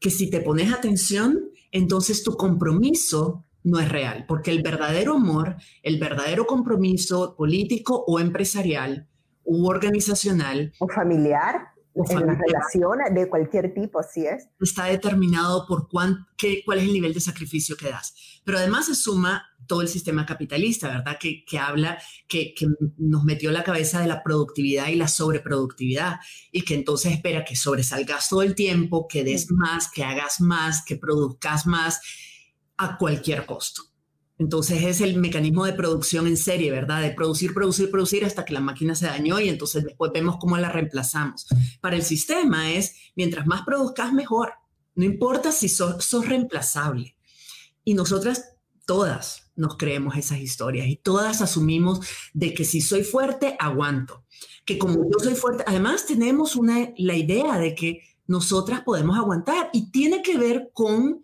que 0.00 0.10
si 0.10 0.30
te 0.30 0.40
pones 0.40 0.72
atención, 0.72 1.50
entonces 1.70 2.24
tu 2.24 2.36
compromiso 2.36 3.43
no 3.64 3.80
es 3.80 3.88
real, 3.88 4.26
porque 4.28 4.50
el 4.50 4.62
verdadero 4.62 5.14
amor, 5.14 5.56
el 5.82 5.98
verdadero 5.98 6.46
compromiso 6.46 7.34
político 7.34 8.04
o 8.06 8.20
empresarial 8.20 9.08
u 9.42 9.66
organizacional 9.66 10.72
o 10.78 10.88
familiar 10.88 11.74
en 11.94 12.26
las 12.26 12.38
relaciones 12.38 13.14
de 13.14 13.28
cualquier 13.28 13.72
tipo, 13.72 14.00
así 14.00 14.26
es. 14.26 14.48
Está 14.60 14.86
determinado 14.86 15.64
por 15.66 15.88
cuán, 15.88 16.26
qué, 16.36 16.62
cuál 16.64 16.78
es 16.78 16.84
el 16.84 16.92
nivel 16.92 17.14
de 17.14 17.20
sacrificio 17.20 17.76
que 17.76 17.88
das. 17.88 18.14
Pero 18.44 18.58
además 18.58 18.86
se 18.86 18.94
suma 18.94 19.44
todo 19.66 19.80
el 19.80 19.88
sistema 19.88 20.26
capitalista, 20.26 20.88
¿verdad? 20.88 21.16
Que, 21.18 21.44
que 21.44 21.58
habla, 21.58 21.98
que, 22.28 22.52
que, 22.52 22.66
nos 22.98 23.24
metió 23.24 23.50
la 23.50 23.62
cabeza 23.62 24.00
de 24.00 24.08
la 24.08 24.22
productividad 24.22 24.88
y 24.88 24.96
la 24.96 25.08
sobreproductividad 25.08 26.16
y 26.50 26.62
que 26.62 26.74
entonces 26.74 27.12
espera 27.12 27.44
que 27.44 27.56
sobresalgas 27.56 28.28
todo 28.28 28.42
el 28.42 28.54
tiempo, 28.54 29.06
que 29.08 29.24
des 29.24 29.50
más, 29.50 29.88
que 29.90 30.04
hagas 30.04 30.40
más, 30.40 30.84
que 30.84 30.96
produzcas 30.96 31.66
más 31.66 32.00
a 32.76 32.96
cualquier 32.98 33.46
costo. 33.46 33.82
Entonces 34.36 34.82
es 34.82 35.00
el 35.00 35.16
mecanismo 35.16 35.64
de 35.64 35.74
producción 35.74 36.26
en 36.26 36.36
serie, 36.36 36.72
¿verdad? 36.72 37.02
De 37.02 37.12
producir, 37.12 37.54
producir, 37.54 37.90
producir 37.90 38.24
hasta 38.24 38.44
que 38.44 38.52
la 38.52 38.60
máquina 38.60 38.94
se 38.94 39.06
dañó 39.06 39.38
y 39.38 39.48
entonces 39.48 39.84
después 39.84 40.10
vemos 40.12 40.36
cómo 40.40 40.56
la 40.56 40.70
reemplazamos. 40.70 41.46
Para 41.80 41.96
el 41.96 42.02
sistema 42.02 42.72
es, 42.72 42.96
mientras 43.14 43.46
más 43.46 43.62
produzcas, 43.62 44.12
mejor. 44.12 44.54
No 44.96 45.04
importa 45.04 45.52
si 45.52 45.68
sos, 45.68 46.26
reemplazable. 46.26 47.16
Y 47.84 47.94
nosotras 47.94 48.56
todas 48.86 49.52
nos 49.56 49.76
creemos 49.76 50.16
esas 50.16 50.38
historias 50.38 50.88
y 50.88 50.96
todas 50.96 51.40
asumimos 51.40 52.00
de 52.32 52.54
que 52.54 52.64
si 52.64 52.80
soy 52.80 53.04
fuerte, 53.04 53.56
aguanto. 53.60 54.24
Que 54.64 54.78
como 54.78 54.94
yo 54.94 55.18
soy 55.22 55.34
fuerte, 55.36 55.62
además 55.66 56.06
tenemos 56.06 56.56
una, 56.56 56.90
la 56.96 57.14
idea 57.14 57.58
de 57.58 57.74
que 57.74 58.00
nosotras 58.26 58.82
podemos 58.82 59.16
aguantar 59.16 59.70
y 59.72 59.90
tiene 59.92 60.22
que 60.22 60.38
ver 60.38 60.70
con 60.72 61.22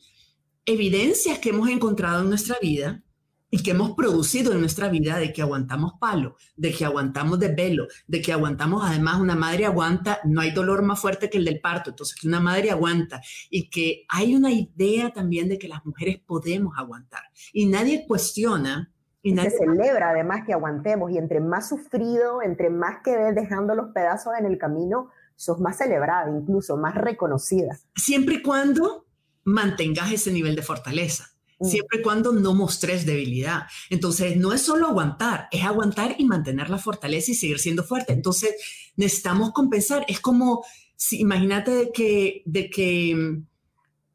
evidencias 0.71 1.39
que 1.39 1.51
hemos 1.51 1.69
encontrado 1.69 2.23
en 2.23 2.29
nuestra 2.29 2.57
vida 2.61 3.03
y 3.51 3.63
que 3.63 3.73
hemos 3.73 3.93
producido 3.93 4.53
en 4.53 4.61
nuestra 4.61 4.89
vida 4.89 5.19
de 5.19 5.33
que 5.33 5.43
aguantamos 5.43 5.95
palo, 6.01 6.37
de 6.57 6.73
que 6.73 6.85
aguantamos 6.85 7.39
desvelo, 7.41 7.89
de 8.07 8.23
que 8.23 8.33
aguantamos, 8.33 8.85
además 8.87 9.21
una 9.21 9.35
madre 9.35 9.67
aguanta, 9.67 10.21
no 10.25 10.41
hay 10.41 10.53
dolor 10.53 10.83
más 10.83 11.01
fuerte 11.01 11.29
que 11.29 11.39
el 11.39 11.45
del 11.45 11.61
parto, 11.61 11.91
entonces 11.91 12.17
que 12.19 12.29
una 12.29 12.41
madre 12.41 12.71
aguanta 12.71 13.21
y 13.51 13.69
que 13.69 14.05
hay 14.09 14.37
una 14.37 14.53
idea 14.53 15.13
también 15.13 15.49
de 15.49 15.59
que 15.59 15.69
las 15.69 15.85
mujeres 15.85 16.21
podemos 16.25 16.75
aguantar 16.79 17.23
y 17.53 17.67
nadie 17.67 18.05
cuestiona. 18.07 18.93
Y 19.23 19.33
nadie... 19.33 19.51
Se 19.51 19.59
celebra 19.59 20.11
además 20.11 20.45
que 20.47 20.55
aguantemos 20.55 21.11
y 21.11 21.19
entre 21.19 21.41
más 21.41 21.69
sufrido, 21.69 22.41
entre 22.41 22.71
más 22.71 23.03
que 23.05 23.15
ves 23.15 23.35
dejando 23.35 23.75
los 23.75 23.93
pedazos 23.93 24.33
en 24.39 24.47
el 24.47 24.57
camino, 24.57 25.11
sos 25.37 25.61
más 25.61 25.77
celebrada, 25.77 26.31
incluso 26.31 26.79
más 26.79 26.95
reconocida. 26.95 27.77
Siempre 27.97 28.37
y 28.37 28.43
cuando 28.43 29.07
mantengas 29.51 30.13
ese 30.13 30.33
nivel 30.33 30.57
de 30.57 30.63
fortaleza, 30.63 31.33
mm. 31.59 31.67
siempre 31.67 32.01
y 32.01 32.03
cuando 32.03 32.33
no 32.33 32.55
mostres 32.55 33.05
debilidad. 33.07 33.63
Entonces, 33.91 34.37
no 34.37 34.53
es 34.53 34.63
solo 34.63 34.89
aguantar, 34.89 35.49
es 35.51 35.65
aguantar 35.65 36.17
y 36.19 36.25
mantener 36.25 36.71
la 36.71 36.79
fortaleza 36.79 37.33
y 37.33 37.35
seguir 37.35 37.59
siendo 37.59 37.85
fuerte. 37.85 38.13
Entonces, 38.13 38.55
necesitamos 38.97 39.53
compensar. 39.53 40.05
Es 40.09 40.21
como, 40.21 40.65
si, 40.97 41.21
imagínate 41.21 41.71
de 41.73 41.93
que, 41.93 42.43
de 42.47 42.71
que 42.71 43.15
mm, 43.15 43.47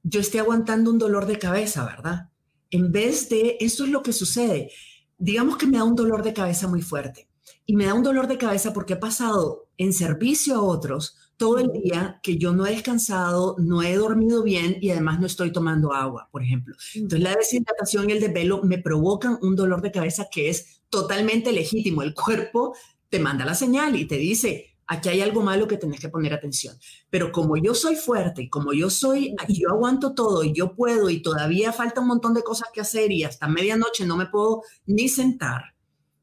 yo 0.04 0.20
esté 0.20 0.40
aguantando 0.40 0.92
un 0.92 1.00
dolor 1.00 1.26
de 1.26 1.40
cabeza, 1.40 1.86
¿verdad? 1.86 2.30
En 2.72 2.92
vez 2.92 3.30
de, 3.30 3.58
eso 3.60 3.86
es 3.86 3.90
lo 3.90 4.04
que 4.04 4.14
sucede. 4.14 4.72
Digamos 5.18 5.58
que 5.58 5.68
me 5.68 5.78
da 5.78 5.84
un 5.84 5.96
dolor 5.96 6.24
de 6.24 6.34
cabeza 6.34 6.68
muy 6.68 6.82
fuerte 6.82 7.28
y 7.66 7.76
me 7.76 7.86
da 7.86 7.94
un 7.94 8.04
dolor 8.04 8.28
de 8.28 8.38
cabeza 8.38 8.74
porque 8.74 8.94
he 8.94 8.98
pasado 8.98 9.68
en 9.78 9.94
servicio 9.94 10.56
a 10.56 10.62
otros 10.62 11.18
todo 11.38 11.60
el 11.60 11.72
día 11.72 12.20
que 12.24 12.38
yo 12.38 12.54
no 12.54 12.66
he 12.66 12.72
descansado, 12.72 13.56
no 13.60 13.84
he 13.84 13.96
dormido 13.96 14.44
bien 14.44 14.78
y 14.80 14.92
además 14.92 15.20
no 15.20 15.26
estoy 15.26 15.52
tomando 15.52 15.94
agua, 15.94 16.30
por 16.32 16.44
ejemplo. 16.44 16.76
Entonces 16.94 17.22
la 17.22 17.36
deshidratación 17.36 18.10
y 18.10 18.14
el 18.14 18.22
desvelo 18.22 18.64
me 18.64 18.78
provocan 18.78 19.38
un 19.42 19.56
dolor 19.56 19.82
de 19.82 19.92
cabeza 19.92 20.28
que 20.32 20.50
es 20.50 20.82
totalmente 20.90 21.52
legítimo. 21.52 22.04
El 22.04 22.14
cuerpo 22.14 22.76
te 23.10 23.20
manda 23.20 23.46
la 23.46 23.56
señal 23.56 23.96
y 23.98 24.06
te 24.06 24.18
dice, 24.18 24.78
aquí 24.88 25.10
hay 25.10 25.22
algo 25.22 25.42
malo 25.42 25.68
que 25.68 25.78
tenés 25.78 26.00
que 26.00 26.10
poner 26.10 26.34
atención. 26.34 26.78
Pero 27.10 27.32
como 27.32 27.58
yo 27.58 27.74
soy 27.74 27.96
fuerte 27.96 28.44
y 28.44 28.50
como 28.50 28.72
yo 28.72 28.90
soy, 28.90 29.36
yo 29.50 29.70
aguanto 29.70 30.14
todo 30.14 30.44
y 30.44 30.54
yo 30.54 30.74
puedo 30.74 31.10
y 31.10 31.22
todavía 31.22 31.74
falta 31.74 32.02
un 32.02 32.08
montón 32.08 32.34
de 32.34 32.44
cosas 32.44 32.70
que 32.74 32.82
hacer 32.82 33.12
y 33.12 33.24
hasta 33.24 33.48
medianoche 33.48 34.06
no 34.06 34.16
me 34.16 34.28
puedo 34.28 34.64
ni 34.86 35.10
sentar, 35.10 35.76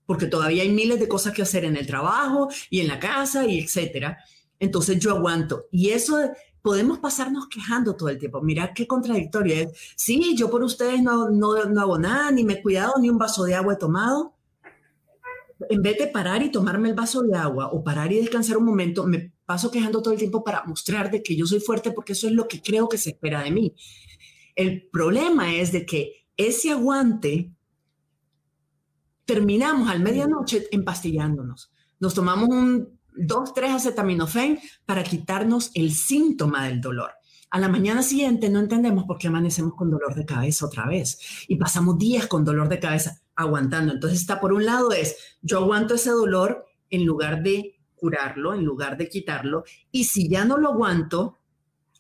porque 0.07 0.27
todavía 0.27 0.62
hay 0.62 0.70
miles 0.70 1.01
de 1.01 1.09
cosas 1.09 1.35
que 1.35 1.42
hacer 1.42 1.64
en 1.66 1.77
el 1.77 1.87
trabajo 1.87 2.48
y 2.70 2.81
en 2.81 2.88
la 2.88 2.98
casa 2.98 3.46
y 3.46 3.59
etcétera 3.59 4.18
entonces 4.62 5.01
yo 5.01 5.11
aguanto. 5.11 5.66
Y 5.72 5.90
eso 5.90 6.16
podemos 6.62 7.01
pasarnos 7.01 7.48
quejando 7.48 7.96
todo 7.96 8.11
el 8.11 8.18
tiempo. 8.18 8.40
Mira 8.40 8.72
qué 8.72 8.87
contradictorio 8.87 9.57
es. 9.57 9.72
Sí, 9.96 10.37
yo 10.37 10.48
por 10.48 10.62
ustedes 10.62 11.03
no, 11.03 11.31
no, 11.31 11.64
no 11.64 11.81
hago 11.81 11.98
nada, 11.98 12.31
ni 12.31 12.44
me 12.44 12.55
he 12.55 12.62
cuidado, 12.62 12.94
ni 13.01 13.11
un 13.11 13.18
vaso 13.18 13.42
de 13.42 13.57
agua 13.57 13.75
he 13.75 13.77
tomado. 13.77 14.37
En 15.68 15.83
vez 15.83 15.98
de 15.98 16.07
parar 16.07 16.44
y 16.44 16.53
tomarme 16.53 16.90
el 16.90 16.94
vaso 16.94 17.22
de 17.22 17.37
agua 17.37 17.70
o 17.72 17.83
parar 17.83 18.12
y 18.12 18.20
descansar 18.20 18.57
un 18.57 18.64
momento, 18.64 19.05
me 19.05 19.33
paso 19.44 19.68
quejando 19.68 20.01
todo 20.01 20.14
el 20.14 20.20
tiempo 20.20 20.44
para 20.44 20.62
mostrar 20.64 21.11
de 21.11 21.25
que 21.25 21.35
yo 21.35 21.44
soy 21.44 21.59
fuerte 21.59 21.90
porque 21.90 22.12
eso 22.12 22.29
es 22.29 22.33
lo 22.33 22.46
que 22.46 22.62
creo 22.62 22.88
que 22.88 22.98
se 22.98 23.11
espera 23.11 23.42
de 23.42 23.51
mí. 23.51 23.75
El 24.55 24.88
problema 24.92 25.53
es 25.57 25.72
de 25.72 25.85
que 25.85 26.29
ese 26.37 26.70
aguante 26.70 27.51
terminamos 29.25 29.88
al 29.90 29.98
medianoche 29.98 30.68
empastillándonos. 30.70 31.72
Nos 31.98 32.14
tomamos 32.14 32.48
un 32.48 33.02
dos, 33.16 33.55
tres 33.55 33.72
acetaminofén 33.72 34.59
para 34.87 35.03
quitarnos 35.03 35.70
el 35.75 35.92
síntoma 35.92 36.66
del 36.66 36.81
dolor. 36.81 37.11
A 37.51 37.59
la 37.59 37.68
mañana 37.68 38.03
siguiente 38.03 38.48
no 38.48 38.61
entendemos 38.61 39.05
por 39.05 39.18
qué 39.18 39.29
amanecemos 39.29 39.75
con 39.75 39.90
dolor 39.90 40.14
de 40.14 40.25
cabeza 40.25 40.64
otra 40.64 40.87
vez 40.87 41.18
y 41.48 41.57
pasamos 41.57 41.98
días 41.98 42.27
con 42.27 42.44
dolor 42.44 42.68
de 42.68 42.81
cabeza 42.81 43.20
aguantando. 43.35 43.92
Entonces 43.92 44.20
está 44.20 44.40
por 44.40 44.53
un 44.53 44.64
lado 44.64 44.92
es, 44.92 45.38
yo 45.42 45.59
aguanto 45.59 45.94
ese 45.94 46.11
dolor 46.11 46.64
en 46.88 47.05
lugar 47.05 47.42
de 47.42 47.79
curarlo, 47.94 48.55
en 48.55 48.64
lugar 48.64 48.96
de 48.96 49.09
quitarlo, 49.09 49.64
y 49.90 50.05
si 50.05 50.29
ya 50.29 50.44
no 50.44 50.57
lo 50.57 50.70
aguanto, 50.70 51.38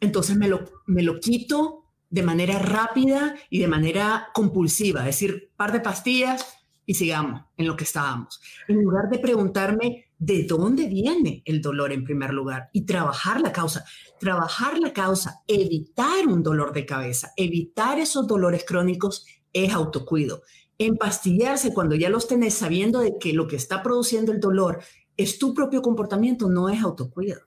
entonces 0.00 0.36
me 0.36 0.48
lo, 0.48 0.64
me 0.86 1.02
lo 1.02 1.20
quito 1.20 1.84
de 2.10 2.22
manera 2.22 2.58
rápida 2.58 3.36
y 3.48 3.60
de 3.60 3.68
manera 3.68 4.28
compulsiva, 4.34 5.00
es 5.00 5.06
decir, 5.06 5.52
par 5.56 5.72
de 5.72 5.80
pastillas 5.80 6.58
y 6.84 6.94
sigamos 6.94 7.42
en 7.56 7.66
lo 7.66 7.76
que 7.76 7.84
estábamos. 7.84 8.40
En 8.68 8.82
lugar 8.82 9.08
de 9.10 9.18
preguntarme 9.18 10.06
de 10.24 10.44
dónde 10.44 10.86
viene 10.86 11.42
el 11.46 11.60
dolor 11.60 11.90
en 11.90 12.04
primer 12.04 12.32
lugar 12.32 12.70
y 12.72 12.86
trabajar 12.86 13.40
la 13.40 13.50
causa, 13.50 13.84
trabajar 14.20 14.78
la 14.78 14.92
causa, 14.92 15.42
evitar 15.48 16.28
un 16.28 16.44
dolor 16.44 16.72
de 16.72 16.86
cabeza, 16.86 17.32
evitar 17.36 17.98
esos 17.98 18.28
dolores 18.28 18.64
crónicos 18.64 19.26
es 19.52 19.72
autocuido. 19.72 20.42
Empastillarse 20.78 21.74
cuando 21.74 21.96
ya 21.96 22.08
los 22.08 22.28
tenés 22.28 22.54
sabiendo 22.54 23.00
de 23.00 23.18
que 23.18 23.32
lo 23.32 23.48
que 23.48 23.56
está 23.56 23.82
produciendo 23.82 24.30
el 24.30 24.38
dolor 24.38 24.80
es 25.16 25.40
tu 25.40 25.54
propio 25.54 25.82
comportamiento, 25.82 26.48
no 26.48 26.68
es 26.68 26.80
autocuido. 26.80 27.40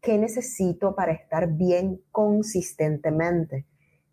¿Qué 0.00 0.16
necesito 0.16 0.94
para 0.94 1.12
estar 1.12 1.52
bien 1.52 2.00
consistentemente? 2.10 3.66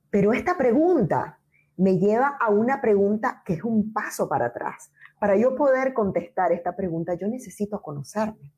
Pero 0.10 0.34
esta 0.34 0.58
pregunta 0.58 1.40
me 1.78 1.98
lleva 1.98 2.36
a 2.38 2.50
una 2.50 2.82
pregunta 2.82 3.44
que 3.46 3.54
es 3.54 3.64
un 3.64 3.94
paso 3.94 4.28
para 4.28 4.48
atrás. 4.48 4.92
Para 5.20 5.36
yo 5.36 5.56
poder 5.56 5.94
contestar 5.94 6.52
esta 6.52 6.76
pregunta, 6.76 7.14
yo 7.14 7.28
necesito 7.28 7.82
conocerme, 7.82 8.54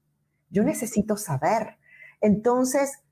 yo 0.50 0.64
necesito 0.64 1.18
saber. 1.18 1.78
Entonces, 2.22 3.04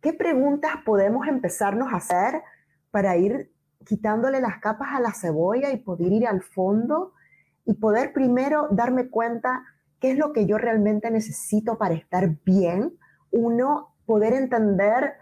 ¿qué 0.00 0.12
preguntas 0.12 0.72
podemos 0.84 1.28
empezarnos 1.28 1.92
a 1.92 1.96
hacer 1.96 2.42
para 2.90 3.16
ir 3.16 3.52
quitándole 3.86 4.40
las 4.40 4.58
capas 4.58 4.88
a 4.92 5.00
la 5.00 5.12
cebolla 5.12 5.70
y 5.70 5.78
poder 5.78 6.12
ir 6.12 6.26
al 6.26 6.42
fondo 6.42 7.12
y 7.64 7.74
poder 7.74 8.12
primero 8.12 8.66
darme 8.70 9.08
cuenta 9.08 9.62
qué 10.00 10.12
es 10.12 10.18
lo 10.18 10.32
que 10.32 10.46
yo 10.46 10.58
realmente 10.58 11.10
necesito 11.10 11.78
para 11.78 11.94
estar 11.94 12.36
bien. 12.44 12.98
Uno, 13.30 13.94
poder 14.06 14.32
entender 14.32 15.12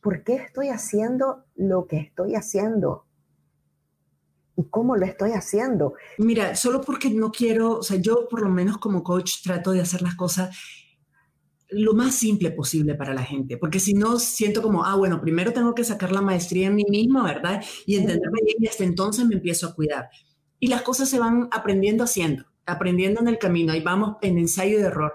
por 0.00 0.24
qué 0.24 0.36
estoy 0.36 0.70
haciendo 0.70 1.44
lo 1.54 1.86
que 1.86 1.98
estoy 1.98 2.34
haciendo 2.34 3.03
y 4.56 4.64
cómo 4.70 4.96
lo 4.96 5.04
estoy 5.06 5.32
haciendo. 5.32 5.94
Mira, 6.18 6.54
solo 6.56 6.80
porque 6.80 7.10
no 7.10 7.30
quiero, 7.30 7.78
o 7.78 7.82
sea, 7.82 7.96
yo 7.98 8.28
por 8.28 8.42
lo 8.42 8.48
menos 8.48 8.78
como 8.78 9.02
coach 9.02 9.42
trato 9.42 9.72
de 9.72 9.80
hacer 9.80 10.02
las 10.02 10.14
cosas 10.14 10.56
lo 11.70 11.94
más 11.94 12.14
simple 12.14 12.50
posible 12.52 12.94
para 12.94 13.14
la 13.14 13.22
gente, 13.22 13.56
porque 13.56 13.80
si 13.80 13.94
no 13.94 14.18
siento 14.18 14.62
como, 14.62 14.84
ah, 14.84 14.94
bueno, 14.96 15.20
primero 15.20 15.52
tengo 15.52 15.74
que 15.74 15.82
sacar 15.82 16.12
la 16.12 16.20
maestría 16.20 16.68
en 16.68 16.76
mí 16.76 16.84
misma, 16.88 17.24
¿verdad? 17.24 17.64
Y 17.86 17.96
entenderme 17.96 18.40
bien 18.44 18.58
y 18.60 18.68
hasta 18.68 18.84
entonces 18.84 19.26
me 19.26 19.34
empiezo 19.34 19.66
a 19.66 19.74
cuidar. 19.74 20.08
Y 20.60 20.68
las 20.68 20.82
cosas 20.82 21.08
se 21.08 21.18
van 21.18 21.48
aprendiendo 21.50 22.04
haciendo 22.04 22.44
aprendiendo 22.66 23.20
en 23.20 23.28
el 23.28 23.38
camino, 23.38 23.72
ahí 23.72 23.82
vamos 23.82 24.16
en 24.22 24.38
ensayo 24.38 24.78
de 24.78 24.84
error. 24.84 25.14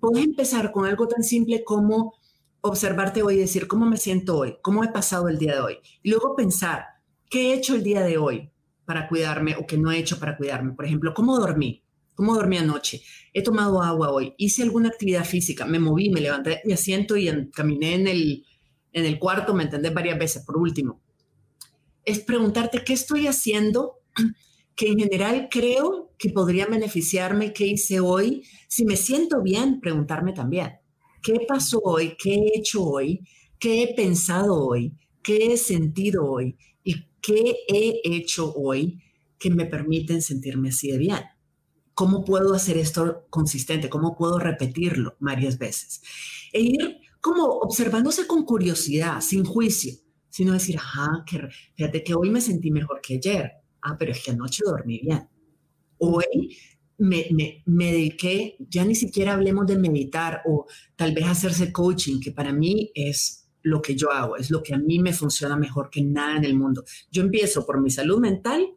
Puedes 0.00 0.24
empezar 0.24 0.72
con 0.72 0.86
algo 0.86 1.06
tan 1.06 1.22
simple 1.22 1.62
como 1.64 2.14
observarte 2.60 3.22
hoy 3.22 3.36
y 3.36 3.40
decir 3.40 3.68
cómo 3.68 3.86
me 3.86 3.96
siento 3.96 4.36
hoy, 4.36 4.56
cómo 4.62 4.84
he 4.84 4.88
pasado 4.88 5.28
el 5.28 5.38
día 5.38 5.54
de 5.54 5.60
hoy. 5.60 5.78
Y 6.02 6.10
luego 6.10 6.34
pensar, 6.34 6.84
¿qué 7.30 7.50
he 7.50 7.54
hecho 7.54 7.74
el 7.74 7.82
día 7.82 8.02
de 8.02 8.18
hoy 8.18 8.50
para 8.88 9.06
cuidarme 9.06 9.54
o 9.56 9.66
qué 9.66 9.76
no 9.76 9.92
he 9.92 9.98
hecho 9.98 10.18
para 10.18 10.34
cuidarme? 10.34 10.72
Por 10.72 10.86
ejemplo, 10.86 11.12
¿cómo 11.12 11.38
dormí? 11.38 11.82
¿Cómo 12.14 12.34
dormí 12.34 12.56
anoche? 12.56 13.02
He 13.34 13.42
tomado 13.42 13.82
agua 13.82 14.10
hoy, 14.10 14.32
hice 14.38 14.62
alguna 14.62 14.88
actividad 14.88 15.26
física, 15.26 15.66
me 15.66 15.78
moví, 15.78 16.08
me 16.08 16.22
levanté 16.22 16.62
mi 16.64 16.72
asiento 16.72 17.14
y 17.14 17.50
caminé 17.50 17.96
en 17.96 18.08
el, 18.08 18.46
en 18.94 19.04
el 19.04 19.18
cuarto, 19.18 19.52
me 19.52 19.64
entendé 19.64 19.90
varias 19.90 20.18
veces. 20.18 20.42
Por 20.42 20.56
último, 20.56 21.02
es 22.02 22.20
preguntarte 22.20 22.82
qué 22.82 22.94
estoy 22.94 23.26
haciendo 23.26 23.98
que 24.74 24.88
en 24.88 25.00
general 25.00 25.48
creo 25.50 26.14
que 26.16 26.30
podría 26.30 26.64
beneficiarme, 26.64 27.52
qué 27.52 27.66
hice 27.66 28.00
hoy. 28.00 28.42
Si 28.68 28.86
me 28.86 28.96
siento 28.96 29.42
bien, 29.42 29.80
preguntarme 29.80 30.32
también, 30.32 30.78
¿qué 31.22 31.40
pasó 31.46 31.78
hoy? 31.84 32.16
¿Qué 32.18 32.36
he 32.36 32.58
hecho 32.58 32.84
hoy? 32.84 33.20
¿Qué 33.58 33.82
he 33.82 33.94
pensado 33.94 34.54
hoy? 34.54 34.94
¿Qué 35.22 35.52
he 35.52 35.56
sentido 35.58 36.24
hoy? 36.24 36.56
¿Y 37.28 37.32
qué 37.32 37.56
he 37.68 38.16
hecho 38.16 38.52
hoy 38.54 39.02
que 39.38 39.50
me 39.50 39.66
permiten 39.66 40.22
sentirme 40.22 40.70
así 40.70 40.90
de 40.90 40.98
bien? 40.98 41.20
¿Cómo 41.94 42.24
puedo 42.24 42.54
hacer 42.54 42.76
esto 42.76 43.26
consistente? 43.28 43.88
¿Cómo 43.88 44.16
puedo 44.16 44.38
repetirlo 44.38 45.16
varias 45.20 45.58
veces? 45.58 46.00
E 46.52 46.60
ir 46.60 46.98
como 47.20 47.44
observándose 47.44 48.26
con 48.26 48.44
curiosidad, 48.44 49.20
sin 49.20 49.44
juicio, 49.44 49.94
sino 50.30 50.52
decir, 50.52 50.76
ajá, 50.78 51.24
que, 51.26 51.48
fíjate 51.74 52.02
que 52.04 52.14
hoy 52.14 52.30
me 52.30 52.40
sentí 52.40 52.70
mejor 52.70 53.00
que 53.02 53.16
ayer 53.16 53.52
ah, 53.82 53.96
pero 53.98 54.12
es 54.12 54.22
que 54.22 54.30
anoche 54.30 54.62
dormí 54.64 55.00
bien. 55.00 55.28
Hoy 55.98 56.56
me, 56.98 57.26
me, 57.32 57.62
me, 57.66 57.92
dediqué, 57.92 58.56
ya 58.58 58.84
ni 58.84 58.94
siquiera 58.94 59.34
hablemos 59.34 59.66
de 59.66 59.78
meditar 59.78 60.42
o 60.46 60.66
tal 60.96 61.12
vez 61.14 61.26
hacerse 61.26 61.72
coaching, 61.72 62.20
que 62.20 62.32
para 62.32 62.52
mí 62.52 62.90
es 62.94 63.47
lo 63.68 63.82
que 63.82 63.94
yo 63.94 64.10
hago, 64.12 64.36
es 64.36 64.50
lo 64.50 64.62
que 64.62 64.74
a 64.74 64.78
mí 64.78 64.98
me 64.98 65.12
funciona 65.12 65.56
mejor 65.56 65.90
que 65.90 66.02
nada 66.02 66.36
en 66.36 66.44
el 66.44 66.56
mundo. 66.56 66.84
Yo 67.10 67.22
empiezo 67.22 67.66
por 67.66 67.80
mi 67.80 67.90
salud 67.90 68.18
mental, 68.20 68.74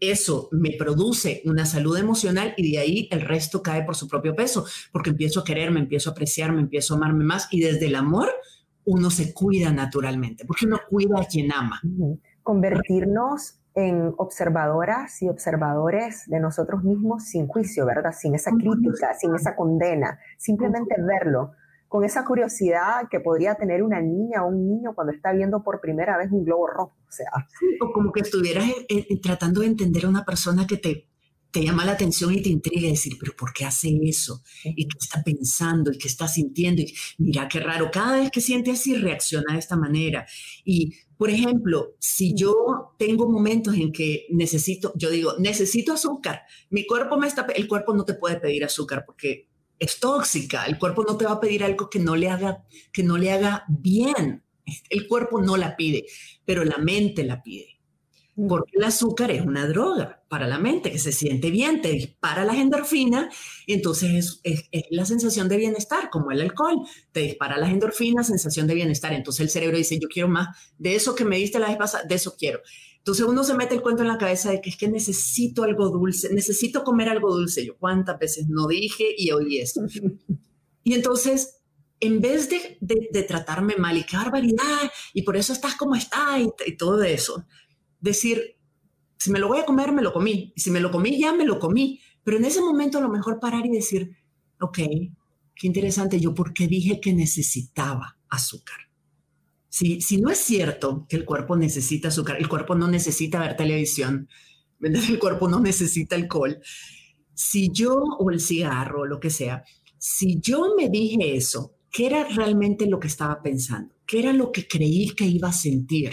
eso 0.00 0.48
me 0.52 0.72
produce 0.78 1.42
una 1.46 1.64
salud 1.64 1.96
emocional 1.96 2.54
y 2.56 2.72
de 2.72 2.78
ahí 2.78 3.08
el 3.10 3.22
resto 3.22 3.62
cae 3.62 3.84
por 3.84 3.96
su 3.96 4.08
propio 4.08 4.34
peso, 4.34 4.66
porque 4.92 5.10
empiezo 5.10 5.40
a 5.40 5.44
quererme, 5.44 5.80
empiezo 5.80 6.10
a 6.10 6.12
apreciarme, 6.12 6.60
empiezo 6.60 6.94
a 6.94 6.96
amarme 6.98 7.24
más 7.24 7.48
y 7.50 7.60
desde 7.60 7.86
el 7.86 7.94
amor 7.94 8.28
uno 8.84 9.10
se 9.10 9.32
cuida 9.32 9.72
naturalmente, 9.72 10.44
porque 10.44 10.66
uno 10.66 10.78
cuida 10.88 11.20
a 11.20 11.24
quien 11.24 11.52
ama. 11.52 11.80
Convertirnos 12.42 13.58
en 13.74 14.14
observadoras 14.16 15.20
y 15.22 15.28
observadores 15.28 16.24
de 16.26 16.40
nosotros 16.40 16.82
mismos 16.84 17.24
sin 17.24 17.46
juicio, 17.46 17.84
¿verdad? 17.84 18.12
Sin 18.12 18.34
esa 18.34 18.50
crítica, 18.52 19.14
sin 19.18 19.34
esa 19.34 19.56
condena, 19.56 20.18
simplemente 20.38 20.94
verlo 20.98 21.52
con 21.88 22.04
esa 22.04 22.24
curiosidad 22.24 23.08
que 23.10 23.20
podría 23.20 23.54
tener 23.54 23.82
una 23.82 24.00
niña 24.00 24.44
o 24.44 24.48
un 24.48 24.66
niño 24.66 24.94
cuando 24.94 25.12
está 25.12 25.32
viendo 25.32 25.62
por 25.62 25.80
primera 25.80 26.18
vez 26.18 26.30
un 26.30 26.44
globo 26.44 26.66
rojo. 26.66 26.96
O 27.08 27.12
sea, 27.12 27.30
o 27.80 27.92
como 27.92 28.12
que 28.12 28.20
estuvieras 28.20 28.68
tratando 29.22 29.60
de 29.60 29.68
entender 29.68 30.04
a 30.04 30.08
una 30.08 30.24
persona 30.24 30.66
que 30.66 30.76
te, 30.76 31.08
te 31.50 31.64
llama 31.64 31.84
la 31.84 31.92
atención 31.92 32.34
y 32.34 32.42
te 32.42 32.48
intriga 32.48 32.88
y 32.88 32.90
decir, 32.90 33.16
pero 33.18 33.34
¿por 33.36 33.52
qué 33.52 33.64
hace 33.64 33.88
eso? 34.02 34.42
¿Y 34.64 34.88
qué 34.88 34.98
está 35.00 35.22
pensando? 35.22 35.92
¿Y 35.92 35.98
qué 35.98 36.08
está 36.08 36.28
sintiendo? 36.28 36.82
Y 36.82 36.94
mira, 37.18 37.48
qué 37.48 37.60
raro, 37.60 37.90
cada 37.90 38.18
vez 38.18 38.30
que 38.30 38.40
siente 38.40 38.72
así 38.72 38.94
reacciona 38.96 39.52
de 39.52 39.58
esta 39.58 39.76
manera. 39.76 40.26
Y 40.64 40.96
por 41.16 41.30
ejemplo, 41.30 41.94
si 41.98 42.34
yo 42.34 42.94
tengo 42.98 43.30
momentos 43.30 43.74
en 43.74 43.92
que 43.92 44.26
necesito, 44.30 44.92
yo 44.96 45.08
digo, 45.08 45.32
necesito 45.38 45.94
azúcar, 45.94 46.42
mi 46.68 46.84
cuerpo 46.84 47.16
me 47.16 47.26
está, 47.26 47.46
el 47.54 47.68
cuerpo 47.68 47.94
no 47.94 48.04
te 48.04 48.14
puede 48.14 48.38
pedir 48.38 48.64
azúcar 48.64 49.04
porque 49.06 49.48
es 49.78 50.00
tóxica, 50.00 50.64
el 50.66 50.78
cuerpo 50.78 51.04
no 51.06 51.16
te 51.16 51.24
va 51.24 51.32
a 51.32 51.40
pedir 51.40 51.64
algo 51.64 51.90
que 51.90 51.98
no 51.98 52.16
le 52.16 52.30
haga, 52.30 52.64
que 52.92 53.02
no 53.02 53.16
le 53.16 53.32
haga 53.32 53.64
bien. 53.68 54.42
El 54.90 55.06
cuerpo 55.06 55.40
no 55.40 55.56
la 55.56 55.76
pide, 55.76 56.06
pero 56.44 56.64
la 56.64 56.78
mente 56.78 57.24
la 57.24 57.42
pide. 57.42 57.78
Porque 58.48 58.72
el 58.76 58.84
azúcar 58.84 59.30
es 59.30 59.42
una 59.42 59.66
droga 59.66 60.22
para 60.28 60.46
la 60.46 60.58
mente 60.58 60.90
que 60.90 60.98
se 60.98 61.12
siente 61.12 61.50
bien, 61.50 61.80
te 61.80 61.92
dispara 61.92 62.44
la 62.44 62.54
endorfina, 62.54 63.30
y 63.64 63.72
entonces 63.72 64.40
es, 64.42 64.68
la 64.90 65.06
sensación 65.06 65.48
de 65.48 65.56
bienestar, 65.56 66.10
como 66.10 66.32
el 66.32 66.42
alcohol, 66.42 66.80
te 67.12 67.20
dispara 67.20 67.56
las 67.56 67.70
endorfinas, 67.70 68.26
sensación 68.26 68.66
de 68.66 68.74
bienestar. 68.74 69.12
Entonces 69.12 69.40
el 69.40 69.50
cerebro 69.50 69.78
dice, 69.78 69.98
yo 69.98 70.08
quiero 70.08 70.28
más 70.28 70.48
de 70.76 70.96
eso 70.96 71.14
que 71.14 71.24
me 71.24 71.38
diste 71.38 71.58
la 71.58 71.68
vez 71.68 71.76
pasada, 71.76 72.04
de 72.04 72.14
eso 72.14 72.34
quiero. 72.36 72.60
Entonces 73.06 73.24
uno 73.24 73.44
se 73.44 73.54
mete 73.54 73.76
el 73.76 73.82
cuento 73.82 74.02
en 74.02 74.08
la 74.08 74.18
cabeza 74.18 74.50
de 74.50 74.60
que 74.60 74.68
es 74.68 74.76
que 74.76 74.88
necesito 74.88 75.62
algo 75.62 75.90
dulce, 75.90 76.34
necesito 76.34 76.82
comer 76.82 77.08
algo 77.08 77.32
dulce. 77.32 77.64
Yo 77.64 77.76
cuántas 77.78 78.18
veces 78.18 78.48
no 78.48 78.66
dije 78.66 79.04
y 79.16 79.30
oí 79.30 79.58
eso. 79.58 79.82
Y 80.82 80.94
entonces 80.94 81.62
en 82.00 82.20
vez 82.20 82.50
de, 82.50 82.78
de, 82.80 83.22
tratarme 83.22 83.76
mal 83.76 83.96
y 83.96 84.04
qué 84.04 84.16
barbaridad, 84.16 84.90
y 85.14 85.22
por 85.22 85.36
eso 85.36 85.52
estás 85.52 85.76
como 85.76 85.94
estás 85.94 86.42
y 86.66 86.76
todo 86.76 87.02
eso, 87.02 87.44
decir, 88.00 88.56
si 89.18 89.30
me 89.30 89.38
lo 89.38 89.48
voy 89.48 89.60
a 89.60 89.66
comer, 89.66 89.92
me 89.92 90.02
lo 90.02 90.12
comí. 90.12 90.52
Si 90.56 90.70
me 90.72 90.80
lo 90.80 90.90
comí, 90.90 91.18
ya 91.18 91.32
me 91.32 91.44
lo 91.44 91.58
comí. 91.58 92.00
Pero 92.24 92.36
en 92.38 92.44
ese 92.44 92.60
momento 92.60 92.98
a 92.98 93.02
lo 93.02 93.08
mejor 93.08 93.38
parar 93.40 93.64
y 93.66 93.70
decir, 93.70 94.16
ok, 94.60 94.78
qué 95.54 95.66
interesante, 95.66 96.20
yo 96.20 96.34
porque 96.34 96.66
dije 96.66 97.00
que 97.00 97.12
necesitaba 97.12 98.18
azúcar. 98.28 98.78
Si, 99.76 100.00
si 100.00 100.20
no 100.20 100.30
es 100.30 100.38
cierto 100.38 101.06
que 101.08 101.16
el 101.16 101.24
cuerpo 101.24 101.56
necesita 101.56 102.08
azúcar, 102.08 102.36
el 102.38 102.48
cuerpo 102.48 102.74
no 102.74 102.88
necesita 102.88 103.40
ver 103.40 103.56
televisión, 103.56 104.28
el 104.80 105.18
cuerpo 105.18 105.48
no 105.48 105.60
necesita 105.60 106.16
alcohol. 106.16 106.58
Si 107.34 107.70
yo, 107.72 107.94
o 108.18 108.30
el 108.30 108.40
cigarro, 108.40 109.02
o 109.02 109.06
lo 109.06 109.20
que 109.20 109.28
sea, 109.28 109.64
si 109.98 110.40
yo 110.40 110.74
me 110.76 110.88
dije 110.88 111.36
eso 111.36 111.76
¿qué 111.96 112.04
era 112.04 112.28
realmente 112.28 112.86
lo 112.86 113.00
que 113.00 113.06
estaba 113.08 113.40
pensando? 113.40 113.94
¿Qué 114.06 114.18
era 114.18 114.34
lo 114.34 114.52
que 114.52 114.68
creí 114.68 115.14
que 115.14 115.24
iba 115.24 115.48
a 115.48 115.52
sentir 115.52 116.12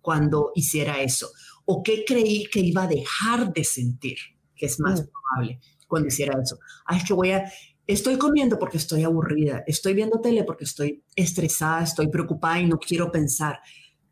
cuando 0.00 0.50
hiciera 0.56 1.00
eso? 1.00 1.30
¿O 1.64 1.80
qué 1.84 2.04
creí 2.04 2.46
que 2.46 2.58
iba 2.58 2.82
a 2.82 2.88
dejar 2.88 3.52
de 3.52 3.62
sentir? 3.62 4.16
Que 4.56 4.66
es 4.66 4.80
más 4.80 5.00
mm. 5.00 5.04
probable 5.04 5.60
cuando 5.86 6.08
hiciera 6.08 6.36
eso. 6.42 6.58
Ah, 6.86 6.96
es 6.96 7.04
que 7.04 7.14
voy 7.14 7.30
a, 7.30 7.44
estoy 7.86 8.18
comiendo 8.18 8.58
porque 8.58 8.78
estoy 8.78 9.04
aburrida, 9.04 9.62
estoy 9.66 9.94
viendo 9.94 10.20
tele 10.20 10.44
porque 10.44 10.64
estoy 10.64 11.04
estresada, 11.14 11.82
estoy 11.82 12.08
preocupada 12.08 12.60
y 12.60 12.66
no 12.66 12.78
quiero 12.78 13.10
pensar. 13.12 13.60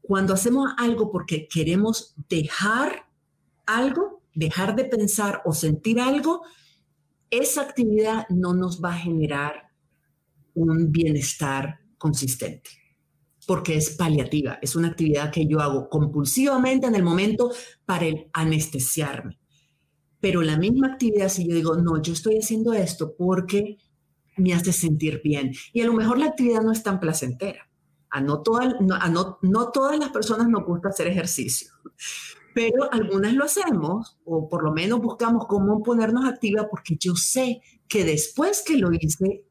Cuando 0.00 0.34
hacemos 0.34 0.70
algo 0.78 1.10
porque 1.10 1.48
queremos 1.48 2.14
dejar 2.28 3.06
algo, 3.66 4.22
dejar 4.34 4.76
de 4.76 4.84
pensar 4.84 5.42
o 5.44 5.52
sentir 5.52 6.00
algo, 6.00 6.42
esa 7.30 7.62
actividad 7.62 8.26
no 8.28 8.54
nos 8.54 8.82
va 8.82 8.90
a 8.90 8.98
generar 8.98 9.70
un 10.54 10.92
bienestar 10.92 11.80
consistente, 11.98 12.70
porque 13.46 13.76
es 13.76 13.90
paliativa, 13.90 14.58
es 14.62 14.76
una 14.76 14.88
actividad 14.88 15.32
que 15.32 15.46
yo 15.46 15.60
hago 15.60 15.88
compulsivamente 15.88 16.86
en 16.86 16.94
el 16.94 17.02
momento 17.02 17.50
para 17.84 18.06
anestesiarme. 18.32 19.38
Pero 20.24 20.40
la 20.40 20.56
misma 20.56 20.86
actividad, 20.86 21.28
si 21.28 21.46
yo 21.46 21.54
digo, 21.54 21.76
no, 21.76 22.00
yo 22.00 22.14
estoy 22.14 22.38
haciendo 22.38 22.72
esto 22.72 23.14
porque 23.14 23.76
me 24.38 24.54
hace 24.54 24.72
sentir 24.72 25.20
bien, 25.22 25.52
y 25.74 25.82
a 25.82 25.84
lo 25.84 25.92
mejor 25.92 26.16
la 26.16 26.28
actividad 26.28 26.62
no 26.62 26.72
es 26.72 26.82
tan 26.82 26.98
placentera. 26.98 27.68
A 28.08 28.22
no, 28.22 28.42
no, 28.80 29.38
no 29.42 29.70
todas 29.70 29.98
las 29.98 30.08
personas 30.08 30.48
nos 30.48 30.64
gusta 30.64 30.88
hacer 30.88 31.08
ejercicio, 31.08 31.72
pero 32.54 32.90
algunas 32.90 33.34
lo 33.34 33.44
hacemos, 33.44 34.16
o 34.24 34.48
por 34.48 34.64
lo 34.64 34.72
menos 34.72 35.02
buscamos 35.02 35.44
cómo 35.46 35.82
ponernos 35.82 36.24
activa, 36.24 36.68
porque 36.70 36.96
yo 36.98 37.14
sé 37.16 37.60
que 37.86 38.04
después 38.04 38.64
que 38.66 38.78
lo 38.78 38.94
hice, 38.94 39.44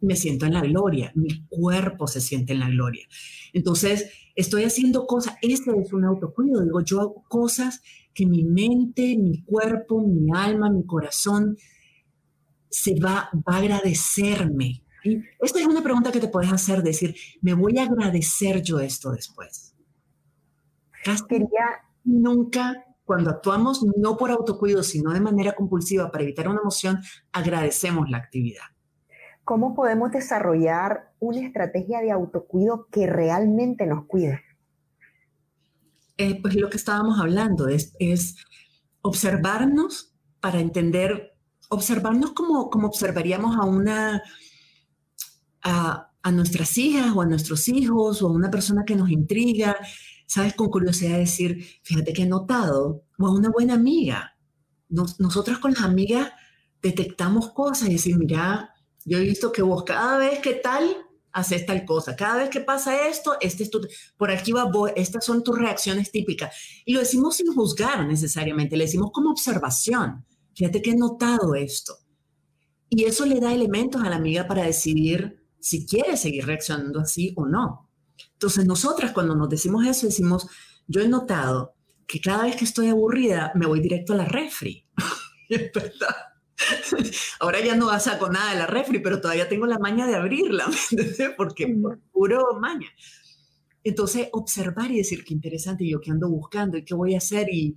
me 0.00 0.14
siento 0.14 0.46
en 0.46 0.54
la 0.54 0.60
gloria, 0.60 1.10
mi 1.16 1.44
cuerpo 1.48 2.06
se 2.06 2.20
siente 2.20 2.52
en 2.52 2.60
la 2.60 2.68
gloria. 2.68 3.04
Entonces, 3.52 4.12
estoy 4.36 4.62
haciendo 4.62 5.08
cosas, 5.08 5.34
este 5.42 5.72
es 5.76 5.92
un 5.92 6.04
autocuido, 6.04 6.62
digo, 6.62 6.82
yo 6.82 7.00
hago 7.00 7.24
cosas 7.26 7.82
que 8.18 8.26
mi 8.26 8.42
mente, 8.42 9.16
mi 9.16 9.44
cuerpo, 9.44 10.02
mi 10.02 10.28
alma, 10.34 10.68
mi 10.68 10.84
corazón 10.84 11.56
se 12.68 12.98
va, 12.98 13.30
va 13.32 13.54
a 13.54 13.58
agradecerme. 13.58 14.82
Y 15.04 15.22
esta 15.38 15.60
es 15.60 15.66
una 15.68 15.84
pregunta 15.84 16.10
que 16.10 16.18
te 16.18 16.26
puedes 16.26 16.52
hacer, 16.52 16.82
decir, 16.82 17.14
¿me 17.42 17.54
voy 17.54 17.78
a 17.78 17.84
agradecer 17.84 18.60
yo 18.60 18.80
esto 18.80 19.12
después? 19.12 19.72
Quería, 21.28 21.46
nunca, 22.02 22.84
cuando 23.04 23.30
actuamos 23.30 23.86
no 23.96 24.16
por 24.16 24.32
autocuido, 24.32 24.82
sino 24.82 25.12
de 25.12 25.20
manera 25.20 25.52
compulsiva 25.52 26.10
para 26.10 26.24
evitar 26.24 26.48
una 26.48 26.60
emoción, 26.60 26.98
agradecemos 27.30 28.10
la 28.10 28.18
actividad. 28.18 28.64
¿Cómo 29.44 29.76
podemos 29.76 30.10
desarrollar 30.10 31.12
una 31.20 31.46
estrategia 31.46 32.00
de 32.00 32.10
autocuido 32.10 32.88
que 32.90 33.06
realmente 33.06 33.86
nos 33.86 34.06
cuide? 34.06 34.40
Eh, 36.18 36.40
pues 36.42 36.54
lo 36.56 36.68
que 36.68 36.76
estábamos 36.76 37.18
hablando 37.18 37.68
es, 37.68 37.94
observarnos 39.00 40.12
para 40.40 40.60
entender, 40.60 41.34
observarnos 41.70 42.32
como, 42.32 42.68
como 42.68 42.88
observaríamos 42.88 43.56
a 43.56 43.64
una, 43.64 44.22
a, 45.62 46.10
a, 46.22 46.32
nuestras 46.32 46.76
hijas 46.76 47.12
o 47.14 47.22
a 47.22 47.26
nuestros 47.26 47.68
hijos 47.68 48.20
o 48.20 48.28
a 48.28 48.32
una 48.32 48.50
persona 48.50 48.84
que 48.84 48.96
nos 48.96 49.10
intriga 49.10 49.76
sabes, 50.28 50.54
con 50.54 50.68
curiosidad 50.68 51.18
decir, 51.18 51.64
fíjate 51.82 52.12
que 52.12 52.22
he 52.22 52.26
notado, 52.26 53.02
o 53.18 53.26
a 53.26 53.32
una 53.32 53.48
buena 53.48 53.74
amiga. 53.74 54.36
Nos, 54.88 55.18
nosotras 55.18 55.58
con 55.58 55.72
las 55.72 55.82
amigas 55.82 56.30
detectamos 56.82 57.50
cosas 57.52 57.88
y 57.88 57.94
decir, 57.94 58.16
mira, 58.16 58.74
yo 59.04 59.18
he 59.18 59.22
visto 59.22 59.50
que 59.50 59.62
vos 59.62 59.84
cada 59.84 60.18
vez 60.18 60.38
que 60.40 60.54
tal, 60.54 60.84
haces 61.38 61.66
tal 61.66 61.84
cosa, 61.84 62.16
cada 62.16 62.38
vez 62.38 62.50
que 62.50 62.60
pasa 62.60 63.08
esto, 63.08 63.36
este 63.40 63.62
es 63.62 63.70
tu, 63.70 63.80
por 64.16 64.30
aquí 64.30 64.52
va 64.52 64.64
vos, 64.64 64.90
estas 64.96 65.24
son 65.24 65.42
tus 65.42 65.58
reacciones 65.58 66.10
típicas. 66.10 66.54
Y 66.84 66.92
lo 66.92 67.00
decimos 67.00 67.36
sin 67.36 67.52
juzgar 67.52 68.06
necesariamente, 68.06 68.76
le 68.76 68.84
decimos 68.84 69.10
como 69.12 69.30
observación. 69.30 70.24
Fíjate 70.54 70.82
que 70.82 70.90
he 70.90 70.96
notado 70.96 71.54
esto. 71.54 71.94
Y 72.90 73.04
eso 73.04 73.26
le 73.26 73.40
da 73.40 73.52
elementos 73.52 74.02
a 74.02 74.10
la 74.10 74.16
amiga 74.16 74.46
para 74.46 74.64
decidir 74.64 75.44
si 75.60 75.86
quiere 75.86 76.16
seguir 76.16 76.46
reaccionando 76.46 77.00
así 77.00 77.32
o 77.36 77.46
no. 77.46 77.90
Entonces, 78.32 78.66
nosotras 78.66 79.12
cuando 79.12 79.34
nos 79.34 79.48
decimos 79.48 79.86
eso, 79.86 80.06
decimos, 80.06 80.48
yo 80.86 81.00
he 81.00 81.08
notado 81.08 81.74
que 82.06 82.20
cada 82.20 82.44
vez 82.44 82.56
que 82.56 82.64
estoy 82.64 82.88
aburrida, 82.88 83.52
me 83.54 83.66
voy 83.66 83.80
directo 83.80 84.14
a 84.14 84.16
la 84.16 84.24
refri. 84.24 84.86
es 85.48 85.72
verdad. 85.72 86.16
Ahora 87.40 87.60
ya 87.60 87.76
no 87.76 87.98
saco 88.00 88.28
nada 88.28 88.52
de 88.52 88.58
la 88.58 88.66
refri, 88.66 89.00
pero 89.00 89.20
todavía 89.20 89.48
tengo 89.48 89.66
la 89.66 89.78
maña 89.78 90.06
de 90.06 90.16
abrirla, 90.16 90.66
Porque 91.36 91.68
por 91.68 92.00
puro 92.12 92.58
maña. 92.60 92.88
Entonces, 93.84 94.28
observar 94.32 94.90
y 94.90 94.98
decir 94.98 95.24
qué 95.24 95.34
interesante, 95.34 95.88
yo 95.88 96.00
qué 96.00 96.10
ando 96.10 96.28
buscando 96.28 96.76
y 96.76 96.84
qué 96.84 96.94
voy 96.94 97.14
a 97.14 97.18
hacer 97.18 97.48
y, 97.50 97.76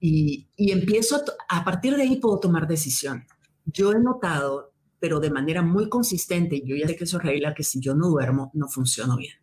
y, 0.00 0.48
y 0.56 0.72
empiezo, 0.72 1.22
a, 1.48 1.58
a 1.58 1.64
partir 1.64 1.94
de 1.96 2.02
ahí 2.02 2.16
puedo 2.16 2.40
tomar 2.40 2.66
decisión. 2.66 3.26
Yo 3.64 3.92
he 3.92 4.00
notado, 4.00 4.72
pero 4.98 5.20
de 5.20 5.30
manera 5.30 5.62
muy 5.62 5.88
consistente, 5.88 6.62
yo 6.64 6.74
ya 6.74 6.88
sé 6.88 6.96
que 6.96 7.04
eso 7.04 7.18
regla 7.18 7.54
que 7.54 7.62
si 7.62 7.80
yo 7.80 7.94
no 7.94 8.08
duermo, 8.08 8.50
no 8.54 8.68
funciono 8.68 9.16
bien. 9.16 9.34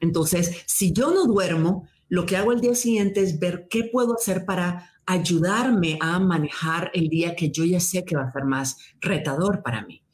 Entonces, 0.00 0.64
si 0.66 0.92
yo 0.92 1.12
no 1.12 1.24
duermo, 1.24 1.88
lo 2.08 2.26
que 2.26 2.36
hago 2.36 2.52
el 2.52 2.60
día 2.60 2.74
siguiente 2.74 3.20
es 3.20 3.38
ver 3.38 3.66
qué 3.68 3.84
puedo 3.84 4.14
hacer 4.14 4.44
para 4.44 4.92
ayudarme 5.08 5.98
a 6.02 6.18
manejar 6.18 6.90
el 6.92 7.08
día 7.08 7.34
que 7.34 7.50
yo 7.50 7.64
ya 7.64 7.80
sé 7.80 8.04
que 8.04 8.14
va 8.14 8.24
a 8.24 8.32
ser 8.32 8.44
más 8.44 8.76
retador 9.00 9.62
para 9.62 9.82
mí. 9.86 10.04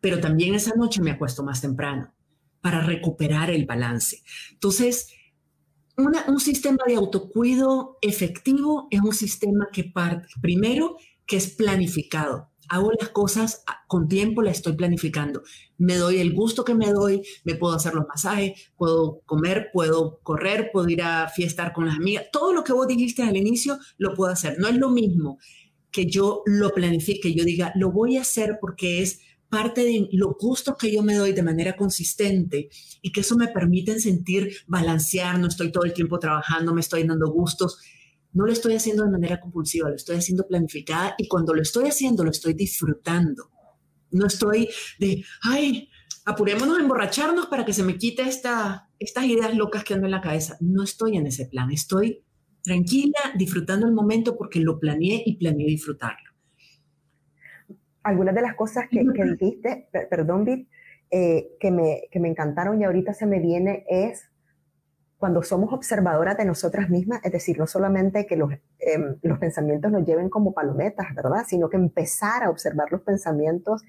Pero 0.00 0.18
también 0.18 0.56
esa 0.56 0.74
noche 0.74 1.00
me 1.00 1.12
acuesto 1.12 1.44
más 1.44 1.60
temprano 1.60 2.12
para 2.60 2.80
recuperar 2.80 3.50
el 3.50 3.64
balance. 3.64 4.22
Entonces, 4.50 5.14
un 5.96 6.40
sistema 6.40 6.78
de 6.84 6.96
autocuido 6.96 7.96
efectivo 8.02 8.88
es 8.90 9.00
un 9.00 9.12
sistema 9.12 9.68
que 9.72 9.84
parte, 9.84 10.26
primero, 10.40 10.96
que 11.26 11.36
es 11.36 11.54
planificado 11.54 12.49
hago 12.70 12.92
las 12.98 13.10
cosas 13.10 13.64
con 13.88 14.08
tiempo, 14.08 14.42
las 14.42 14.58
estoy 14.58 14.74
planificando. 14.74 15.42
Me 15.76 15.96
doy 15.96 16.20
el 16.20 16.32
gusto 16.32 16.64
que 16.64 16.74
me 16.74 16.90
doy, 16.92 17.22
me 17.44 17.56
puedo 17.56 17.74
hacer 17.74 17.94
los 17.94 18.06
masajes, 18.06 18.70
puedo 18.76 19.22
comer, 19.26 19.70
puedo 19.72 20.20
correr, 20.22 20.70
puedo 20.72 20.88
ir 20.88 21.02
a 21.02 21.28
fiestar 21.28 21.72
con 21.72 21.86
las 21.86 21.96
amigas. 21.96 22.26
Todo 22.32 22.52
lo 22.54 22.62
que 22.62 22.72
vos 22.72 22.86
dijiste 22.86 23.24
al 23.24 23.36
inicio 23.36 23.76
lo 23.98 24.14
puedo 24.14 24.32
hacer. 24.32 24.56
No 24.58 24.68
es 24.68 24.76
lo 24.76 24.88
mismo 24.88 25.38
que 25.90 26.06
yo 26.06 26.42
lo 26.46 26.70
planifique, 26.70 27.34
yo 27.34 27.44
diga, 27.44 27.72
lo 27.74 27.90
voy 27.90 28.16
a 28.16 28.20
hacer 28.20 28.58
porque 28.60 29.02
es 29.02 29.20
parte 29.48 29.82
de 29.82 30.08
los 30.12 30.34
gustos 30.38 30.76
que 30.78 30.92
yo 30.92 31.02
me 31.02 31.16
doy 31.16 31.32
de 31.32 31.42
manera 31.42 31.76
consistente 31.76 32.68
y 33.02 33.10
que 33.10 33.22
eso 33.22 33.36
me 33.36 33.48
permite 33.48 33.98
sentir 33.98 34.48
balancear, 34.68 35.40
no 35.40 35.48
estoy 35.48 35.72
todo 35.72 35.82
el 35.82 35.92
tiempo 35.92 36.20
trabajando, 36.20 36.72
me 36.72 36.82
estoy 36.82 37.02
dando 37.02 37.32
gustos 37.32 37.80
no 38.32 38.46
lo 38.46 38.52
estoy 38.52 38.74
haciendo 38.74 39.04
de 39.04 39.10
manera 39.10 39.40
compulsiva, 39.40 39.88
lo 39.88 39.96
estoy 39.96 40.16
haciendo 40.16 40.46
planificada 40.46 41.14
y 41.18 41.28
cuando 41.28 41.54
lo 41.54 41.62
estoy 41.62 41.88
haciendo 41.88 42.24
lo 42.24 42.30
estoy 42.30 42.54
disfrutando. 42.54 43.50
No 44.12 44.26
estoy 44.26 44.68
de, 44.98 45.22
ay, 45.42 45.88
apurémonos 46.24 46.78
a 46.78 46.80
emborracharnos 46.80 47.46
para 47.46 47.64
que 47.64 47.72
se 47.72 47.82
me 47.82 47.96
quite 47.96 48.22
esta, 48.22 48.88
estas 48.98 49.24
ideas 49.24 49.54
locas 49.54 49.84
que 49.84 49.94
ando 49.94 50.06
en 50.06 50.12
la 50.12 50.20
cabeza. 50.20 50.56
No 50.60 50.82
estoy 50.82 51.16
en 51.16 51.26
ese 51.26 51.46
plan, 51.46 51.70
estoy 51.70 52.24
tranquila, 52.62 53.18
disfrutando 53.36 53.86
el 53.86 53.92
momento 53.92 54.36
porque 54.36 54.60
lo 54.60 54.78
planeé 54.78 55.22
y 55.24 55.36
planeé 55.36 55.66
disfrutarlo. 55.66 56.30
Algunas 58.02 58.34
de 58.34 58.42
las 58.42 58.54
cosas 58.54 58.84
que, 58.90 59.02
dijiste, 59.02 59.88
perdón, 60.08 60.44
Bit, 60.44 60.68
eh, 61.10 61.56
que, 61.58 61.70
me, 61.70 62.02
que 62.10 62.20
me 62.20 62.28
encantaron 62.28 62.80
y 62.80 62.84
ahorita 62.84 63.12
se 63.12 63.26
me 63.26 63.40
viene 63.40 63.84
es 63.88 64.29
cuando 65.20 65.42
somos 65.42 65.70
observadoras 65.74 66.38
de 66.38 66.46
nosotras 66.46 66.88
mismas, 66.88 67.20
es 67.22 67.30
decir, 67.30 67.58
no 67.58 67.66
solamente 67.66 68.26
que 68.26 68.36
los, 68.36 68.52
em, 68.78 69.18
los 69.20 69.38
pensamientos 69.38 69.92
nos 69.92 70.06
lleven 70.06 70.30
como 70.30 70.54
palometas, 70.54 71.14
¿verdad? 71.14 71.44
Sino 71.46 71.68
que 71.68 71.76
empezar 71.76 72.42
a 72.42 72.48
observar 72.48 72.90
los 72.90 73.02
pensamientos 73.02 73.82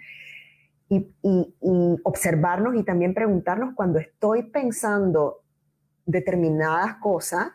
y, 0.89 1.15
y, 1.23 1.55
observarnos 2.03 2.75
y 2.75 2.83
también 2.83 3.13
preguntarnos 3.13 3.75
cuando 3.75 3.97
estoy 3.97 4.43
pensando 4.43 5.41
determinadas 6.05 6.95
cosas, 6.95 7.47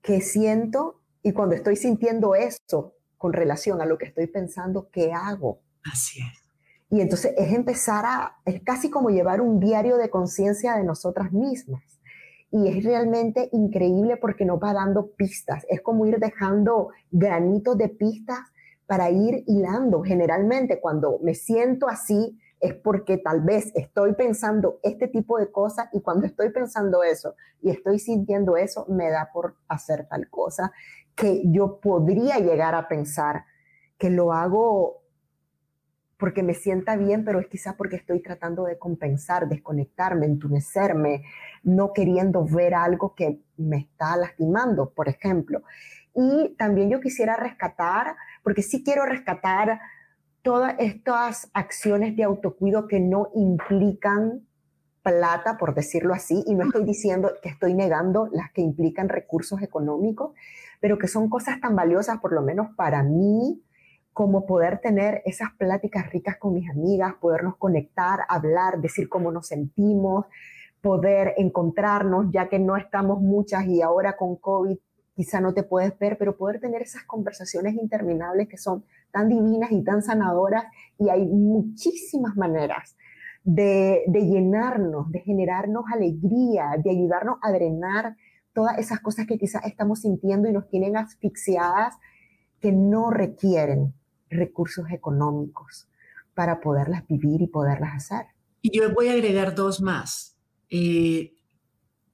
¿qué 0.00 0.20
siento? 0.20 1.00
Y 1.24 1.32
cuando 1.32 1.56
estoy 1.56 1.74
sintiendo 1.74 2.36
eso 2.36 2.94
con 3.18 3.32
relación 3.32 3.80
a 3.80 3.84
lo 3.84 3.98
que 3.98 4.06
estoy 4.06 4.28
pensando, 4.28 4.90
¿qué 4.92 5.12
hago? 5.12 5.58
Así 5.92 6.20
es. 6.20 6.44
Y 6.88 7.00
entonces 7.00 7.34
es 7.36 7.52
empezar 7.52 8.04
a, 8.06 8.36
es 8.44 8.62
casi 8.62 8.90
como 8.90 9.10
llevar 9.10 9.40
un 9.40 9.58
diario 9.58 9.96
de 9.96 10.08
conciencia 10.08 10.76
de 10.76 10.84
nosotras 10.84 11.32
mismas 11.32 11.91
y 12.52 12.68
es 12.68 12.84
realmente 12.84 13.48
increíble 13.52 14.18
porque 14.18 14.44
nos 14.44 14.62
va 14.62 14.74
dando 14.74 15.12
pistas. 15.12 15.64
Es 15.70 15.80
como 15.80 16.04
ir 16.04 16.18
dejando 16.18 16.90
granitos 17.10 17.78
de 17.78 17.88
pistas 17.88 18.40
para 18.86 19.10
ir 19.10 19.42
hilando. 19.46 20.02
Generalmente 20.02 20.78
cuando 20.78 21.18
me 21.22 21.34
siento 21.34 21.88
así 21.88 22.38
es 22.60 22.74
porque 22.74 23.16
tal 23.16 23.40
vez 23.40 23.72
estoy 23.74 24.12
pensando 24.12 24.78
este 24.82 25.08
tipo 25.08 25.38
de 25.38 25.50
cosas 25.50 25.88
y 25.94 26.00
cuando 26.02 26.26
estoy 26.26 26.50
pensando 26.50 27.02
eso 27.02 27.34
y 27.62 27.70
estoy 27.70 27.98
sintiendo 27.98 28.58
eso, 28.58 28.84
me 28.86 29.10
da 29.10 29.30
por 29.32 29.56
hacer 29.66 30.06
tal 30.08 30.28
cosa 30.28 30.72
que 31.14 31.42
yo 31.46 31.80
podría 31.80 32.38
llegar 32.38 32.74
a 32.74 32.86
pensar 32.86 33.44
que 33.96 34.10
lo 34.10 34.32
hago 34.32 35.01
porque 36.22 36.44
me 36.44 36.54
sienta 36.54 36.94
bien, 36.94 37.24
pero 37.24 37.40
es 37.40 37.48
quizás 37.48 37.74
porque 37.74 37.96
estoy 37.96 38.22
tratando 38.22 38.62
de 38.62 38.78
compensar, 38.78 39.48
desconectarme, 39.48 40.24
entunecerme, 40.24 41.24
no 41.64 41.92
queriendo 41.92 42.44
ver 42.44 42.76
algo 42.76 43.16
que 43.16 43.40
me 43.56 43.78
está 43.78 44.16
lastimando, 44.16 44.90
por 44.90 45.08
ejemplo. 45.08 45.64
Y 46.14 46.54
también 46.56 46.90
yo 46.90 47.00
quisiera 47.00 47.34
rescatar, 47.34 48.14
porque 48.44 48.62
sí 48.62 48.84
quiero 48.84 49.04
rescatar 49.04 49.80
todas 50.42 50.76
estas 50.78 51.50
acciones 51.54 52.14
de 52.14 52.22
autocuido 52.22 52.86
que 52.86 53.00
no 53.00 53.30
implican 53.34 54.46
plata, 55.02 55.58
por 55.58 55.74
decirlo 55.74 56.14
así, 56.14 56.44
y 56.46 56.54
no 56.54 56.66
estoy 56.66 56.84
diciendo 56.84 57.32
que 57.42 57.48
estoy 57.48 57.74
negando 57.74 58.28
las 58.30 58.52
que 58.52 58.60
implican 58.60 59.08
recursos 59.08 59.60
económicos, 59.60 60.36
pero 60.78 60.98
que 60.98 61.08
son 61.08 61.28
cosas 61.28 61.60
tan 61.60 61.74
valiosas, 61.74 62.20
por 62.20 62.32
lo 62.32 62.42
menos 62.42 62.68
para 62.76 63.02
mí, 63.02 63.60
como 64.12 64.46
poder 64.46 64.78
tener 64.80 65.22
esas 65.24 65.52
pláticas 65.58 66.10
ricas 66.10 66.36
con 66.38 66.54
mis 66.54 66.68
amigas, 66.70 67.14
podernos 67.20 67.56
conectar, 67.56 68.20
hablar, 68.28 68.80
decir 68.80 69.08
cómo 69.08 69.32
nos 69.32 69.46
sentimos, 69.46 70.26
poder 70.82 71.34
encontrarnos, 71.38 72.26
ya 72.30 72.48
que 72.48 72.58
no 72.58 72.76
estamos 72.76 73.20
muchas 73.20 73.66
y 73.66 73.80
ahora 73.80 74.16
con 74.16 74.36
COVID 74.36 74.76
quizá 75.14 75.40
no 75.40 75.54
te 75.54 75.62
puedes 75.62 75.98
ver, 75.98 76.16
pero 76.18 76.36
poder 76.36 76.60
tener 76.60 76.82
esas 76.82 77.04
conversaciones 77.04 77.74
interminables 77.74 78.48
que 78.48 78.58
son 78.58 78.84
tan 79.10 79.28
divinas 79.28 79.70
y 79.70 79.82
tan 79.84 80.02
sanadoras 80.02 80.64
y 80.98 81.08
hay 81.08 81.26
muchísimas 81.26 82.36
maneras 82.36 82.96
de, 83.44 84.04
llenarnos, 84.08 85.10
de 85.10 85.20
generarnos 85.20 85.84
alegría, 85.92 86.76
de 86.82 86.90
ayudarnos 86.90 87.38
a 87.42 87.52
drenar 87.52 88.16
todas 88.52 88.78
esas 88.78 89.00
cosas 89.00 89.26
que 89.26 89.38
quizás 89.38 89.64
estamos 89.64 90.00
sintiendo 90.00 90.48
y 90.48 90.52
nos 90.52 90.68
tienen 90.68 90.96
asfixiadas 90.96 91.94
que 92.60 92.72
no 92.72 93.10
requieren 93.10 93.94
recursos 94.34 94.90
económicos 94.90 95.88
para 96.34 96.60
poderlas 96.60 97.06
vivir 97.06 97.42
y 97.42 97.46
poderlas 97.46 97.94
hacer. 97.94 98.26
Y 98.62 98.76
yo 98.76 98.92
voy 98.92 99.08
a 99.08 99.12
agregar 99.12 99.54
dos 99.54 99.80
más. 99.80 100.36
Eh, 100.70 101.34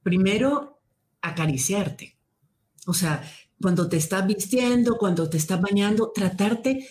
primero, 0.03 0.79
acariciarte. 1.21 2.17
O 2.87 2.93
sea, 2.93 3.23
cuando 3.61 3.87
te 3.87 3.97
estás 3.97 4.25
vistiendo, 4.25 4.97
cuando 4.97 5.29
te 5.29 5.37
estás 5.37 5.61
bañando, 5.61 6.11
tratarte, 6.13 6.87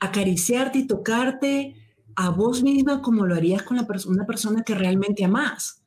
acariciarte 0.00 0.78
y 0.78 0.86
tocarte 0.86 1.76
a 2.16 2.30
vos 2.30 2.62
misma 2.62 3.00
como 3.02 3.26
lo 3.26 3.34
harías 3.34 3.62
con 3.62 3.78
una 3.78 4.26
persona 4.26 4.62
que 4.64 4.74
realmente 4.74 5.24
amas. 5.24 5.82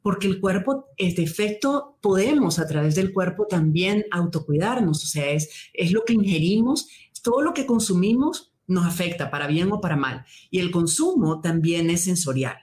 Porque 0.00 0.26
el 0.26 0.40
cuerpo 0.40 0.86
es 0.96 1.18
efecto, 1.18 1.98
podemos 2.00 2.58
a 2.58 2.66
través 2.66 2.94
del 2.94 3.12
cuerpo 3.12 3.46
también 3.46 4.04
autocuidarnos. 4.10 5.02
O 5.02 5.06
sea, 5.06 5.30
es, 5.30 5.50
es 5.72 5.92
lo 5.92 6.04
que 6.04 6.12
ingerimos 6.12 6.88
todo 7.24 7.40
lo 7.40 7.54
que 7.54 7.64
consumimos 7.64 8.52
nos 8.66 8.86
afecta 8.86 9.30
para 9.30 9.46
bien 9.46 9.72
o 9.72 9.80
para 9.80 9.96
mal. 9.96 10.26
Y 10.50 10.60
el 10.60 10.70
consumo 10.70 11.40
también 11.40 11.88
es 11.88 12.04
sensorial. 12.04 12.58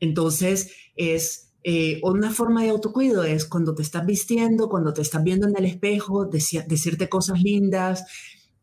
Entonces, 0.00 0.72
es 0.96 1.52
eh, 1.64 1.98
una 2.02 2.30
forma 2.30 2.62
de 2.62 2.68
autocuido 2.68 3.24
es 3.24 3.46
cuando 3.46 3.74
te 3.74 3.82
estás 3.82 4.04
vistiendo, 4.04 4.68
cuando 4.68 4.92
te 4.92 5.00
estás 5.00 5.24
viendo 5.24 5.48
en 5.48 5.56
el 5.56 5.64
espejo, 5.64 6.26
decirte 6.26 7.08
cosas 7.08 7.40
lindas, 7.40 8.04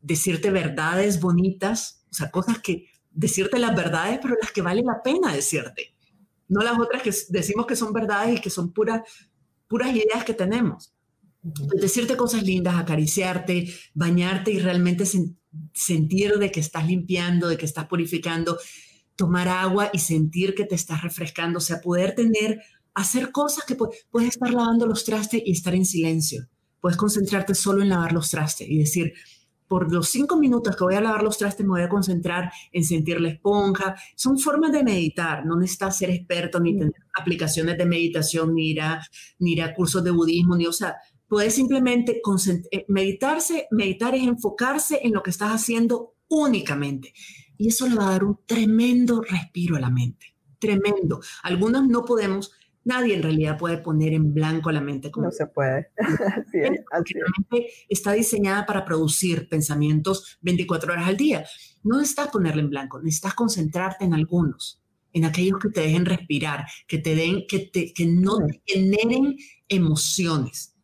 decirte 0.01 0.51
verdades 0.51 1.19
bonitas, 1.19 2.05
o 2.11 2.13
sea, 2.13 2.29
cosas 2.29 2.59
que, 2.59 2.85
decirte 3.11 3.57
las 3.57 3.75
verdades, 3.75 4.19
pero 4.21 4.35
las 4.39 4.51
que 4.51 4.61
vale 4.61 4.83
la 4.83 5.01
pena 5.01 5.33
decirte. 5.33 5.95
No 6.47 6.61
las 6.61 6.79
otras 6.79 7.01
que 7.01 7.11
decimos 7.29 7.65
que 7.65 7.75
son 7.75 7.91
verdades 7.91 8.37
y 8.37 8.41
que 8.41 8.51
son 8.51 8.71
puras, 8.71 9.01
puras 9.67 9.89
ideas 9.89 10.23
que 10.23 10.35
tenemos. 10.35 10.93
Decirte 11.79 12.17
cosas 12.17 12.43
lindas, 12.43 12.75
acariciarte, 12.75 13.73
bañarte 13.93 14.51
y 14.51 14.59
realmente 14.59 15.05
sentir 15.73 16.37
de 16.39 16.51
que 16.51 16.59
estás 16.59 16.87
limpiando, 16.87 17.47
de 17.47 17.57
que 17.57 17.65
estás 17.65 17.85
purificando, 17.85 18.57
tomar 19.15 19.47
agua 19.47 19.89
y 19.93 19.99
sentir 19.99 20.55
que 20.55 20.65
te 20.65 20.75
estás 20.75 21.01
refrescando, 21.01 21.57
o 21.57 21.61
sea, 21.61 21.81
poder 21.81 22.15
tener, 22.15 22.61
hacer 22.93 23.31
cosas 23.31 23.65
que 23.65 23.75
puedes 23.75 24.29
estar 24.29 24.53
lavando 24.53 24.85
los 24.85 25.05
trastes 25.05 25.41
y 25.45 25.51
estar 25.51 25.73
en 25.73 25.85
silencio. 25.85 26.47
Puedes 26.79 26.97
concentrarte 26.97 27.55
solo 27.55 27.81
en 27.81 27.89
lavar 27.89 28.13
los 28.13 28.29
trastes 28.29 28.67
y 28.69 28.77
decir, 28.77 29.13
por 29.67 29.91
los 29.91 30.09
cinco 30.09 30.37
minutos 30.37 30.75
que 30.75 30.83
voy 30.83 30.95
a 30.95 31.01
lavar 31.01 31.23
los 31.23 31.37
trastes 31.37 31.65
me 31.65 31.71
voy 31.71 31.81
a 31.81 31.89
concentrar 31.89 32.51
en 32.71 32.83
sentir 32.83 33.19
la 33.19 33.29
esponja. 33.29 33.95
Son 34.15 34.37
formas 34.37 34.71
de 34.71 34.83
meditar, 34.83 35.45
no 35.45 35.57
necesitas 35.57 35.97
ser 35.97 36.09
experto 36.09 36.59
ni 36.59 36.77
tener 36.77 36.93
aplicaciones 37.19 37.77
de 37.77 37.85
meditación, 37.85 38.53
ni 38.53 38.69
ir 38.69 38.81
a, 38.81 39.01
ni 39.39 39.53
ir 39.53 39.63
a 39.63 39.73
cursos 39.73 40.03
de 40.03 40.11
budismo, 40.11 40.55
ni, 40.55 40.67
o 40.67 40.71
sea, 40.71 40.95
Puedes 41.27 41.55
simplemente 41.55 42.21
eh, 42.71 42.85
meditarse, 42.87 43.67
meditar 43.71 44.15
es 44.15 44.23
enfocarse 44.23 45.01
en 45.03 45.13
lo 45.13 45.21
que 45.21 45.29
estás 45.29 45.51
haciendo 45.51 46.15
únicamente. 46.29 47.13
Y 47.57 47.67
eso 47.67 47.87
le 47.87 47.95
va 47.95 48.07
a 48.07 48.11
dar 48.11 48.23
un 48.23 48.39
tremendo 48.45 49.21
respiro 49.21 49.75
a 49.75 49.79
la 49.79 49.89
mente. 49.89 50.35
Tremendo. 50.59 51.19
Algunos 51.43 51.87
no 51.87 52.05
podemos, 52.05 52.53
nadie 52.85 53.15
en 53.15 53.23
realidad 53.23 53.57
puede 53.57 53.77
poner 53.77 54.13
en 54.13 54.33
blanco 54.33 54.71
la 54.71 54.79
mente. 54.79 55.11
Como 55.11 55.25
no 55.25 55.31
se 55.31 55.47
puede. 55.47 55.89
La 55.97 57.03
mente 57.37 57.67
está 57.89 58.13
diseñada 58.13 58.65
para 58.65 58.85
producir 58.85 59.49
pensamientos 59.49 60.37
24 60.41 60.93
horas 60.93 61.07
al 61.07 61.17
día. 61.17 61.45
No 61.83 61.97
necesitas 61.97 62.29
ponerla 62.29 62.61
en 62.61 62.69
blanco, 62.69 62.99
necesitas 63.01 63.33
concentrarte 63.33 64.05
en 64.05 64.13
algunos, 64.13 64.81
en 65.13 65.25
aquellos 65.25 65.59
que 65.59 65.69
te 65.69 65.81
dejen 65.81 66.05
respirar, 66.05 66.65
que 66.87 66.99
te 66.99 67.15
den, 67.15 67.45
que, 67.47 67.59
te, 67.59 67.93
que 67.93 68.05
no 68.05 68.37
te 68.37 68.61
generen 68.65 69.35
emociones 69.67 70.76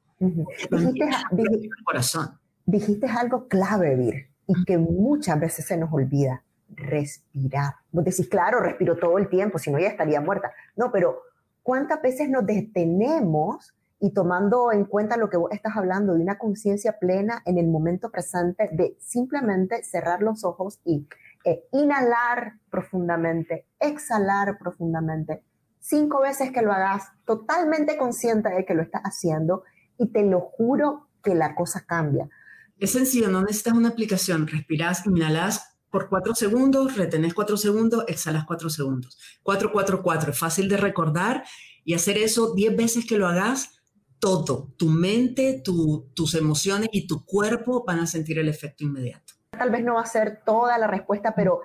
dijiste, 2.65 3.07
algo 3.07 3.47
clave, 3.47 3.95
Vir, 3.95 4.27
y 4.47 4.65
que 4.65 4.77
muchas 4.77 5.39
veces 5.39 5.65
se 5.65 5.77
nos 5.77 5.91
olvida, 5.91 6.43
respirar. 6.69 7.75
Vos 7.91 8.03
decís, 8.03 8.27
claro, 8.27 8.59
respiro 8.59 8.97
todo 8.97 9.17
el 9.17 9.29
tiempo, 9.29 9.59
si 9.59 9.71
no 9.71 9.79
ya 9.79 9.87
estaría 9.87 10.21
muerta. 10.21 10.51
No, 10.75 10.91
pero 10.91 11.21
¿cuántas 11.61 12.01
veces 12.01 12.29
nos 12.29 12.45
detenemos 12.45 13.73
y 13.99 14.11
tomando 14.11 14.73
en 14.73 14.83
cuenta 14.83 15.15
lo 15.15 15.29
que 15.29 15.37
vos 15.37 15.49
estás 15.51 15.77
hablando 15.77 16.13
de 16.13 16.21
una 16.21 16.37
conciencia 16.37 16.99
plena 16.99 17.41
en 17.45 17.57
el 17.57 17.67
momento 17.67 18.11
presente, 18.11 18.69
de 18.73 18.97
simplemente 18.99 19.81
cerrar 19.83 20.21
los 20.21 20.43
ojos 20.43 20.81
y 20.83 21.07
eh, 21.45 21.63
inhalar 21.71 22.55
profundamente, 22.69 23.65
exhalar 23.79 24.57
profundamente, 24.57 25.41
cinco 25.79 26.19
veces 26.19 26.51
que 26.51 26.61
lo 26.61 26.73
hagas 26.73 27.11
totalmente 27.25 27.95
consciente 27.95 28.49
de 28.49 28.65
que 28.65 28.73
lo 28.73 28.81
estás 28.81 29.03
haciendo 29.03 29.63
y 29.97 30.07
te 30.07 30.23
lo 30.23 30.39
juro 30.39 31.07
que 31.23 31.35
la 31.35 31.55
cosa 31.55 31.85
cambia. 31.85 32.29
Es 32.77 32.91
sencillo, 32.91 33.29
no 33.29 33.41
necesitas 33.41 33.73
una 33.73 33.89
aplicación. 33.89 34.47
Respirás, 34.47 35.05
inhalas 35.05 35.77
por 35.89 36.09
cuatro 36.09 36.35
segundos, 36.35 36.97
retenés 36.97 37.33
cuatro 37.33 37.55
segundos, 37.55 38.03
exhalas 38.07 38.45
cuatro 38.45 38.69
segundos. 38.69 39.17
Cuatro, 39.43 39.71
cuatro, 39.71 40.01
cuatro. 40.01 40.31
Es 40.31 40.39
fácil 40.39 40.67
de 40.67 40.77
recordar 40.77 41.43
y 41.85 41.93
hacer 41.93 42.17
eso 42.17 42.53
diez 42.55 42.75
veces 42.75 43.05
que 43.05 43.17
lo 43.17 43.27
hagas, 43.27 43.79
todo, 44.19 44.73
tu 44.77 44.87
mente, 44.87 45.61
tus 45.63 46.33
emociones 46.33 46.89
y 46.91 47.07
tu 47.07 47.25
cuerpo 47.25 47.83
van 47.85 47.99
a 47.99 48.07
sentir 48.07 48.39
el 48.39 48.47
efecto 48.47 48.83
inmediato. 48.85 49.33
Tal 49.51 49.69
vez 49.69 49.83
no 49.83 49.95
va 49.95 50.01
a 50.01 50.05
ser 50.05 50.41
toda 50.45 50.77
la 50.77 50.87
respuesta, 50.87 51.35
pero 51.35 51.61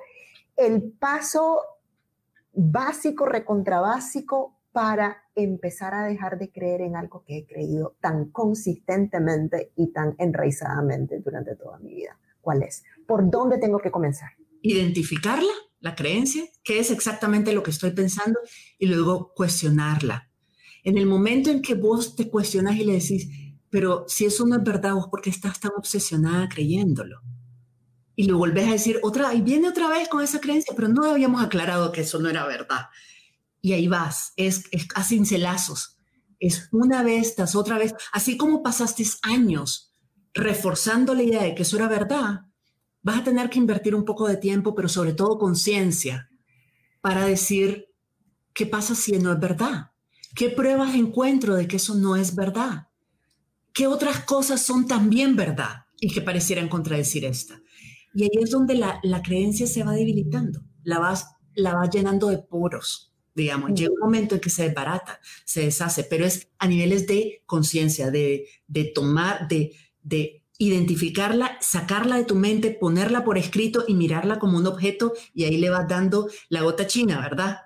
el 0.56 0.82
paso 0.98 1.62
básico, 2.52 3.26
recontrabásico 3.26 4.57
para 4.72 5.24
empezar 5.34 5.94
a 5.94 6.04
dejar 6.04 6.38
de 6.38 6.50
creer 6.50 6.82
en 6.82 6.96
algo 6.96 7.24
que 7.26 7.38
he 7.38 7.46
creído 7.46 7.96
tan 8.00 8.30
consistentemente 8.30 9.72
y 9.76 9.92
tan 9.92 10.14
enraizadamente 10.18 11.20
durante 11.20 11.56
toda 11.56 11.78
mi 11.78 11.94
vida. 11.94 12.18
¿Cuál 12.40 12.62
es? 12.62 12.84
¿Por 13.06 13.30
dónde 13.30 13.58
tengo 13.58 13.78
que 13.78 13.90
comenzar? 13.90 14.30
Identificarla, 14.62 15.52
la 15.80 15.94
creencia, 15.94 16.44
qué 16.62 16.78
es 16.78 16.90
exactamente 16.90 17.52
lo 17.52 17.62
que 17.62 17.70
estoy 17.70 17.92
pensando 17.92 18.40
y 18.78 18.86
luego 18.86 19.32
cuestionarla. 19.34 20.30
En 20.84 20.98
el 20.98 21.06
momento 21.06 21.50
en 21.50 21.62
que 21.62 21.74
vos 21.74 22.16
te 22.16 22.28
cuestionas 22.28 22.76
y 22.76 22.84
le 22.84 22.94
decís, 22.94 23.28
pero 23.70 24.04
si 24.08 24.26
eso 24.26 24.46
no 24.46 24.56
es 24.56 24.62
verdad, 24.62 24.94
vos 24.94 25.08
por 25.08 25.20
qué 25.20 25.30
estás 25.30 25.60
tan 25.60 25.72
obsesionada 25.76 26.48
creyéndolo. 26.48 27.20
Y 28.14 28.24
lo 28.24 28.38
volvés 28.38 28.68
a 28.68 28.72
decir 28.72 28.98
otra, 29.02 29.32
y 29.34 29.42
viene 29.42 29.68
otra 29.68 29.88
vez 29.88 30.08
con 30.08 30.22
esa 30.22 30.40
creencia, 30.40 30.74
pero 30.74 30.88
no 30.88 31.04
habíamos 31.04 31.42
aclarado 31.42 31.92
que 31.92 32.00
eso 32.00 32.18
no 32.18 32.28
era 32.28 32.46
verdad 32.46 32.86
y 33.60 33.72
ahí 33.72 33.88
vas, 33.88 34.32
es, 34.36 34.64
es 34.70 34.86
a 34.94 35.02
cincelazos, 35.02 35.98
es 36.38 36.68
una 36.72 37.02
vez 37.02 37.34
tras 37.34 37.54
otra 37.54 37.78
vez, 37.78 37.94
así 38.12 38.36
como 38.36 38.62
pasaste 38.62 39.04
años 39.22 39.94
reforzando 40.34 41.14
la 41.14 41.22
idea 41.22 41.42
de 41.42 41.54
que 41.54 41.62
eso 41.62 41.76
era 41.76 41.88
verdad, 41.88 42.42
vas 43.02 43.20
a 43.20 43.24
tener 43.24 43.50
que 43.50 43.58
invertir 43.58 43.94
un 43.94 44.04
poco 44.04 44.28
de 44.28 44.36
tiempo, 44.36 44.74
pero 44.74 44.88
sobre 44.88 45.12
todo 45.12 45.38
conciencia, 45.38 46.30
para 47.00 47.24
decir, 47.24 47.86
¿qué 48.52 48.66
pasa 48.66 48.94
si 48.94 49.12
no 49.12 49.32
es 49.32 49.40
verdad? 49.40 49.90
¿Qué 50.34 50.50
pruebas 50.50 50.94
encuentro 50.94 51.54
de 51.54 51.66
que 51.66 51.76
eso 51.76 51.94
no 51.94 52.16
es 52.16 52.34
verdad? 52.34 52.88
¿Qué 53.72 53.86
otras 53.86 54.20
cosas 54.20 54.62
son 54.62 54.86
también 54.86 55.36
verdad 55.36 55.86
y 56.00 56.12
que 56.12 56.20
parecieran 56.20 56.68
contradecir 56.68 57.24
esta? 57.24 57.60
Y 58.14 58.24
ahí 58.24 58.42
es 58.42 58.50
donde 58.50 58.74
la, 58.74 59.00
la 59.02 59.22
creencia 59.22 59.66
se 59.66 59.84
va 59.84 59.92
debilitando, 59.92 60.60
la 60.82 60.98
vas, 60.98 61.26
la 61.54 61.74
vas 61.74 61.90
llenando 61.90 62.28
de 62.28 62.38
poros 62.38 63.07
digamos, 63.38 63.72
llega 63.72 63.92
un 63.92 64.00
momento 64.00 64.34
en 64.34 64.40
que 64.40 64.50
se 64.50 64.64
desbarata, 64.64 65.20
se 65.44 65.62
deshace, 65.62 66.04
pero 66.04 66.26
es 66.26 66.48
a 66.58 66.66
niveles 66.66 67.06
de 67.06 67.42
conciencia, 67.46 68.10
de, 68.10 68.48
de, 68.66 68.84
tomar, 68.84 69.48
de, 69.48 69.72
de 70.02 70.42
identificarla, 70.58 71.56
sacarla 71.60 72.16
de 72.16 72.24
tu 72.24 72.34
mente, 72.34 72.76
ponerla 72.78 73.24
por 73.24 73.38
escrito 73.38 73.84
y 73.86 73.94
mirarla 73.94 74.38
como 74.38 74.58
un 74.58 74.66
objeto 74.66 75.14
y 75.32 75.44
ahí 75.44 75.56
le 75.56 75.70
vas 75.70 75.86
dando 75.86 76.28
la 76.48 76.62
gota 76.62 76.86
china, 76.86 77.20
¿verdad? 77.20 77.60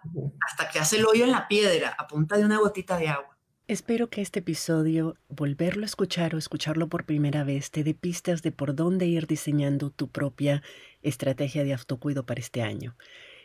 Hasta 0.47 0.71
que 0.71 0.79
hace 0.79 0.99
el 0.99 1.07
hoyo 1.07 1.25
en 1.25 1.33
la 1.33 1.49
piedra 1.49 1.97
a 1.99 2.07
punta 2.07 2.37
de 2.37 2.45
una 2.45 2.59
gotita 2.59 2.99
de 2.99 3.09
agua. 3.09 3.39
Espero 3.67 4.11
que 4.11 4.21
este 4.21 4.41
episodio, 4.41 5.17
volverlo 5.31 5.85
a 5.85 5.87
escuchar 5.87 6.35
o 6.35 6.39
escucharlo 6.39 6.89
por 6.89 7.07
primera 7.07 7.45
vez, 7.45 7.71
te 7.71 7.83
dé 7.83 7.95
pistas 7.95 8.43
de 8.43 8.53
por 8.53 8.75
dónde 8.75 9.07
ir 9.07 9.27
diseñando 9.27 9.89
tu 9.89 10.09
propia 10.09 10.63
estrategia 11.01 11.65
de 11.65 11.73
autocuido 11.73 12.27
para 12.27 12.41
este 12.41 12.61
año. 12.61 12.95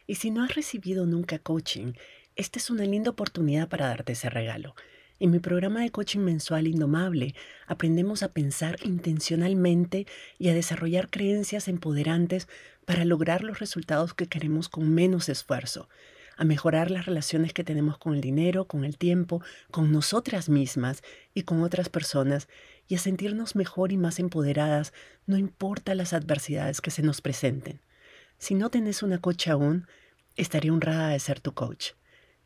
Y 0.07 0.15
si 0.15 0.31
no 0.31 0.43
has 0.43 0.55
recibido 0.55 1.05
nunca 1.05 1.37
coaching, 1.37 1.93
esta 2.37 2.59
es 2.59 2.69
una 2.69 2.85
linda 2.85 3.09
oportunidad 3.09 3.67
para 3.67 3.87
darte 3.87 4.13
ese 4.13 4.29
regalo. 4.29 4.75
En 5.19 5.31
mi 5.31 5.39
programa 5.39 5.81
de 5.81 5.89
coaching 5.89 6.19
mensual 6.19 6.67
Indomable 6.67 7.33
aprendemos 7.65 8.21
a 8.21 8.31
pensar 8.31 8.77
intencionalmente 8.83 10.05
y 10.37 10.49
a 10.49 10.53
desarrollar 10.53 11.09
creencias 11.09 11.67
empoderantes 11.67 12.47
para 12.85 13.05
lograr 13.05 13.43
los 13.43 13.57
resultados 13.59 14.13
que 14.13 14.27
queremos 14.27 14.69
con 14.69 14.93
menos 14.93 15.29
esfuerzo, 15.29 15.89
a 16.37 16.45
mejorar 16.45 16.91
las 16.91 17.07
relaciones 17.07 17.53
que 17.53 17.63
tenemos 17.63 17.97
con 17.97 18.13
el 18.13 18.21
dinero, 18.21 18.65
con 18.65 18.85
el 18.85 18.99
tiempo, 18.99 19.41
con 19.71 19.91
nosotras 19.91 20.47
mismas 20.47 21.01
y 21.33 21.41
con 21.41 21.63
otras 21.63 21.89
personas 21.89 22.47
y 22.87 22.93
a 22.93 22.99
sentirnos 22.99 23.55
mejor 23.55 23.91
y 23.91 23.97
más 23.97 24.19
empoderadas, 24.19 24.93
no 25.25 25.37
importa 25.37 25.95
las 25.95 26.13
adversidades 26.13 26.81
que 26.81 26.91
se 26.91 27.01
nos 27.01 27.21
presenten. 27.21 27.81
Si 28.37 28.53
no 28.53 28.69
tenés 28.69 29.01
una 29.01 29.17
coach 29.17 29.47
aún, 29.47 29.87
estaré 30.35 30.69
honrada 30.69 31.09
de 31.09 31.19
ser 31.19 31.39
tu 31.39 31.55
coach. 31.55 31.96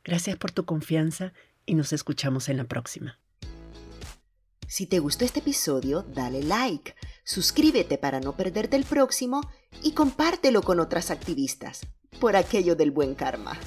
Gracias 0.03 0.37
por 0.37 0.51
tu 0.51 0.65
confianza 0.65 1.33
y 1.65 1.75
nos 1.75 1.93
escuchamos 1.93 2.49
en 2.49 2.57
la 2.57 2.65
próxima. 2.65 3.19
Si 4.67 4.85
te 4.87 4.99
gustó 4.99 5.25
este 5.25 5.39
episodio, 5.39 6.03
dale 6.03 6.43
like, 6.43 6.95
suscríbete 7.25 7.97
para 7.97 8.21
no 8.21 8.37
perderte 8.37 8.77
el 8.77 8.85
próximo 8.85 9.41
y 9.83 9.91
compártelo 9.91 10.61
con 10.61 10.79
otras 10.79 11.11
activistas, 11.11 11.81
por 12.21 12.37
aquello 12.37 12.75
del 12.77 12.91
buen 12.91 13.13
karma. 13.13 13.59